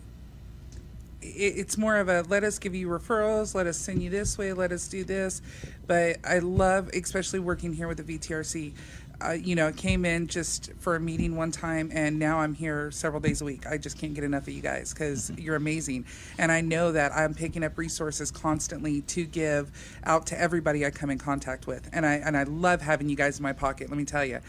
it's 1.25 1.79
more 1.79 1.97
of 1.99 2.09
a 2.09 2.23
let 2.23 2.45
us 2.45 2.59
give 2.59 2.75
you 2.75 2.89
referrals, 2.89 3.55
let 3.55 3.67
us 3.67 3.77
send 3.77 4.03
you 4.03 4.11
this 4.11 4.37
way, 4.37 4.53
let 4.53 4.73
us 4.73 4.89
do 4.89 5.05
this. 5.05 5.41
But 5.87 6.17
I 6.25 6.39
love, 6.39 6.89
especially 6.95 7.39
working 7.39 7.73
here 7.73 7.89
with 7.89 8.05
the 8.05 8.19
VTRC, 8.19 8.75
uh, 9.23 9.33
you 9.33 9.55
know, 9.55 9.73
came 9.73 10.05
in 10.05 10.27
just 10.27 10.73
for 10.79 10.97
a 10.97 11.01
meeting 11.01 11.37
one 11.37 11.51
time, 11.51 11.91
and 11.95 12.19
now 12.19 12.41
I'm 12.41 12.55
here 12.55 12.91
several 12.91 13.21
days 13.21 13.41
a 13.41 13.45
week. 13.45 13.67
I 13.67 13.79
just 13.79 13.99
can't 13.99 14.15
get 14.15 14.25
enough 14.25 14.43
of 14.43 14.53
you 14.53 14.63
guys 14.63 14.93
because 14.93 15.31
mm-hmm. 15.31 15.41
you're 15.41 15.57
amazing, 15.57 16.07
and 16.39 16.51
I 16.51 16.61
know 16.61 16.93
that 16.93 17.13
I'm 17.13 17.35
picking 17.35 17.65
up 17.65 17.79
resources 17.79 18.31
constantly 18.31 19.03
to 19.03 19.25
give 19.25 19.71
out 20.05 20.27
to 20.29 20.41
everybody 20.41 20.85
I 20.85 20.91
come 20.91 21.11
in 21.11 21.19
contact 21.19 21.67
with, 21.67 21.89
and 21.93 22.05
I 22.05 22.15
and 22.15 22.37
I 22.37 22.45
love 22.45 22.81
having 22.81 23.09
you 23.09 23.17
guys 23.17 23.39
in 23.39 23.43
my 23.43 23.53
pocket. 23.53 23.89
Let 23.89 23.99
me 23.99 24.05
tell 24.05 24.25
you, 24.25 24.41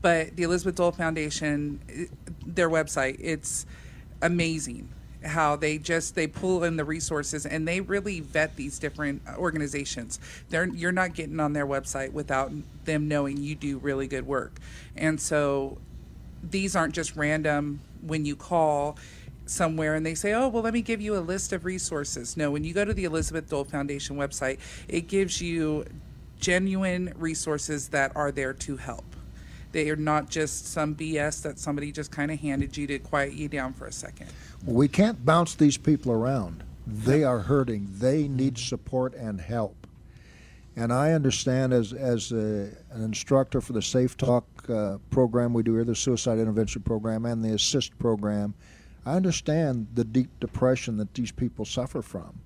but 0.00 0.36
the 0.36 0.42
Elizabeth 0.44 0.76
Dole 0.76 0.92
Foundation, 0.92 2.08
their 2.46 2.70
website, 2.70 3.16
it's 3.20 3.66
amazing 4.22 4.88
how 5.24 5.56
they 5.56 5.78
just 5.78 6.14
they 6.14 6.26
pull 6.26 6.64
in 6.64 6.76
the 6.76 6.84
resources 6.84 7.46
and 7.46 7.66
they 7.66 7.80
really 7.80 8.20
vet 8.20 8.56
these 8.56 8.78
different 8.78 9.22
organizations. 9.36 10.18
They're 10.50 10.66
you're 10.66 10.92
not 10.92 11.14
getting 11.14 11.40
on 11.40 11.52
their 11.52 11.66
website 11.66 12.12
without 12.12 12.52
them 12.84 13.08
knowing 13.08 13.38
you 13.38 13.54
do 13.54 13.78
really 13.78 14.06
good 14.06 14.26
work. 14.26 14.58
And 14.96 15.20
so 15.20 15.78
these 16.42 16.74
aren't 16.74 16.94
just 16.94 17.16
random 17.16 17.80
when 18.02 18.24
you 18.24 18.36
call 18.36 18.98
somewhere 19.46 19.94
and 19.94 20.04
they 20.04 20.14
say, 20.14 20.32
"Oh, 20.32 20.48
well, 20.48 20.62
let 20.62 20.72
me 20.72 20.82
give 20.82 21.00
you 21.00 21.16
a 21.16 21.20
list 21.20 21.52
of 21.52 21.64
resources." 21.64 22.36
No, 22.36 22.50
when 22.50 22.64
you 22.64 22.74
go 22.74 22.84
to 22.84 22.94
the 22.94 23.04
Elizabeth 23.04 23.48
Dole 23.48 23.64
Foundation 23.64 24.16
website, 24.16 24.58
it 24.88 25.08
gives 25.08 25.40
you 25.40 25.84
genuine 26.40 27.12
resources 27.16 27.88
that 27.88 28.12
are 28.16 28.32
there 28.32 28.52
to 28.52 28.76
help. 28.76 29.04
They 29.72 29.88
are 29.90 29.96
not 29.96 30.28
just 30.28 30.66
some 30.66 30.94
BS 30.94 31.42
that 31.42 31.58
somebody 31.58 31.90
just 31.90 32.10
kind 32.10 32.30
of 32.30 32.38
handed 32.38 32.76
you 32.76 32.86
to 32.88 32.98
quiet 32.98 33.32
you 33.32 33.48
down 33.48 33.72
for 33.72 33.86
a 33.86 33.92
second. 33.92 34.28
We 34.64 34.86
can't 34.86 35.24
bounce 35.24 35.54
these 35.54 35.76
people 35.76 36.12
around. 36.12 36.62
They 36.86 37.24
are 37.24 37.40
hurting. 37.40 37.88
They 37.90 38.28
need 38.28 38.58
support 38.58 39.14
and 39.14 39.40
help. 39.40 39.86
And 40.74 40.92
I 40.92 41.12
understand 41.12 41.72
as, 41.72 41.92
as 41.92 42.32
a, 42.32 42.70
an 42.90 43.02
instructor 43.02 43.60
for 43.60 43.72
the 43.72 43.80
safeTALK 43.80 44.44
uh, 44.68 44.98
program 45.10 45.52
we 45.52 45.62
do 45.62 45.74
here, 45.74 45.84
the 45.84 45.94
Suicide 45.94 46.38
Intervention 46.38 46.82
Program, 46.82 47.26
and 47.26 47.44
the 47.44 47.50
ASIST 47.50 47.90
program, 47.98 48.54
I 49.04 49.14
understand 49.14 49.88
the 49.94 50.04
deep 50.04 50.30
depression 50.40 50.96
that 50.98 51.12
these 51.14 51.32
people 51.32 51.64
suffer 51.64 52.00
from. 52.00 52.40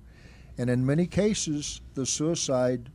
And 0.59 0.71
in 0.71 0.85
many 0.85 1.07
cases, 1.07 1.81
the 1.95 2.07
suicide 2.07 2.91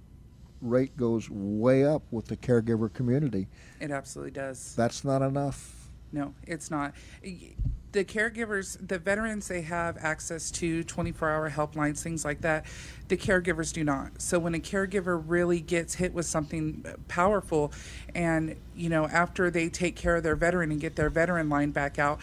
rate 0.62 0.96
goes 0.98 1.30
way 1.30 1.86
up 1.86 2.04
with 2.12 2.28
the 2.28 2.38
caregiver 2.38 2.92
community. 2.92 3.48
It 3.80 3.92
absolutely 3.92 4.32
does. 4.32 4.76
That's 4.76 5.04
not 5.04 5.22
enough. 5.22 5.82
No, 6.12 6.34
it's 6.46 6.70
not. 6.70 6.94
The 7.24 8.06
caregivers, 8.06 8.78
the 8.86 9.00
veterans, 9.00 9.48
they 9.48 9.62
have 9.64 9.98
access 10.00 10.50
to 10.52 10.84
24 10.84 11.30
hour 11.30 11.50
helplines, 11.50 12.02
things 12.02 12.24
like 12.24 12.42
that. 12.42 12.66
The 13.10 13.18
caregivers 13.18 13.74
do 13.74 13.84
not. 13.84 14.22
So 14.22 14.40
when 14.40 14.56
a 14.56 14.60
caregiver 14.60 15.22
really 15.26 15.60
gets 15.60 15.96
hit 15.96 16.14
with 16.14 16.26
something 16.26 16.86
uh, 16.88 16.94
powerful, 17.10 17.74
and, 18.16 18.56
you 18.76 18.90
know, 18.90 19.08
after 19.08 19.50
they 19.52 19.68
take 19.68 19.96
care 19.98 20.18
of 20.18 20.24
their 20.24 20.38
veteran 20.38 20.72
and 20.72 20.80
get 20.80 20.96
their 20.96 21.10
veteran 21.10 21.50
line 21.50 21.72
back 21.72 22.00
out, 22.00 22.20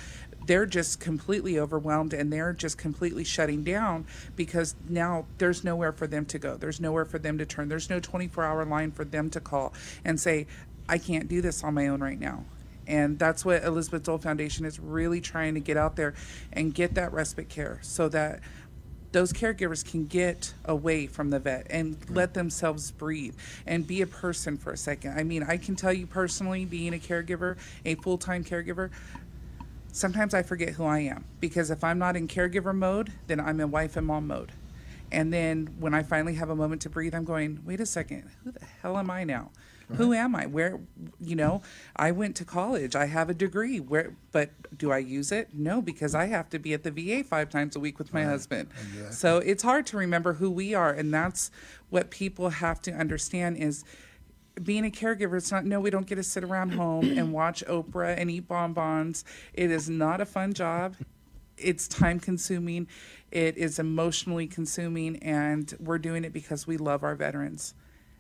they're 0.49 0.67
just 0.67 0.99
completely 0.99 1.59
overwhelmed 1.59 2.15
and 2.15 2.33
they're 2.33 2.55
just 2.55 2.79
completely 2.79 3.23
shutting 3.23 3.63
down 3.63 4.07
because 4.35 4.75
now 4.89 5.27
there's 5.37 5.63
nowhere 5.63 5.93
for 5.93 6.07
them 6.07 6.25
to 6.25 6.39
go. 6.39 6.57
There's 6.57 6.81
nowhere 6.81 7.05
for 7.05 7.19
them 7.19 7.37
to 7.37 7.45
turn. 7.45 7.69
There's 7.69 7.91
no 7.91 8.01
24 8.01 8.45
hour 8.45 8.65
line 8.65 8.91
for 8.91 9.05
them 9.05 9.29
to 9.31 9.41
call 9.41 9.75
and 10.07 10.19
say, 10.19 10.47
I 10.89 10.97
can't 10.97 11.29
do 11.29 11.43
this 11.43 11.63
on 11.63 11.75
my 11.75 11.89
own 11.89 12.01
right 12.01 12.19
now. 12.19 12.45
And 12.87 13.19
that's 13.19 13.45
what 13.45 13.63
Elizabeth 13.63 14.05
Dole 14.05 14.17
Foundation 14.17 14.65
is 14.65 14.81
really 14.81 15.21
trying 15.21 15.53
to 15.53 15.61
get 15.61 15.77
out 15.77 15.97
there 15.97 16.15
and 16.51 16.75
get 16.75 16.95
that 16.95 17.13
respite 17.13 17.51
care 17.51 17.79
so 17.83 18.09
that 18.09 18.41
those 19.13 19.35
caregivers 19.35 19.85
can 19.85 20.07
get 20.07 20.55
away 20.65 21.07
from 21.07 21.29
the 21.29 21.39
vet 21.39 21.67
and 21.69 21.99
let 22.09 22.33
themselves 22.33 22.91
breathe 22.91 23.35
and 23.67 23.87
be 23.87 24.01
a 24.01 24.07
person 24.07 24.57
for 24.57 24.73
a 24.73 24.77
second. 24.79 25.19
I 25.19 25.25
mean, 25.25 25.43
I 25.43 25.59
can 25.59 25.77
tell 25.77 25.93
you 25.93 26.07
personally, 26.07 26.65
being 26.65 26.95
a 26.95 26.99
caregiver, 26.99 27.59
a 27.85 27.97
full 27.97 28.17
time 28.17 28.45
caregiver, 28.45 28.91
sometimes 29.93 30.35
I 30.35 30.43
forget 30.43 30.71
who 30.71 30.85
I 30.85 31.01
am 31.01 31.25
because 31.41 31.71
if 31.71 31.83
I'm 31.83 31.99
not 31.99 32.17
in 32.17 32.29
caregiver 32.29 32.75
mode, 32.75 33.13
then 33.27 33.41
I'm 33.41 33.61
in 33.61 33.71
wife 33.71 33.97
and 33.97 34.07
mom 34.07 34.27
mode. 34.27 34.53
And 35.11 35.33
then 35.33 35.75
when 35.79 35.95
I 35.95 36.03
finally 36.03 36.35
have 36.35 36.51
a 36.51 36.57
moment 36.57 36.83
to 36.83 36.91
breathe, 36.91 37.15
I'm 37.15 37.25
going, 37.25 37.61
wait 37.65 37.81
a 37.81 37.87
second, 37.87 38.31
who 38.45 38.53
the 38.53 38.65
hell 38.83 38.99
am 38.99 39.11
I 39.11 39.25
now? 39.25 39.51
Who 39.97 40.13
am 40.13 40.37
I? 40.37 40.45
Where, 40.45 40.81
you 41.19 41.35
know, 41.35 41.63
I 41.97 42.11
went 42.11 42.37
to 42.37 42.45
college. 42.45 42.95
I 42.95 43.07
have 43.07 43.31
a 43.31 43.35
degree. 43.35 43.81
Where, 43.81 44.15
but 44.33 44.51
do 44.77 44.93
I 44.93 44.99
use 44.99 45.33
it? 45.33 45.49
No, 45.55 45.81
because 45.81 46.15
I 46.15 46.27
have 46.27 46.51
to 46.51 46.59
be 46.59 46.75
at 46.75 46.83
the 46.83 46.91
VA 46.91 47.25
five 47.25 47.49
times 47.49 47.75
a 47.75 47.81
week 47.81 47.99
with 47.99 48.13
my 48.13 48.21
husband. 48.25 48.69
So 49.11 49.39
it's 49.39 49.63
hard 49.63 49.87
to 49.87 49.97
remember 49.97 50.35
who 50.35 50.51
we 50.51 50.75
are, 50.75 50.91
and 50.91 51.15
that's 51.15 51.51
what 51.89 52.11
people 52.11 52.51
have 52.51 52.83
to 52.83 52.93
understand 52.93 53.57
is 53.57 53.83
being 54.65 54.85
a 54.85 54.91
caregiver, 54.91 55.37
it's 55.37 55.51
not, 55.51 55.65
no, 55.65 55.81
we 55.81 55.91
don't 55.91 56.07
get 56.07 56.17
to 56.17 56.23
sit 56.23 56.45
around 56.45 56.71
home 56.71 57.05
and 57.19 57.33
watch 57.33 57.65
Oprah 57.67 58.19
and 58.19 58.31
eat 58.31 58.49
bonbons. 58.49 59.25
It 59.55 59.71
is 59.71 59.89
not 59.89 60.21
a 60.21 60.27
fun 60.27 60.53
job. 60.53 60.97
It's 61.57 61.89
time 61.89 62.21
consuming. 62.21 62.87
It 63.31 63.57
is 63.57 63.79
emotionally 63.79 64.47
consuming. 64.47 65.17
And 65.17 65.73
we're 65.81 65.99
doing 65.99 66.25
it 66.25 66.33
because 66.33 66.67
we 66.67 66.77
love 66.77 67.03
our 67.03 67.15
veterans. 67.15 67.75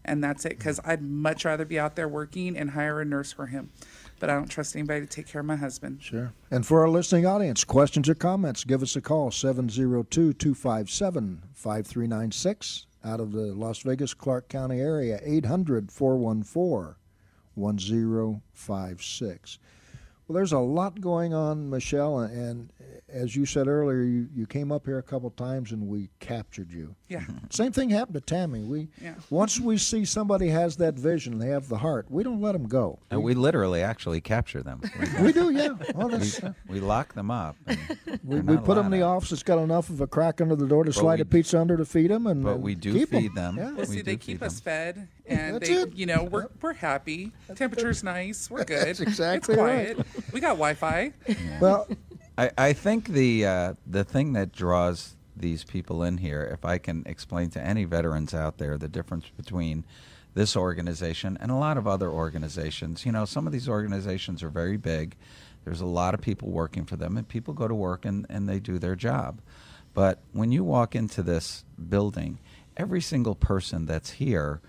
And 0.04 0.24
that's 0.24 0.44
it. 0.44 0.58
Because 0.58 0.80
I'd 0.84 1.02
much 1.02 1.44
rather 1.44 1.64
be 1.64 1.78
out 1.78 1.94
there 1.94 2.08
working 2.08 2.56
and 2.56 2.70
hire 2.70 3.00
a 3.00 3.04
nurse 3.04 3.32
for 3.32 3.46
him. 3.46 3.70
But 4.18 4.30
I 4.30 4.34
don't 4.34 4.48
trust 4.48 4.74
anybody 4.74 5.00
to 5.02 5.06
take 5.06 5.28
care 5.28 5.40
of 5.40 5.46
my 5.46 5.56
husband. 5.56 6.02
Sure. 6.02 6.32
And 6.50 6.66
for 6.66 6.80
our 6.80 6.88
listening 6.88 7.26
audience, 7.26 7.62
questions 7.62 8.08
or 8.08 8.14
comments, 8.14 8.64
give 8.64 8.82
us 8.82 8.96
a 8.96 9.00
call 9.00 9.30
702 9.30 10.32
257 10.32 11.42
5396 11.54 12.87
out 13.04 13.20
of 13.20 13.32
the 13.32 13.54
Las 13.54 13.80
Vegas 13.80 14.14
Clark 14.14 14.48
County 14.48 14.80
area 14.80 15.20
800 15.22 15.92
414 15.92 16.94
1056. 17.54 19.58
Well, 20.26 20.34
there's 20.34 20.52
a 20.52 20.58
lot 20.58 21.00
going 21.00 21.34
on, 21.34 21.70
Michelle, 21.70 22.18
and 22.20 22.72
as 23.08 23.34
you 23.36 23.46
said 23.46 23.66
earlier, 23.68 24.02
you, 24.02 24.28
you 24.34 24.46
came 24.46 24.70
up 24.72 24.84
here 24.86 24.98
a 24.98 25.02
couple 25.02 25.30
times 25.30 25.72
and 25.72 25.86
we 25.88 26.10
captured 26.20 26.72
you. 26.72 26.94
Yeah. 27.08 27.24
Same 27.50 27.72
thing 27.72 27.90
happened 27.90 28.14
to 28.14 28.20
Tammy. 28.20 28.62
We 28.62 28.88
Yeah. 29.02 29.14
once 29.30 29.58
we 29.60 29.78
see 29.78 30.04
somebody 30.04 30.48
has 30.48 30.76
that 30.78 30.94
vision, 30.94 31.38
they 31.38 31.48
have 31.48 31.68
the 31.68 31.78
heart. 31.78 32.06
We 32.10 32.22
don't 32.22 32.40
let 32.40 32.52
them 32.52 32.66
go. 32.66 32.98
And 33.10 33.22
we 33.22 33.34
literally 33.34 33.82
actually 33.82 34.20
capture 34.20 34.62
them. 34.62 34.80
We, 35.20 35.22
We 35.28 35.32
do, 35.32 35.50
yeah. 35.50 35.68
Oh, 35.70 35.92
well, 35.94 36.08
we, 36.08 36.16
that's, 36.18 36.40
we 36.68 36.80
lock 36.80 37.14
them 37.14 37.30
up. 37.30 37.56
we, 38.24 38.40
we 38.40 38.56
put 38.56 38.74
them 38.76 38.86
in 38.86 38.92
the 38.92 39.04
out. 39.04 39.16
office 39.16 39.32
It's 39.32 39.42
got 39.42 39.58
enough 39.58 39.90
of 39.90 40.00
a 40.00 40.06
crack 40.06 40.40
under 40.40 40.56
the 40.56 40.66
door 40.66 40.84
to 40.84 40.92
slide 40.92 41.16
we 41.16 41.22
a 41.22 41.24
pizza 41.24 41.60
under 41.60 41.76
to 41.76 41.84
feed 41.84 42.10
them, 42.10 42.26
and 42.26 42.42
But 42.42 42.60
we 42.60 42.74
do 42.74 42.92
keep 42.92 43.12
'em. 43.12 43.20
feed 43.22 43.34
them. 43.34 43.56
Yeah. 43.56 43.64
Well, 43.66 43.74
We 43.76 43.84
see, 43.86 44.02
they 44.02 44.16
keep 44.16 44.42
us 44.42 44.60
them. 44.60 44.62
fed, 44.94 45.08
and 45.26 45.54
That's 45.56 45.68
they, 45.68 45.74
it. 45.74 45.94
you 45.94 46.06
know, 46.06 46.24
we're 46.24 46.48
we're 46.60 46.72
happy. 46.74 47.32
Temperature's 47.54 48.02
nice. 48.02 48.50
We're 48.50 48.64
good. 48.64 48.86
That's 48.86 49.00
exactly 49.00 49.54
it's 49.54 49.62
right. 49.62 49.94
quiet. 49.96 50.06
We 50.32 50.40
got 50.40 50.50
Wi-Fi. 50.58 51.12
Well, 51.60 51.86
I, 52.38 52.50
I 52.56 52.72
think 52.72 53.08
the 53.08 53.44
uh, 53.44 53.74
the 53.84 54.04
thing 54.04 54.32
that 54.34 54.52
draws 54.52 55.16
these 55.36 55.64
people 55.64 56.04
in 56.04 56.18
here, 56.18 56.42
if 56.52 56.64
I 56.64 56.78
can 56.78 57.02
explain 57.04 57.50
to 57.50 57.60
any 57.60 57.84
veterans 57.84 58.32
out 58.32 58.58
there 58.58 58.78
the 58.78 58.88
difference 58.88 59.26
between 59.36 59.84
this 60.34 60.56
organization 60.56 61.36
and 61.40 61.50
a 61.50 61.56
lot 61.56 61.76
of 61.76 61.88
other 61.88 62.08
organizations. 62.08 63.04
You 63.04 63.10
know, 63.10 63.24
some 63.24 63.46
of 63.46 63.52
these 63.52 63.68
organizations 63.68 64.42
are 64.44 64.50
very 64.50 64.76
big. 64.76 65.16
There's 65.64 65.80
a 65.80 65.86
lot 65.86 66.14
of 66.14 66.20
people 66.20 66.50
working 66.50 66.84
for 66.84 66.94
them, 66.94 67.16
and 67.16 67.26
people 67.26 67.54
go 67.54 67.66
to 67.66 67.74
work 67.74 68.04
and, 68.04 68.24
and 68.28 68.48
they 68.48 68.60
do 68.60 68.78
their 68.78 68.94
job. 68.94 69.40
But 69.94 70.20
when 70.32 70.52
you 70.52 70.62
walk 70.62 70.94
into 70.94 71.24
this 71.24 71.64
building, 71.88 72.38
every 72.76 73.00
single 73.00 73.34
person 73.34 73.86
that's 73.86 74.12
here, 74.12 74.60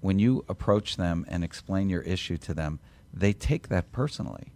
when 0.00 0.18
you 0.18 0.44
approach 0.48 0.96
them 0.96 1.24
and 1.28 1.44
explain 1.44 1.88
your 1.88 2.02
issue 2.02 2.36
to 2.38 2.54
them, 2.54 2.80
they 3.14 3.32
take 3.32 3.68
that 3.68 3.92
personally. 3.92 4.52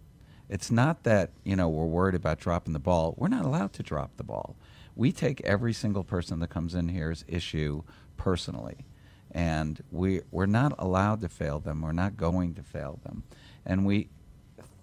It's 0.49 0.69
not 0.69 1.03
that, 1.03 1.31
you 1.43 1.55
know, 1.55 1.69
we're 1.69 1.85
worried 1.85 2.15
about 2.15 2.39
dropping 2.39 2.73
the 2.73 2.79
ball. 2.79 3.15
We're 3.17 3.27
not 3.27 3.45
allowed 3.45 3.73
to 3.73 3.83
drop 3.83 4.17
the 4.17 4.23
ball. 4.23 4.55
We 4.95 5.11
take 5.11 5.41
every 5.41 5.73
single 5.73 6.03
person 6.03 6.39
that 6.39 6.49
comes 6.49 6.75
in 6.75 6.89
here's 6.89 7.25
issue 7.27 7.83
personally. 8.17 8.85
And 9.31 9.83
we, 9.91 10.21
we're 10.31 10.45
not 10.45 10.73
allowed 10.79 11.21
to 11.21 11.29
fail 11.29 11.59
them. 11.59 11.81
We're 11.81 11.91
not 11.91 12.15
going 12.15 12.53
to 12.55 12.63
fail 12.63 12.99
them. 13.03 13.23
And 13.65 13.85
we, 13.85 14.09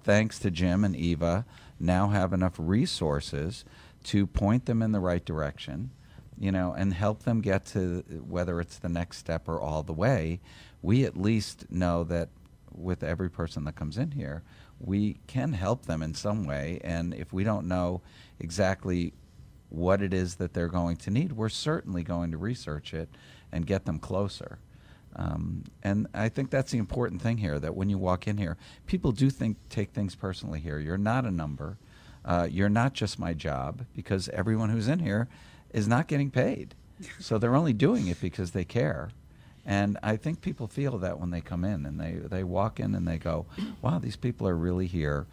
thanks 0.03 0.39
to 0.41 0.51
Jim 0.51 0.85
and 0.85 0.95
Eva, 0.95 1.47
now 1.81 2.09
have 2.09 2.33
enough 2.33 2.55
resources 2.59 3.65
to 4.05 4.27
point 4.27 4.67
them 4.67 4.83
in 4.83 4.93
the 4.93 5.01
right 5.01 5.25
direction, 5.25 5.91
you 6.39 6.53
know, 6.53 6.75
and 6.77 6.93
help 6.93 7.23
them 7.23 7.41
get 7.41 7.65
to 7.67 8.05
whether 8.27 8.61
it's 8.61 8.79
the 8.79 8.89
next 8.89 9.19
step 9.19 9.49
or 9.49 9.61
all 9.61 9.83
the 9.83 9.93
way. 9.93 10.41
We 10.83 11.05
at 11.05 11.17
least 11.17 11.71
know 11.71 12.05
that 12.05 12.29
with 12.75 13.03
every 13.03 13.31
person 13.31 13.65
that 13.65 13.77
comes 13.77 13.97
in 13.97 14.13
here, 14.13 14.43
we 14.85 15.18
can 15.26 15.53
help 15.53 15.87
them 15.87 16.03
in 16.03 16.14
some 16.14 16.47
way. 16.47 16.80
And 16.83 17.14
if 17.14 17.33
we 17.33 17.45
don't 17.45 17.68
know 17.68 18.03
exactly 18.39 19.12
what 19.68 20.03
it 20.03 20.12
is 20.12 20.37
that 20.37 20.53
they're 20.53 20.68
going 20.68 20.97
to 20.97 21.11
need, 21.11 21.33
we're 21.33 21.49
certainly 21.49 22.03
going 22.03 22.30
to 22.33 22.37
research 22.37 22.93
it 22.93 23.09
and 23.51 23.66
get 23.66 23.85
them 23.85 23.99
closer. 23.99 24.59
Um, 25.14 25.64
and 25.83 26.07
I 26.14 26.28
think 26.28 26.51
that's 26.51 26.72
the 26.72 26.78
important 26.78 27.20
thing 27.20 27.39
here 27.39 27.59
that 27.59 27.74
when 27.74 27.91
you 27.91 27.99
walk 27.99 28.26
in 28.26 28.39
here, 28.39 28.57
people 28.87 29.12
do 29.12 29.30
think 29.30 29.57
take 29.68 29.93
things 29.93 30.14
personally 30.14 30.61
here. 30.61 30.78
You're 30.78 30.99
not 30.99 31.24
a 31.24 31.30
number. 31.30 31.78
Uh, 32.24 32.49
you're 32.51 32.68
not 32.68 32.95
just 32.95 33.18
my 33.18 33.35
job 33.35 33.85
because 33.95 34.28
everyone 34.30 34.70
who's 34.70 34.89
in 34.89 35.01
here 35.01 35.28
is 35.72 35.87
not 35.87 36.09
getting 36.09 36.30
paid. 36.30 36.74
so 37.18 37.39
they're 37.39 37.57
only 37.57 37.72
doing 37.72 38.07
it 38.07 38.20
because 38.20 38.53
they 38.53 38.64
care. 38.64 39.11
And 39.65 39.99
I 40.03 40.17
think 40.17 40.41
people 40.41 40.67
feel 40.67 40.99
that 40.99 41.21
when 41.21 41.31
they 41.31 41.41
come 41.41 41.65
in 41.65 41.87
and 41.87 42.01
they, 42.01 42.13
they 42.15 42.43
walk 42.43 42.81
in 42.81 42.95
and 42.95 43.07
they 43.07 43.19
go, 43.19 43.47
wow, 43.81 43.99
these 43.99 44.17
people 44.17 44.49
are 44.49 44.57
really 44.57 44.87
here 44.87 45.27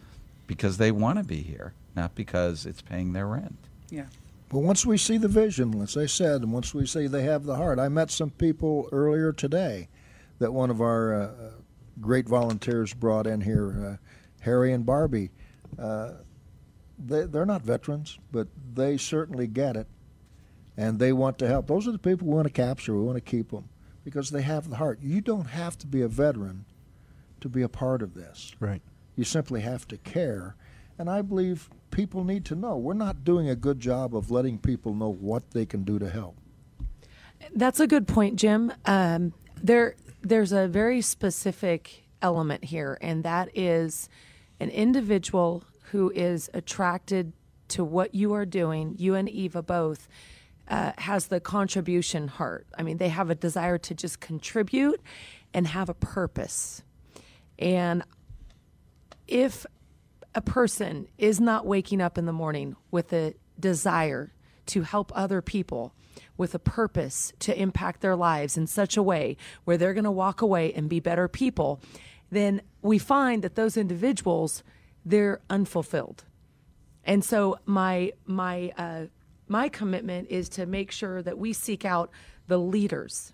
because 0.46 0.76
they 0.76 0.92
want 0.92 1.18
to 1.18 1.24
be 1.24 1.42
here, 1.42 1.72
not 1.96 2.14
because 2.14 2.64
it's 2.64 2.80
paying 2.82 3.12
their 3.12 3.26
rent. 3.26 3.58
Yeah. 3.90 4.06
But 4.48 4.60
once 4.60 4.86
we 4.86 4.98
see 4.98 5.16
the 5.16 5.28
vision, 5.28 5.80
as 5.82 5.96
I 5.96 6.06
said, 6.06 6.42
and 6.42 6.52
once 6.52 6.74
we 6.74 6.86
see 6.86 7.06
they 7.06 7.22
have 7.22 7.44
the 7.44 7.56
heart, 7.56 7.78
I 7.78 7.88
met 7.88 8.10
some 8.10 8.30
people 8.30 8.88
earlier 8.92 9.32
today 9.32 9.88
that 10.38 10.52
one 10.52 10.70
of 10.70 10.80
our 10.80 11.22
uh, 11.22 11.30
great 12.00 12.28
volunteers 12.28 12.94
brought 12.94 13.26
in 13.26 13.40
here, 13.40 13.98
uh, 14.00 14.44
Harry 14.44 14.72
and 14.72 14.86
Barbie. 14.86 15.30
Uh, 15.78 16.12
they, 16.98 17.24
they're 17.24 17.46
not 17.46 17.62
veterans, 17.62 18.18
but 18.32 18.48
they 18.74 18.96
certainly 18.96 19.46
get 19.46 19.76
it, 19.76 19.86
and 20.76 20.98
they 20.98 21.12
want 21.12 21.38
to 21.38 21.46
help. 21.46 21.66
Those 21.66 21.86
are 21.86 21.92
the 21.92 21.98
people 21.98 22.26
we 22.26 22.34
want 22.34 22.46
to 22.46 22.52
capture. 22.52 22.94
We 22.94 23.02
want 23.02 23.16
to 23.16 23.20
keep 23.20 23.50
them 23.50 23.68
because 24.04 24.30
they 24.30 24.42
have 24.42 24.68
the 24.68 24.76
heart. 24.76 25.00
You 25.02 25.20
don't 25.20 25.46
have 25.46 25.78
to 25.78 25.86
be 25.86 26.02
a 26.02 26.08
veteran 26.08 26.64
to 27.40 27.48
be 27.48 27.62
a 27.62 27.68
part 27.68 28.02
of 28.02 28.14
this. 28.14 28.52
Right. 28.60 28.82
You 29.16 29.24
simply 29.24 29.60
have 29.60 29.86
to 29.88 29.96
care. 29.98 30.56
And 30.98 31.08
I 31.08 31.22
believe 31.22 31.70
people 31.90 32.24
need 32.24 32.44
to 32.46 32.54
know. 32.54 32.76
We're 32.76 32.94
not 32.94 33.24
doing 33.24 33.48
a 33.48 33.56
good 33.56 33.80
job 33.80 34.14
of 34.14 34.30
letting 34.30 34.58
people 34.58 34.94
know 34.94 35.10
what 35.10 35.50
they 35.52 35.66
can 35.66 35.82
do 35.82 35.98
to 35.98 36.10
help. 36.10 36.36
That's 37.54 37.80
a 37.80 37.86
good 37.86 38.06
point, 38.06 38.36
Jim. 38.36 38.72
Um, 38.84 39.32
there, 39.62 39.94
there's 40.22 40.52
a 40.52 40.68
very 40.68 41.00
specific 41.00 42.04
element 42.22 42.64
here, 42.64 42.98
and 43.00 43.24
that 43.24 43.48
is 43.54 44.08
an 44.60 44.68
individual 44.68 45.64
who 45.90 46.10
is 46.14 46.50
attracted 46.52 47.32
to 47.68 47.82
what 47.82 48.14
you 48.14 48.32
are 48.34 48.44
doing. 48.44 48.94
You 48.98 49.14
and 49.14 49.28
Eva 49.28 49.62
both 49.62 50.06
uh, 50.70 50.92
has 50.98 51.26
the 51.26 51.40
contribution 51.40 52.28
heart. 52.28 52.66
I 52.78 52.82
mean, 52.82 52.98
they 52.98 53.08
have 53.08 53.28
a 53.28 53.34
desire 53.34 53.76
to 53.78 53.94
just 53.94 54.20
contribute 54.20 55.00
and 55.52 55.66
have 55.66 55.88
a 55.88 55.94
purpose. 55.94 56.82
And 57.58 58.04
if 59.26 59.66
a 60.34 60.40
person 60.40 61.08
is 61.18 61.40
not 61.40 61.66
waking 61.66 62.00
up 62.00 62.16
in 62.16 62.24
the 62.24 62.32
morning 62.32 62.76
with 62.90 63.12
a 63.12 63.34
desire 63.58 64.32
to 64.66 64.82
help 64.82 65.10
other 65.14 65.42
people 65.42 65.92
with 66.36 66.54
a 66.54 66.58
purpose 66.58 67.32
to 67.40 67.60
impact 67.60 68.00
their 68.00 68.16
lives 68.16 68.56
in 68.56 68.66
such 68.66 68.96
a 68.96 69.02
way 69.02 69.36
where 69.64 69.76
they're 69.76 69.94
going 69.94 70.04
to 70.04 70.10
walk 70.10 70.40
away 70.40 70.72
and 70.72 70.88
be 70.88 71.00
better 71.00 71.28
people 71.28 71.80
then 72.30 72.62
we 72.80 72.98
find 72.98 73.42
that 73.42 73.56
those 73.56 73.76
individuals 73.76 74.62
they're 75.04 75.40
unfulfilled 75.50 76.24
and 77.04 77.24
so 77.24 77.58
my 77.66 78.12
my 78.26 78.72
uh, 78.76 79.06
my 79.50 79.68
commitment 79.68 80.28
is 80.30 80.48
to 80.50 80.64
make 80.64 80.92
sure 80.92 81.22
that 81.22 81.36
we 81.36 81.52
seek 81.52 81.84
out 81.84 82.10
the 82.46 82.58
leaders. 82.58 83.32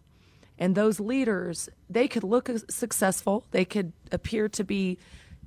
And 0.59 0.75
those 0.75 0.99
leaders 0.99 1.69
they 1.91 2.09
could 2.09 2.25
look 2.25 2.51
successful. 2.71 3.45
They 3.51 3.67
could 3.67 3.93
appear 4.11 4.49
to 4.49 4.64
be 4.64 4.99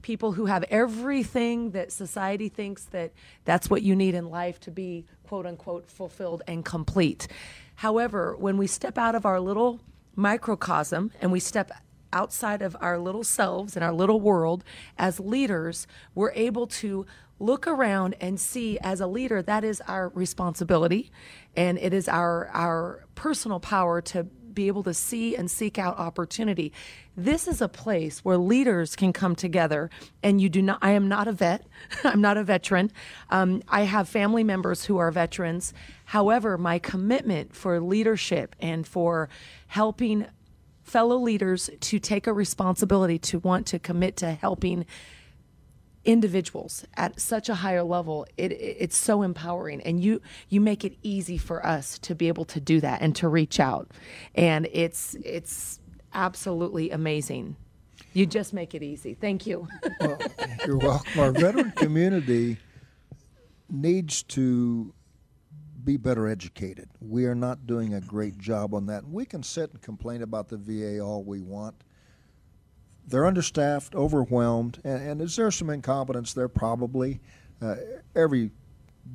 people 0.03 0.33
who 0.33 0.45
have 0.45 0.63
everything 0.69 1.71
that 1.71 1.91
society 1.91 2.47
thinks 2.47 2.85
that 2.85 3.11
that's 3.43 3.69
what 3.69 3.81
you 3.81 3.95
need 3.95 4.13
in 4.13 4.29
life 4.29 4.59
to 4.61 4.71
be 4.71 5.05
quote 5.27 5.47
unquote 5.47 5.89
fulfilled 5.89 6.43
and 6.47 6.63
complete. 6.63 7.27
However 7.75 8.35
when 8.37 8.57
we 8.57 8.67
step 8.67 8.97
out 8.97 9.15
of 9.15 9.25
our 9.25 9.39
little 9.39 9.81
microcosm 10.15 11.11
and 11.19 11.31
we 11.31 11.39
step 11.39 11.71
outside 12.13 12.61
of 12.61 12.77
our 12.79 12.99
little 12.99 13.23
selves 13.23 13.75
and 13.75 13.83
our 13.83 13.93
little 13.93 14.21
world 14.21 14.63
as 14.97 15.19
leaders 15.19 15.87
we're 16.15 16.31
able 16.31 16.67
to 16.67 17.05
look 17.39 17.67
around 17.67 18.15
and 18.19 18.39
see 18.39 18.77
as 18.79 19.01
a 19.01 19.07
leader 19.07 19.41
that 19.41 19.63
is 19.63 19.81
our 19.87 20.09
responsibility 20.09 21.11
and 21.55 21.77
it 21.77 21.93
is 21.93 22.07
our 22.07 22.49
our 22.53 23.05
personal 23.15 23.59
power 23.59 24.01
to 24.01 24.27
be 24.53 24.67
able 24.67 24.83
to 24.83 24.93
see 24.93 25.35
and 25.35 25.49
seek 25.49 25.77
out 25.77 25.97
opportunity. 25.97 26.73
This 27.15 27.47
is 27.47 27.61
a 27.61 27.69
place 27.69 28.19
where 28.25 28.37
leaders 28.37 28.95
can 28.95 29.13
come 29.13 29.35
together, 29.35 29.89
and 30.21 30.41
you 30.41 30.49
do 30.49 30.61
not. 30.61 30.79
I 30.81 30.91
am 30.91 31.07
not 31.07 31.27
a 31.27 31.31
vet. 31.31 31.65
I'm 32.03 32.19
not 32.19 32.35
a 32.35 32.43
veteran. 32.43 32.91
Um, 33.29 33.61
I 33.69 33.83
have 33.83 34.09
family 34.09 34.43
members 34.43 34.85
who 34.85 34.97
are 34.97 35.11
veterans. 35.11 35.73
However, 36.05 36.57
my 36.57 36.79
commitment 36.79 37.55
for 37.55 37.79
leadership 37.79 38.55
and 38.59 38.85
for 38.85 39.29
helping 39.67 40.25
fellow 40.83 41.17
leaders 41.17 41.69
to 41.79 41.99
take 41.99 42.27
a 42.27 42.33
responsibility 42.33 43.19
to 43.19 43.39
want 43.39 43.67
to 43.67 43.79
commit 43.79 44.17
to 44.17 44.31
helping 44.31 44.85
individuals 46.05 46.85
at 46.95 47.19
such 47.19 47.49
a 47.49 47.55
higher 47.55 47.83
level 47.83 48.25
it, 48.37 48.51
it, 48.51 48.77
it's 48.79 48.97
so 48.97 49.21
empowering. 49.21 49.81
And 49.81 50.01
you 50.03 50.21
you 50.49 50.61
make 50.61 50.85
it 50.85 50.97
easy 51.03 51.37
for 51.37 51.65
us 51.65 51.99
to 51.99 52.15
be 52.15 52.27
able 52.27 52.45
to 52.45 52.59
do 52.59 52.79
that 52.81 53.01
and 53.01 53.15
to 53.17 53.27
reach 53.27 53.59
out. 53.59 53.91
And 54.35 54.67
it's 54.71 55.15
it's 55.23 55.79
absolutely 56.13 56.91
amazing. 56.91 57.55
You 58.13 58.25
just 58.25 58.53
make 58.53 58.73
it 58.73 58.81
easy. 58.81 59.13
Thank 59.13 59.45
you. 59.45 59.67
Well, 59.99 60.17
you're 60.65 60.77
welcome. 60.77 61.19
Our 61.19 61.31
veteran 61.33 61.71
community 61.71 62.57
needs 63.69 64.23
to 64.23 64.93
be 65.83 65.97
better 65.97 66.27
educated. 66.27 66.89
We 67.01 67.25
are 67.25 67.35
not 67.35 67.67
doing 67.67 67.93
a 67.93 68.01
great 68.01 68.37
job 68.37 68.73
on 68.73 68.85
that. 68.87 69.05
We 69.05 69.25
can 69.25 69.43
sit 69.43 69.71
and 69.71 69.81
complain 69.81 70.21
about 70.21 70.47
the 70.47 70.57
va 70.57 70.99
all 70.99 71.23
we 71.23 71.41
want 71.41 71.75
they're 73.09 73.25
understaffed, 73.25 73.95
overwhelmed, 73.95 74.79
and, 74.83 75.01
and 75.01 75.21
is 75.21 75.35
there 75.35 75.51
some 75.51 75.69
incompetence 75.69 76.33
there? 76.33 76.47
Probably. 76.47 77.19
Uh, 77.61 77.75
every 78.15 78.51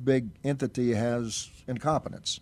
big 0.03 0.29
entity 0.43 0.93
has 0.93 1.49
incompetence. 1.67 2.39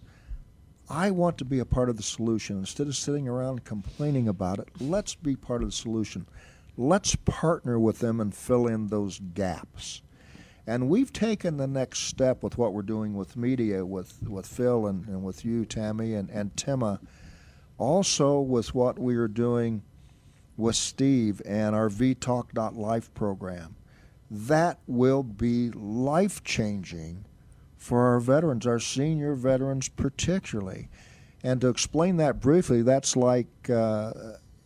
I 0.89 1.11
want 1.11 1.37
to 1.37 1.45
be 1.45 1.59
a 1.59 1.65
part 1.65 1.89
of 1.89 1.97
the 1.97 2.03
solution. 2.03 2.57
Instead 2.57 2.87
of 2.87 2.95
sitting 2.95 3.27
around 3.27 3.63
complaining 3.63 4.27
about 4.27 4.59
it, 4.59 4.67
let's 4.81 5.15
be 5.15 5.35
part 5.35 5.61
of 5.61 5.69
the 5.69 5.75
solution. 5.75 6.27
Let's 6.75 7.15
partner 7.15 7.79
with 7.79 7.99
them 7.99 8.19
and 8.19 8.33
fill 8.33 8.67
in 8.67 8.87
those 8.87 9.19
gaps. 9.33 10.01
And 10.65 10.89
we've 10.89 11.13
taken 11.13 11.57
the 11.57 11.67
next 11.67 11.99
step 11.99 12.41
with 12.41 12.57
what 12.57 12.73
we're 12.73 12.81
doing 12.81 13.13
with 13.15 13.37
media, 13.37 13.85
with, 13.85 14.27
with 14.27 14.47
Phil 14.47 14.87
and, 14.87 15.07
and 15.07 15.23
with 15.23 15.45
you, 15.45 15.65
Tammy, 15.65 16.15
and, 16.15 16.29
and 16.29 16.55
Tema. 16.57 16.99
Also, 17.77 18.39
with 18.39 18.73
what 18.73 18.97
we 18.97 19.15
are 19.15 19.27
doing 19.27 19.83
with 20.57 20.75
Steve 20.75 21.41
and 21.45 21.75
our 21.75 21.89
vtalk.life 21.89 23.13
program. 23.13 23.75
That 24.29 24.79
will 24.87 25.23
be 25.23 25.71
life 25.71 26.43
changing 26.43 27.25
for 27.77 28.07
our 28.07 28.19
veterans, 28.19 28.65
our 28.65 28.79
senior 28.79 29.35
veterans 29.35 29.89
particularly. 29.89 30.89
And 31.43 31.59
to 31.61 31.67
explain 31.67 32.17
that 32.17 32.39
briefly, 32.39 32.81
that's 32.81 33.15
like 33.15 33.47
uh, 33.69 34.13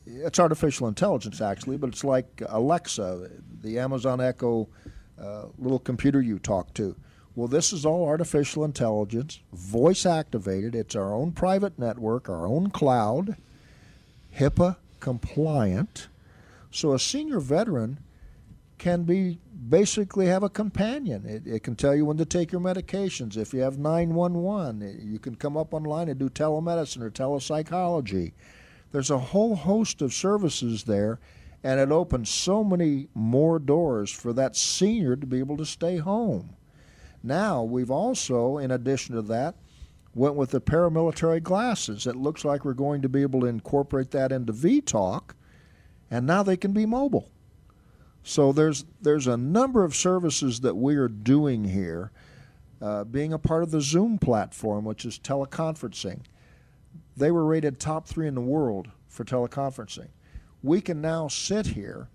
it's 0.06 0.40
artificial 0.40 0.88
intelligence 0.88 1.42
actually, 1.42 1.78
but 1.78 1.90
it's 1.90 2.04
like 2.04 2.42
Alexa, 2.48 3.30
the 3.62 3.80
Amazon 3.80 4.22
Echo 4.22 4.70
uh, 5.20 5.46
little 5.58 5.80
computer 5.80 6.22
you 6.22 6.38
talk 6.40 6.74
to. 6.76 6.96
Well, 7.36 7.48
this 7.48 7.72
is 7.72 7.86
all 7.86 8.06
artificial 8.06 8.64
intelligence, 8.64 9.40
voice 9.54 10.06
activated. 10.06 10.74
It's 10.74 10.96
our 10.96 11.14
own 11.14 11.32
private 11.32 11.78
network, 11.78 12.30
our 12.30 12.48
own 12.48 12.72
cloud, 12.72 13.36
HIPAA 14.36 14.78
compliant. 15.00 16.08
So 16.72 16.94
a 16.94 17.00
senior 17.00 17.40
veteran 17.40 18.00
can 18.78 19.04
be 19.04 19.40
basically 19.70 20.28
have 20.28 20.44
a 20.44 20.50
companion. 20.50 21.26
It, 21.26 21.48
it, 21.48 21.64
can 21.64 21.76
tell 21.76 21.96
you 21.96 22.06
when 22.06 22.18
to 22.18 22.26
take 22.26 22.52
your 22.52 22.62
medications. 22.62 23.36
If 23.36 23.54
you 23.54 23.62
have 23.62 23.78
911, 23.78 25.02
you 25.04 25.20
can 25.20 25.36
come 25.36 25.58
up 25.58 25.74
online 25.74 26.10
and 26.10 26.20
do 26.20 26.30
telemedicine 26.30 27.02
or 27.02 27.10
telepsychology. 27.10 28.34
There's 28.92 29.10
a 29.10 29.18
whole 29.18 29.56
host 29.56 30.02
of 30.02 30.14
services 30.14 30.84
there, 30.84 31.20
and 31.64 31.80
it 31.80 31.92
opens 31.92 32.30
so 32.30 32.64
many 32.64 33.08
more 33.14 33.60
doors 33.60 34.12
for 34.12 34.32
that 34.34 34.56
senior 34.56 35.16
to 35.16 35.28
be 35.28 35.40
able 35.40 35.58
to 35.58 35.66
stay 35.66 35.98
home. 35.98 36.56
Now, 37.24 37.64
we've 37.64 37.92
also, 37.92 38.58
in 38.58 38.72
addition 38.72 39.16
to 39.16 39.22
that, 39.24 39.56
went 40.18 40.36
with 40.36 40.52
the 40.52 40.60
paramilitary 40.60 41.42
glasses. 41.42 42.08
It 42.08 42.16
looks 42.16 42.44
like 42.44 42.66
we're 42.66 42.74
going 42.74 43.02
to 43.04 43.10
be 43.10 43.22
able 43.22 43.42
to 43.42 43.46
incorporate 43.46 44.12
that 44.12 44.32
into 44.32 44.52
VTalk, 44.52 45.32
and 46.10 46.26
now 46.26 46.44
they 46.44 46.58
can 46.58 46.74
be 46.74 46.86
mobile. 46.86 47.30
So 48.24 48.52
there's 48.52 48.84
there's 49.00 49.28
a 49.28 49.38
number 49.38 49.84
of 49.84 49.96
services 49.96 50.60
that 50.62 50.76
we 50.76 50.96
are 50.96 51.08
doing 51.08 51.64
here, 51.64 52.12
uh, 52.82 53.04
being 53.06 53.32
a 53.32 53.40
part 53.40 53.64
of 53.64 53.72
the 53.72 53.80
Zoom 53.80 54.18
platform, 54.18 54.84
which 54.84 55.06
is 55.06 55.20
teleconferencing. 55.20 56.22
They 57.16 57.32
were 57.32 57.46
rated 57.46 57.80
top 57.80 58.08
three 58.08 58.28
in 58.28 58.36
the 58.36 58.42
world 58.42 58.90
for 59.08 59.24
teleconferencing. 59.24 60.10
We 60.62 60.82
can 60.82 61.00
now 61.00 61.28
sit 61.28 61.68
here, 61.68 62.10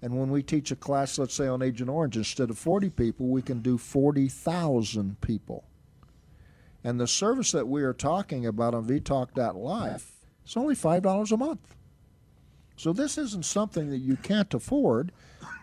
and 0.00 0.18
when 0.18 0.30
we 0.30 0.42
teach 0.42 0.70
a 0.70 0.76
class, 0.76 1.18
let's 1.18 1.34
say 1.34 1.48
on 1.48 1.62
Agent 1.62 1.90
Orange, 1.90 2.16
instead 2.16 2.50
of 2.50 2.58
40 2.58 2.90
people, 2.90 3.26
we 3.26 3.42
can 3.42 3.60
do 3.60 3.78
40,000 3.78 5.20
people. 5.20 5.67
And 6.84 7.00
the 7.00 7.06
service 7.06 7.52
that 7.52 7.68
we 7.68 7.82
are 7.82 7.92
talking 7.92 8.46
about 8.46 8.74
on 8.74 8.86
vtalk.life 8.86 10.12
is 10.46 10.56
only 10.56 10.74
$5 10.74 11.32
a 11.32 11.36
month. 11.36 11.74
So 12.76 12.92
this 12.92 13.18
isn't 13.18 13.44
something 13.44 13.90
that 13.90 13.98
you 13.98 14.16
can't 14.16 14.52
afford. 14.54 15.10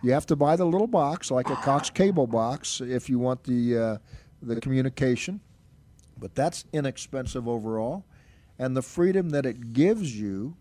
You 0.04 0.12
have 0.12 0.26
to 0.28 0.36
buy 0.36 0.58
the 0.58 0.66
little 0.66 0.88
box, 0.88 1.32
like 1.32 1.50
a 1.50 1.56
Cox 1.56 1.90
cable 1.90 2.28
box, 2.28 2.82
if 2.82 3.10
you 3.10 3.18
want 3.18 3.46
the, 3.46 3.78
uh, 3.78 3.98
the 4.42 4.60
communication. 4.60 5.40
But 6.18 6.36
that's 6.36 6.66
inexpensive 6.74 7.48
overall. 7.48 8.06
And 8.60 8.76
the 8.76 8.82
freedom 8.82 9.30
that 9.30 9.46
it 9.46 9.74
gives 9.74 10.20
you 10.20 10.58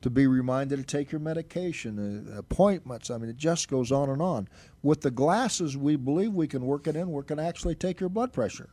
to 0.00 0.10
be 0.10 0.26
reminded 0.26 0.76
to 0.76 0.84
take 0.84 1.10
your 1.10 1.20
medication, 1.20 2.28
uh, 2.32 2.38
appointments. 2.38 3.10
I 3.10 3.18
mean, 3.18 3.30
it 3.30 3.36
just 3.36 3.68
goes 3.68 3.90
on 3.90 4.08
and 4.08 4.22
on. 4.22 4.48
With 4.82 5.00
the 5.00 5.10
glasses, 5.10 5.76
we 5.76 5.96
believe 5.96 6.32
we 6.32 6.46
can 6.46 6.64
work 6.64 6.86
it 6.86 6.94
in. 6.94 7.10
We 7.10 7.22
can 7.24 7.40
actually 7.40 7.74
take 7.74 7.98
your 7.98 8.08
blood 8.08 8.32
pressure. 8.32 8.70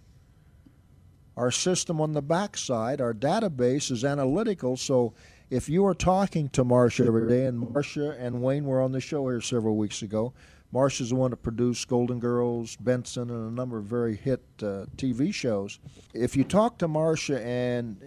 Our 1.38 1.51
system 1.51 1.99
on 1.99 2.13
the 2.13 2.21
backside, 2.21 3.01
our 3.01 3.13
database 3.13 3.91
is 3.91 4.05
analytical. 4.05 4.77
So 4.77 5.13
if 5.49 5.67
you 5.67 5.86
are 5.86 5.93
talking 5.93 6.49
to 6.49 6.63
Marcia 6.63 7.05
every 7.05 7.27
day, 7.27 7.45
and 7.45 7.71
Marcia 7.73 8.15
and 8.17 8.41
Wayne 8.41 8.65
were 8.65 8.81
on 8.81 8.93
the 8.93 9.01
show 9.01 9.27
here 9.27 9.41
several 9.41 9.75
weeks 9.75 10.01
ago, 10.01 10.33
Marcia's 10.71 11.09
the 11.09 11.15
one 11.15 11.31
that 11.31 11.43
produced 11.43 11.88
Golden 11.88 12.19
Girls, 12.19 12.75
Benson, 12.77 13.29
and 13.29 13.51
a 13.51 13.53
number 13.53 13.77
of 13.77 13.86
very 13.86 14.15
hit 14.15 14.43
uh, 14.59 14.86
TV 14.97 15.33
shows. 15.33 15.79
If 16.13 16.36
you 16.36 16.43
talk 16.43 16.77
to 16.79 16.88
Marcia 16.88 17.45
and 17.45 18.01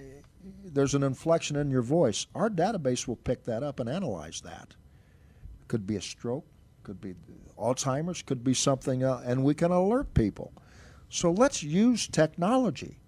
there's 0.65 0.95
an 0.95 1.03
inflection 1.03 1.57
in 1.57 1.71
your 1.71 1.83
voice, 1.83 2.27
our 2.35 2.51
database 2.51 3.07
will 3.07 3.17
pick 3.17 3.45
that 3.45 3.63
up 3.63 3.81
and 3.81 3.89
analyze 3.89 4.41
that. 4.43 4.75
Could 5.69 5.87
be 5.87 5.97
a 5.97 6.01
stroke, 6.01 6.47
could 6.83 7.01
be 7.01 7.15
Alzheimer's, 7.59 8.23
could 8.23 8.43
be 8.43 8.55
something, 8.55 9.05
uh, 9.05 9.23
and 9.25 9.45
we 9.45 9.55
can 9.55 9.71
alert 9.71 10.15
people. 10.15 10.53
So 11.11 11.31
let's 11.31 11.63
use 11.63 12.07
technology. 12.07 12.99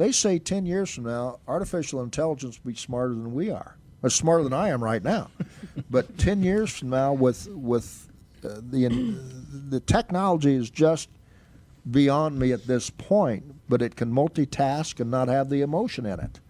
They 0.00 0.12
say 0.12 0.38
10 0.38 0.64
years 0.64 0.94
from 0.94 1.04
now, 1.04 1.40
artificial 1.46 2.02
intelligence 2.02 2.58
will 2.64 2.70
be 2.70 2.76
smarter 2.78 3.12
than 3.12 3.34
we 3.34 3.50
are. 3.50 3.76
Or 4.02 4.08
smarter 4.08 4.42
than 4.44 4.54
I 4.54 4.70
am 4.70 4.82
right 4.82 5.04
now. 5.04 5.28
but 5.90 6.16
10 6.16 6.42
years 6.42 6.74
from 6.74 6.88
now, 6.88 7.12
with, 7.12 7.46
with 7.48 8.08
uh, 8.42 8.62
the, 8.62 8.88
the 9.68 9.80
technology 9.80 10.54
is 10.54 10.70
just 10.70 11.10
beyond 11.90 12.38
me 12.38 12.50
at 12.50 12.66
this 12.66 12.88
point, 12.88 13.44
but 13.68 13.82
it 13.82 13.94
can 13.94 14.10
multitask 14.10 15.00
and 15.00 15.10
not 15.10 15.28
have 15.28 15.50
the 15.50 15.60
emotion 15.60 16.06
in 16.06 16.18
it. 16.18 16.40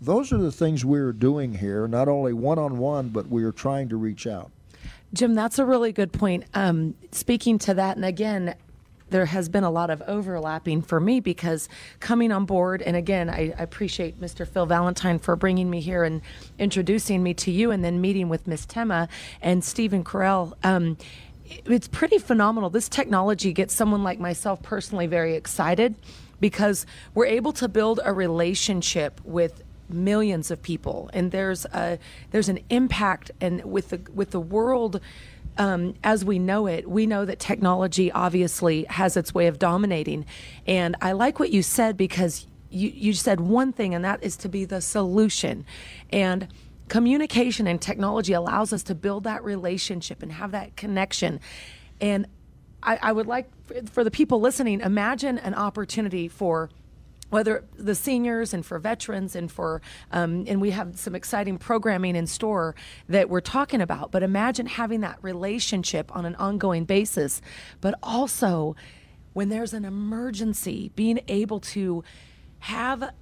Those 0.00 0.32
are 0.32 0.38
the 0.38 0.50
things 0.50 0.84
we're 0.84 1.12
doing 1.12 1.54
here, 1.54 1.86
not 1.86 2.08
only 2.08 2.32
one 2.32 2.58
on 2.58 2.78
one, 2.78 3.10
but 3.10 3.28
we 3.28 3.44
are 3.44 3.52
trying 3.52 3.88
to 3.90 3.96
reach 3.96 4.26
out. 4.26 4.50
Jim, 5.12 5.34
that's 5.34 5.60
a 5.60 5.64
really 5.64 5.92
good 5.92 6.12
point. 6.12 6.42
Um, 6.52 6.96
speaking 7.12 7.58
to 7.60 7.74
that, 7.74 7.94
and 7.94 8.04
again, 8.04 8.56
there 9.10 9.26
has 9.26 9.48
been 9.48 9.64
a 9.64 9.70
lot 9.70 9.90
of 9.90 10.02
overlapping 10.02 10.82
for 10.82 11.00
me 11.00 11.20
because 11.20 11.68
coming 12.00 12.32
on 12.32 12.44
board, 12.44 12.82
and 12.82 12.96
again, 12.96 13.30
I, 13.30 13.54
I, 13.56 13.62
appreciate 13.62 14.20
Mr. 14.20 14.46
Phil 14.46 14.66
Valentine 14.66 15.18
for 15.18 15.36
bringing 15.36 15.70
me 15.70 15.80
here 15.80 16.02
and 16.02 16.22
introducing 16.58 17.22
me 17.22 17.34
to 17.34 17.50
you, 17.50 17.70
and 17.70 17.84
then 17.84 18.00
meeting 18.00 18.28
with 18.28 18.46
Miss 18.46 18.66
Tema 18.66 19.08
and 19.40 19.62
Stephen 19.62 20.02
Carell. 20.02 20.54
Um, 20.64 20.96
it's 21.64 21.88
pretty 21.88 22.18
phenomenal. 22.18 22.70
This 22.70 22.88
technology 22.88 23.52
gets 23.52 23.74
someone 23.74 24.02
like 24.02 24.18
myself 24.18 24.62
personally 24.62 25.06
very 25.06 25.34
excited 25.34 25.94
because 26.40 26.84
we're 27.14 27.26
able 27.26 27.52
to 27.52 27.68
build 27.68 28.00
a 28.04 28.12
relationship 28.12 29.20
with 29.24 29.62
millions 29.88 30.50
of 30.50 30.62
people, 30.62 31.10
and 31.12 31.30
there's 31.30 31.64
a 31.66 31.98
there's 32.30 32.48
an 32.48 32.58
impact, 32.70 33.30
and 33.40 33.64
with 33.64 33.90
the 33.90 34.00
with 34.12 34.30
the 34.30 34.40
world 34.40 35.00
um, 35.58 35.94
as 36.04 36.24
we 36.24 36.38
know 36.38 36.66
it, 36.66 36.88
we 36.88 37.06
know 37.06 37.24
that 37.24 37.38
technology 37.38 38.12
obviously 38.12 38.84
has 38.84 39.16
its 39.16 39.34
way 39.34 39.46
of 39.46 39.58
dominating. 39.58 40.26
And 40.66 40.96
I 41.00 41.12
like 41.12 41.38
what 41.38 41.50
you 41.50 41.62
said 41.62 41.96
because 41.96 42.46
you, 42.70 42.90
you 42.90 43.12
said 43.12 43.40
one 43.40 43.72
thing, 43.72 43.94
and 43.94 44.04
that 44.04 44.22
is 44.22 44.36
to 44.38 44.48
be 44.48 44.64
the 44.64 44.80
solution. 44.80 45.64
And 46.10 46.48
communication 46.88 47.66
and 47.66 47.80
technology 47.80 48.32
allows 48.32 48.72
us 48.72 48.82
to 48.84 48.94
build 48.94 49.24
that 49.24 49.42
relationship 49.44 50.22
and 50.22 50.32
have 50.32 50.50
that 50.52 50.76
connection. 50.76 51.40
And 52.00 52.26
I, 52.82 52.98
I 53.02 53.12
would 53.12 53.26
like 53.26 53.50
for 53.90 54.04
the 54.04 54.10
people 54.10 54.40
listening, 54.40 54.80
imagine 54.80 55.38
an 55.38 55.54
opportunity 55.54 56.28
for 56.28 56.70
whether 57.30 57.64
the 57.76 57.94
seniors 57.94 58.54
and 58.54 58.64
for 58.64 58.78
veterans 58.78 59.34
and 59.34 59.50
for 59.50 59.82
um, 60.12 60.44
and 60.46 60.60
we 60.60 60.70
have 60.70 60.98
some 60.98 61.14
exciting 61.14 61.58
programming 61.58 62.16
in 62.16 62.26
store 62.26 62.74
that 63.08 63.28
we're 63.28 63.40
talking 63.40 63.80
about. 63.80 64.12
But 64.12 64.22
imagine 64.22 64.66
having 64.66 65.00
that 65.00 65.18
relationship 65.22 66.14
on 66.14 66.24
an 66.24 66.34
ongoing 66.36 66.84
basis 66.84 67.40
but 67.80 67.94
also 68.02 68.76
when 69.32 69.48
there's 69.48 69.74
an 69.74 69.84
emergency 69.84 70.90
being 70.96 71.20
able 71.28 71.60
to 71.60 72.02
have 72.60 73.12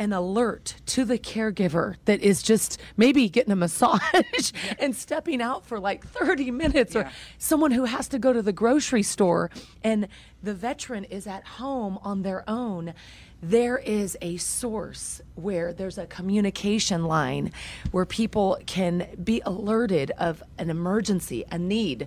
an 0.00 0.14
alert 0.14 0.76
to 0.86 1.04
the 1.04 1.18
caregiver 1.18 1.94
that 2.06 2.20
is 2.22 2.42
just 2.42 2.80
maybe 2.96 3.28
getting 3.28 3.52
a 3.52 3.56
massage 3.56 4.50
and 4.78 4.96
stepping 4.96 5.42
out 5.42 5.64
for 5.66 5.78
like 5.78 6.04
30 6.06 6.50
minutes 6.50 6.96
or 6.96 7.08
someone 7.36 7.70
who 7.70 7.84
has 7.84 8.08
to 8.08 8.18
go 8.18 8.32
to 8.32 8.40
the 8.40 8.52
grocery 8.52 9.02
store 9.02 9.50
and 9.84 10.08
the 10.42 10.54
veteran 10.54 11.04
is 11.04 11.26
at 11.26 11.46
home 11.46 11.98
on 12.02 12.22
their 12.22 12.48
own 12.48 12.94
there 13.42 13.78
is 13.78 14.16
a 14.20 14.36
source 14.36 15.22
where 15.34 15.72
there's 15.72 15.98
a 15.98 16.06
communication 16.06 17.04
line 17.04 17.52
where 17.90 18.04
people 18.04 18.58
can 18.66 19.06
be 19.22 19.40
alerted 19.46 20.10
of 20.18 20.42
an 20.58 20.68
emergency 20.68 21.44
a 21.50 21.58
need 21.58 22.06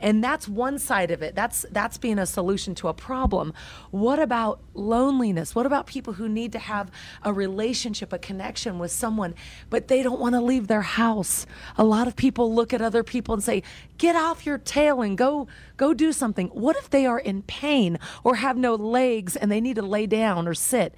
and 0.00 0.22
that's 0.24 0.48
one 0.48 0.78
side 0.78 1.10
of 1.10 1.22
it. 1.22 1.34
That's 1.34 1.66
that's 1.70 1.98
being 1.98 2.18
a 2.18 2.26
solution 2.26 2.74
to 2.76 2.88
a 2.88 2.94
problem. 2.94 3.52
What 3.90 4.18
about 4.18 4.60
loneliness? 4.74 5.54
What 5.54 5.66
about 5.66 5.86
people 5.86 6.14
who 6.14 6.28
need 6.28 6.52
to 6.52 6.58
have 6.58 6.90
a 7.22 7.32
relationship 7.32 8.12
a 8.12 8.18
connection 8.18 8.78
with 8.78 8.90
someone 8.90 9.34
but 9.68 9.88
they 9.88 10.02
don't 10.02 10.20
want 10.20 10.34
to 10.34 10.40
leave 10.40 10.66
their 10.66 10.82
house? 10.82 11.46
A 11.76 11.84
lot 11.84 12.08
of 12.08 12.16
people 12.16 12.54
look 12.54 12.72
at 12.72 12.80
other 12.80 13.02
people 13.02 13.34
and 13.34 13.42
say 13.42 13.62
get 13.98 14.16
off 14.16 14.46
your 14.46 14.58
tail 14.58 15.02
and 15.02 15.16
go 15.16 15.48
go 15.76 15.94
do 15.94 16.12
something. 16.12 16.48
What 16.48 16.76
if 16.76 16.90
they 16.90 17.06
are 17.06 17.18
in 17.18 17.42
pain 17.42 17.98
or 18.24 18.36
have 18.36 18.56
no 18.56 18.74
legs 18.74 19.36
and 19.36 19.50
they 19.50 19.60
need 19.60 19.76
to 19.76 19.82
lay 19.82 20.06
down 20.06 20.48
or 20.48 20.54
sit? 20.54 20.94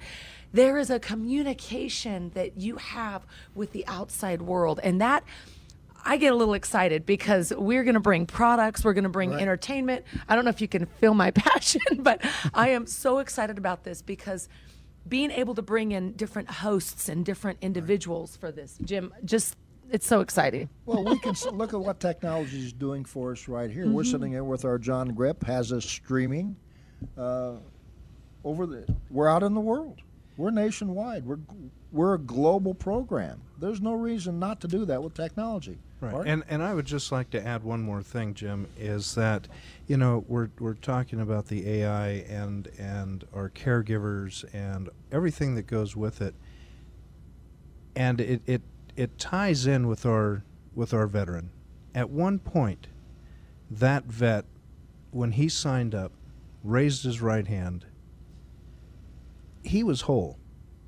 There 0.53 0.77
is 0.77 0.91
a 0.91 0.99
communication 0.99 2.29
that 2.35 2.57
you 2.57 2.75
have 2.77 3.25
with 3.55 3.71
the 3.71 3.85
outside 3.87 4.43
world 4.43 4.79
and 4.83 5.01
that 5.01 5.23
I 6.05 6.17
get 6.17 6.33
a 6.33 6.35
little 6.35 6.53
excited 6.53 7.05
because 7.05 7.53
we're 7.55 7.83
going 7.83 7.93
to 7.93 7.99
bring 7.99 8.25
products, 8.25 8.83
we're 8.83 8.93
going 8.93 9.03
to 9.03 9.09
bring 9.09 9.33
entertainment. 9.33 10.05
I 10.27 10.35
don't 10.35 10.43
know 10.43 10.49
if 10.49 10.61
you 10.61 10.67
can 10.67 10.85
feel 10.85 11.13
my 11.13 11.31
passion, 11.31 11.81
but 11.99 12.21
I 12.53 12.69
am 12.69 12.85
so 12.85 13.19
excited 13.19 13.57
about 13.57 13.83
this 13.83 14.01
because 14.01 14.49
being 15.07 15.31
able 15.31 15.55
to 15.55 15.61
bring 15.61 15.91
in 15.91 16.13
different 16.13 16.49
hosts 16.49 17.09
and 17.09 17.25
different 17.25 17.59
individuals 17.61 18.37
for 18.37 18.51
this, 18.51 18.77
Jim, 18.83 19.13
just 19.25 19.55
it's 19.89 20.07
so 20.07 20.21
exciting. 20.21 20.69
Well, 20.85 21.03
we 21.03 21.19
can 21.19 21.35
look 21.51 21.73
at 21.73 21.79
what 21.79 21.99
technology 21.99 22.59
is 22.59 22.73
doing 22.73 23.05
for 23.05 23.33
us 23.33 23.47
right 23.47 23.69
here. 23.69 23.87
We're 23.87 24.03
sitting 24.03 24.31
here 24.31 24.43
with 24.43 24.65
our 24.65 24.79
John 24.79 25.09
Grip, 25.09 25.43
has 25.45 25.71
us 25.71 25.85
streaming 25.85 26.55
uh, 27.17 27.57
over 28.43 28.65
the. 28.65 28.87
We're 29.09 29.29
out 29.29 29.43
in 29.43 29.53
the 29.53 29.61
world. 29.61 30.01
We're 30.37 30.51
nationwide. 30.51 31.25
We're 31.25 31.39
we're 31.91 32.15
a 32.15 32.19
global 32.19 32.73
program. 32.73 33.41
There's 33.59 33.81
no 33.81 33.93
reason 33.93 34.39
not 34.39 34.61
to 34.61 34.67
do 34.67 34.83
that 34.85 35.03
with 35.03 35.13
technology. 35.13 35.77
Right. 36.11 36.27
And 36.27 36.43
and 36.49 36.61
I 36.61 36.73
would 36.73 36.85
just 36.85 37.11
like 37.11 37.29
to 37.31 37.45
add 37.45 37.63
one 37.63 37.81
more 37.81 38.01
thing, 38.01 38.33
Jim, 38.33 38.67
is 38.77 39.15
that, 39.15 39.47
you 39.87 39.97
know, 39.97 40.25
we're 40.27 40.49
we're 40.59 40.73
talking 40.73 41.21
about 41.21 41.47
the 41.47 41.67
AI 41.69 42.07
and 42.29 42.67
and 42.77 43.25
our 43.33 43.49
caregivers 43.49 44.43
and 44.53 44.89
everything 45.11 45.55
that 45.55 45.67
goes 45.67 45.95
with 45.95 46.21
it. 46.21 46.35
And 47.95 48.19
it, 48.19 48.41
it 48.45 48.61
it 48.95 49.17
ties 49.17 49.65
in 49.65 49.87
with 49.87 50.05
our 50.05 50.43
with 50.75 50.93
our 50.93 51.07
veteran. 51.07 51.51
At 51.95 52.09
one 52.09 52.39
point, 52.39 52.87
that 53.69 54.05
vet, 54.05 54.45
when 55.11 55.33
he 55.33 55.47
signed 55.47 55.93
up, 55.93 56.11
raised 56.63 57.03
his 57.03 57.21
right 57.21 57.47
hand. 57.47 57.85
He 59.63 59.83
was 59.83 60.01
whole. 60.01 60.39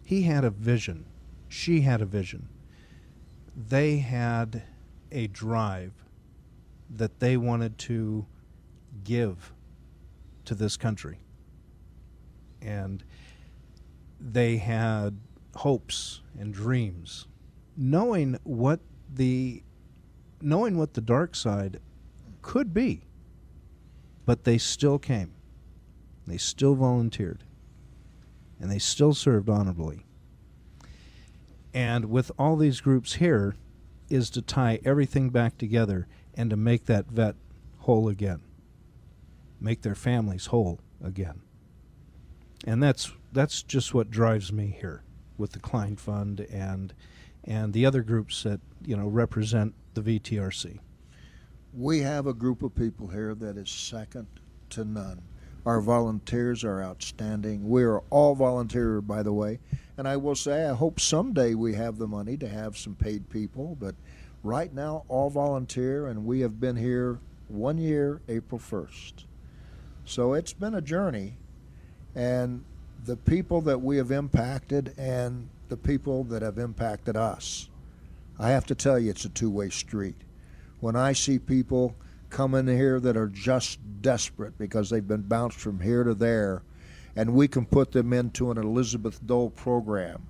He 0.04 0.24
had 0.24 0.44
a 0.44 0.50
vision. 0.50 1.06
She 1.48 1.82
had 1.82 2.02
a 2.02 2.06
vision. 2.06 2.50
They 3.56 3.98
had 3.98 4.64
a 5.16 5.28
drive 5.28 5.94
that 6.90 7.20
they 7.20 7.38
wanted 7.38 7.78
to 7.78 8.26
give 9.04 9.54
to 10.44 10.54
this 10.54 10.78
country. 10.78 11.20
And 12.62 13.04
they 14.20 14.58
had 14.58 15.18
hopes 15.56 16.22
and 16.38 16.54
dreams, 16.54 17.28
knowing 17.78 18.38
what 18.44 18.82
the 19.12 19.64
knowing 20.42 20.78
what 20.78 20.94
the 20.94 21.02
dark 21.02 21.34
side 21.34 21.80
could 22.42 22.74
be. 22.74 23.02
But 24.26 24.44
they 24.44 24.58
still 24.58 25.00
came. 25.00 25.34
They 26.28 26.38
still 26.38 26.76
volunteered. 26.76 27.44
And 28.60 28.72
they 28.72 28.80
still 28.80 29.14
served 29.14 29.50
honorably. 29.50 30.06
And 31.74 32.06
with 32.06 32.32
all 32.38 32.56
these 32.56 32.82
groups 32.82 33.16
here, 33.16 33.56
is 34.10 34.30
to 34.32 34.42
tie 34.42 34.80
everything 34.86 35.30
back 35.30 35.58
together 35.58 36.08
and 36.34 36.50
to 36.50 36.56
make 36.56 36.86
that 36.86 37.08
vet 37.08 37.36
whole 37.80 38.10
again, 38.10 38.42
make 39.60 39.82
their 39.82 39.96
families 39.96 40.48
whole 40.48 40.80
again. 41.04 41.42
And 42.66 42.82
that's 42.82 43.12
that's 43.32 43.62
just 43.64 43.94
what 43.94 44.10
drives 44.10 44.52
me 44.52 44.76
here 44.80 45.04
with 45.38 45.52
the 45.52 45.60
Klein 45.60 45.96
Fund 45.96 46.42
and 46.52 46.94
and 47.44 47.74
the 47.74 47.86
other 47.86 48.02
groups 48.02 48.44
that 48.44 48.60
you 48.84 48.96
know 48.96 49.08
represent 49.08 49.74
the 49.94 50.02
VTRC. 50.02 50.80
We 51.74 52.00
have 52.00 52.26
a 52.26 52.34
group 52.34 52.64
of 52.64 52.74
people 52.74 53.08
here 53.08 53.36
that 53.36 53.58
is 53.58 53.70
second 53.70 54.28
to 54.72 54.86
none. 54.86 55.22
Our 55.66 55.82
volunteers 55.82 56.64
are 56.64 56.82
outstanding. 56.82 57.68
We 57.68 57.84
are 57.84 58.00
all 58.10 58.36
volunteer, 58.36 59.02
by 59.02 59.24
the 59.24 59.34
way. 59.34 59.60
And 59.98 60.08
I 60.08 60.18
will 60.18 60.36
say, 60.36 60.66
I 60.66 60.74
hope 60.74 61.00
someday 61.00 61.54
we 61.54 61.74
have 61.76 61.98
the 61.98 62.08
money 62.08 62.38
to 62.38 62.50
have 62.50 62.78
some 62.78 62.96
paid 62.96 63.30
people. 63.30 63.78
But 63.80 63.96
right 64.44 64.74
now, 64.74 65.06
all 65.08 65.30
volunteer, 65.30 66.08
and 66.08 66.26
we 66.26 66.42
have 66.42 66.60
been 66.60 66.76
here 66.76 67.20
one 67.48 67.78
year, 67.78 68.22
April 68.28 68.60
1st. 68.60 69.26
So 70.04 70.34
it's 70.34 70.54
been 70.54 70.76
a 70.76 70.82
journey. 70.82 71.38
And 72.14 72.64
the 73.06 73.16
people 73.16 73.62
that 73.62 73.82
we 73.82 73.98
have 73.98 74.12
impacted 74.12 74.94
and 74.98 75.50
the 75.70 75.78
people 75.78 76.24
that 76.26 76.42
have 76.42 76.58
impacted 76.58 77.16
us, 77.16 77.70
I 78.38 78.50
have 78.50 78.66
to 78.68 78.76
tell 78.76 79.00
you, 79.00 79.10
it's 79.10 79.26
a 79.26 79.30
two 79.30 79.50
way 79.50 79.70
street 79.70 80.16
when 80.80 80.96
I 80.96 81.14
see 81.14 81.40
people 81.40 81.96
come 82.30 82.54
in 82.54 82.68
here 82.68 83.00
that 83.00 83.18
are 83.18 83.28
just 83.28 83.80
desperate 84.02 84.58
because 84.58 84.90
they've 84.90 85.08
been 85.08 85.22
bounced 85.22 85.58
from 85.58 85.80
here 85.80 86.04
to 86.04 86.14
there, 86.14 86.64
and 87.16 87.34
we 87.34 87.48
can 87.48 87.66
put 87.66 87.92
them 87.92 88.14
into 88.14 88.52
an 88.52 88.58
Elizabeth 88.58 89.26
Dole 89.26 89.50
program 89.50 90.28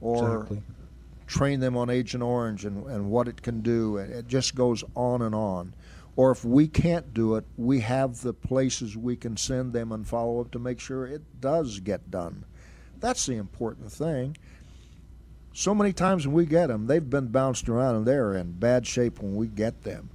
or 0.00 0.42
Exactly. 0.42 0.62
train 1.26 1.60
them 1.60 1.76
on 1.76 1.90
Agent 1.90 2.22
Orange 2.22 2.64
and, 2.64 2.86
and 2.86 3.10
what 3.10 3.28
it 3.28 3.42
can 3.42 3.60
do, 3.60 3.96
it 3.96 4.28
just 4.28 4.54
goes 4.54 4.84
on 4.94 5.22
and 5.22 5.34
on. 5.34 5.74
Or 6.16 6.30
if 6.30 6.44
we 6.44 6.68
can't 6.68 7.12
do 7.12 7.34
it, 7.34 7.44
we 7.56 7.80
have 7.80 8.20
the 8.20 8.32
places 8.32 8.96
we 8.96 9.16
can 9.16 9.36
send 9.36 9.72
them 9.72 9.90
and 9.90 10.06
follow 10.06 10.40
up 10.40 10.52
to 10.52 10.58
make 10.60 10.78
sure 10.78 11.06
it 11.06 11.22
does 11.40 11.80
get 11.80 12.10
done. 12.10 12.44
That's 13.00 13.26
the 13.26 13.34
important 13.34 13.90
thing 13.90 14.36
so 15.54 15.74
many 15.74 15.92
times 15.92 16.26
when 16.26 16.34
we 16.34 16.46
get 16.46 16.66
them, 16.66 16.86
they've 16.86 17.08
been 17.08 17.28
bounced 17.28 17.68
around 17.68 17.94
and 17.94 18.06
they're 18.06 18.34
in 18.34 18.52
bad 18.52 18.86
shape 18.86 19.22
when 19.22 19.36
we 19.36 19.46
get 19.46 19.84
them. 19.84 20.10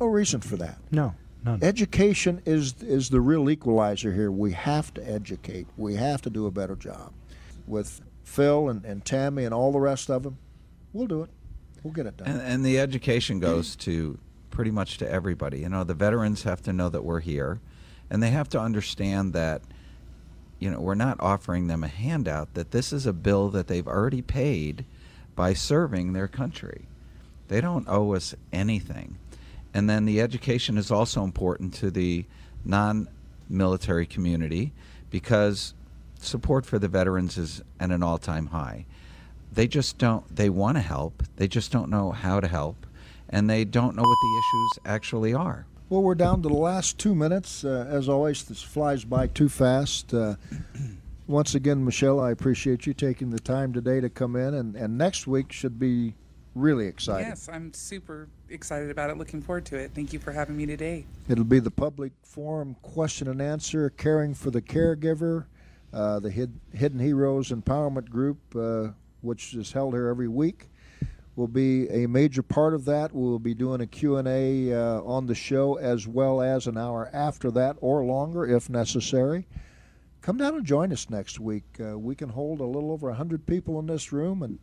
No 0.00 0.06
reason 0.06 0.40
for 0.40 0.56
that. 0.56 0.78
No, 0.90 1.14
none. 1.44 1.62
Education 1.62 2.42
is 2.46 2.74
is 2.82 3.10
the 3.10 3.20
real 3.20 3.50
equalizer 3.50 4.12
here. 4.12 4.30
We 4.30 4.52
have 4.52 4.92
to 4.94 5.08
educate. 5.08 5.66
We 5.76 5.94
have 5.96 6.22
to 6.22 6.30
do 6.30 6.46
a 6.46 6.50
better 6.50 6.76
job. 6.76 7.12
With 7.66 8.00
Phil 8.24 8.68
and, 8.68 8.84
and 8.84 9.04
Tammy 9.04 9.44
and 9.44 9.54
all 9.54 9.72
the 9.72 9.80
rest 9.80 10.10
of 10.10 10.22
them, 10.22 10.38
we'll 10.92 11.06
do 11.06 11.22
it. 11.22 11.30
We'll 11.82 11.92
get 11.92 12.06
it 12.06 12.16
done. 12.16 12.28
And, 12.28 12.40
and 12.40 12.64
the 12.64 12.78
education 12.78 13.40
goes 13.40 13.74
to 13.76 14.18
pretty 14.50 14.70
much 14.70 14.98
to 14.98 15.10
everybody. 15.10 15.60
You 15.60 15.68
know, 15.68 15.84
the 15.84 15.94
veterans 15.94 16.42
have 16.42 16.62
to 16.62 16.72
know 16.72 16.88
that 16.88 17.04
we're 17.04 17.20
here, 17.20 17.60
and 18.10 18.22
they 18.22 18.30
have 18.30 18.48
to 18.50 18.60
understand 18.60 19.32
that, 19.32 19.62
you 20.58 20.70
know, 20.70 20.80
we're 20.80 20.94
not 20.94 21.16
offering 21.20 21.68
them 21.68 21.82
a 21.82 21.88
handout. 21.88 22.54
That 22.54 22.70
this 22.70 22.92
is 22.92 23.06
a 23.06 23.12
bill 23.12 23.48
that 23.50 23.66
they've 23.68 23.86
already 23.86 24.22
paid 24.22 24.84
by 25.34 25.54
serving 25.54 26.12
their 26.12 26.28
country. 26.28 26.86
They 27.48 27.60
don't 27.60 27.88
owe 27.88 28.14
us 28.14 28.34
anything. 28.52 29.16
And 29.72 29.88
then 29.88 30.04
the 30.04 30.20
education 30.20 30.76
is 30.76 30.90
also 30.90 31.22
important 31.22 31.74
to 31.74 31.90
the 31.90 32.24
non-military 32.64 34.06
community 34.06 34.72
because 35.10 35.74
support 36.20 36.66
for 36.66 36.78
the 36.78 36.88
veterans 36.88 37.38
is 37.38 37.62
at 37.78 37.90
an 37.90 38.02
all-time 38.02 38.46
high 38.46 38.84
they 39.52 39.66
just 39.66 39.98
don't 39.98 40.34
they 40.34 40.50
want 40.50 40.76
to 40.76 40.80
help 40.82 41.22
they 41.36 41.48
just 41.48 41.72
don't 41.72 41.88
know 41.90 42.10
how 42.10 42.40
to 42.40 42.46
help 42.46 42.86
and 43.30 43.48
they 43.48 43.64
don't 43.64 43.96
know 43.96 44.02
what 44.02 44.18
the 44.20 44.38
issues 44.38 44.70
actually 44.84 45.32
are 45.32 45.66
Well, 45.88 46.02
we're 46.02 46.14
down 46.14 46.40
to 46.42 46.48
the 46.48 46.54
last 46.54 46.98
two 46.98 47.16
minutes. 47.16 47.64
Uh, 47.64 47.84
as 47.90 48.08
always, 48.08 48.44
this 48.44 48.62
flies 48.62 49.04
by 49.04 49.26
too 49.26 49.48
fast. 49.48 50.14
Uh, 50.14 50.36
once 51.26 51.56
again, 51.56 51.84
Michelle, 51.84 52.20
I 52.20 52.30
appreciate 52.30 52.86
you 52.86 52.94
taking 52.94 53.30
the 53.30 53.40
time 53.40 53.72
today 53.72 54.00
to 54.00 54.08
come 54.08 54.36
in, 54.36 54.54
and, 54.54 54.76
and 54.76 54.96
next 54.96 55.26
week 55.26 55.50
should 55.50 55.80
be 55.80 56.14
really 56.54 56.86
exciting. 56.86 57.26
Yes, 57.26 57.48
I'm 57.52 57.72
super 57.74 58.28
excited 58.50 58.90
about 58.90 59.10
it. 59.10 59.16
Looking 59.18 59.42
forward 59.42 59.64
to 59.66 59.76
it. 59.76 59.92
Thank 59.94 60.12
you 60.12 60.18
for 60.18 60.32
having 60.32 60.56
me 60.56 60.66
today. 60.66 61.06
It'll 61.28 61.44
be 61.44 61.60
the 61.60 61.70
public 61.70 62.12
forum 62.22 62.76
question 62.82 63.28
and 63.28 63.40
answer, 63.40 63.90
caring 63.90 64.34
for 64.34 64.50
the 64.50 64.62
caregiver. 64.62 65.46
uh, 65.92 66.20
the 66.20 66.30
Hid- 66.30 66.60
Hidden 66.72 67.00
Heroes 67.00 67.50
Empowerment 67.50 68.08
Group, 68.08 68.38
uh, 68.54 68.90
which 69.22 69.54
is 69.54 69.72
held 69.72 69.92
here 69.92 70.06
every 70.06 70.28
week, 70.28 70.70
will 71.34 71.48
be 71.48 71.88
a 71.88 72.06
major 72.06 72.42
part 72.44 72.74
of 72.74 72.84
that. 72.84 73.12
We'll 73.12 73.40
be 73.40 73.54
doing 73.54 73.80
a 73.80 73.88
Q&A 73.88 74.72
uh, 74.72 75.02
on 75.02 75.26
the 75.26 75.34
show 75.34 75.74
as 75.78 76.06
well 76.06 76.40
as 76.40 76.68
an 76.68 76.78
hour 76.78 77.10
after 77.12 77.50
that 77.50 77.76
or 77.80 78.04
longer 78.04 78.46
if 78.46 78.70
necessary. 78.70 79.48
Come 80.22 80.36
down 80.36 80.54
and 80.54 80.64
join 80.64 80.92
us 80.92 81.10
next 81.10 81.40
week. 81.40 81.64
Uh, 81.80 81.98
we 81.98 82.14
can 82.14 82.28
hold 82.28 82.60
a 82.60 82.64
little 82.66 82.92
over 82.92 83.08
100 83.08 83.44
people 83.46 83.80
in 83.80 83.86
this 83.86 84.12
room 84.12 84.44
and 84.44 84.60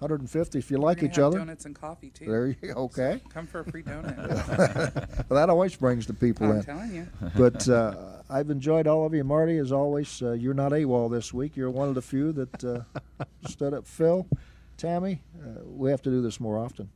150 0.00 0.58
if 0.58 0.70
you 0.70 0.78
like 0.78 0.98
We're 0.98 1.00
gonna 1.02 1.10
each 1.12 1.16
have 1.16 1.24
other. 1.26 1.38
Donuts 1.38 1.64
and 1.66 1.74
coffee 1.74 2.10
too. 2.10 2.26
There 2.26 2.46
you 2.46 2.54
go. 2.54 2.72
Okay. 2.84 3.20
Come 3.30 3.46
for 3.46 3.60
a 3.60 3.64
free 3.64 3.82
donut. 3.82 4.16
well, 5.28 5.40
that 5.40 5.50
always 5.50 5.74
brings 5.74 6.06
the 6.06 6.14
people 6.14 6.46
I'm 6.50 6.58
in. 6.58 6.62
telling 6.64 6.94
you. 6.94 7.08
But 7.36 7.68
uh, 7.68 7.94
I've 8.30 8.50
enjoyed 8.50 8.86
all 8.86 9.04
of 9.06 9.12
you. 9.14 9.24
Marty, 9.24 9.58
as 9.58 9.72
always, 9.72 10.22
uh, 10.22 10.32
you're 10.32 10.54
not 10.54 10.72
AWOL 10.72 11.10
this 11.10 11.34
week. 11.34 11.56
You're 11.56 11.70
one 11.70 11.88
of 11.88 11.94
the 11.94 12.02
few 12.02 12.32
that 12.32 12.64
uh, 12.64 13.24
stood 13.48 13.74
up. 13.74 13.86
Phil, 13.86 14.26
Tammy, 14.76 15.22
uh, 15.42 15.60
we 15.64 15.90
have 15.90 16.02
to 16.02 16.10
do 16.10 16.22
this 16.22 16.38
more 16.38 16.58
often. 16.58 16.88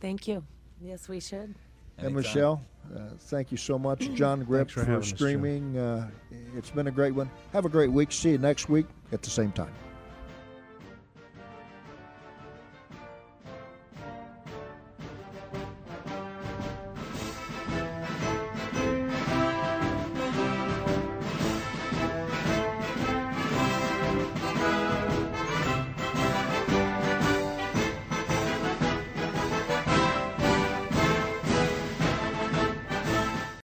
Thank 0.00 0.28
you. 0.28 0.44
Yes, 0.80 1.08
we 1.08 1.18
should. 1.20 1.54
And 1.96 2.06
Anytime. 2.06 2.14
Michelle, 2.14 2.64
uh, 2.94 3.00
thank 3.18 3.50
you 3.50 3.56
so 3.56 3.76
much. 3.80 4.08
John 4.14 4.44
Grip 4.44 4.68
Thanks 4.68 4.72
for 4.74 4.80
for, 4.80 4.86
having 4.86 5.02
us, 5.02 5.08
streaming. 5.08 5.76
uh, 5.76 6.08
it's 6.56 6.70
been 6.70 6.86
a 6.86 6.92
great 6.92 7.14
one. 7.14 7.28
Have 7.52 7.64
a 7.64 7.68
great 7.68 7.90
week. 7.90 8.12
See 8.12 8.30
you 8.30 8.38
next 8.38 8.68
week 8.68 8.86
at 9.10 9.22
the 9.22 9.30
same 9.30 9.50
time. 9.50 9.72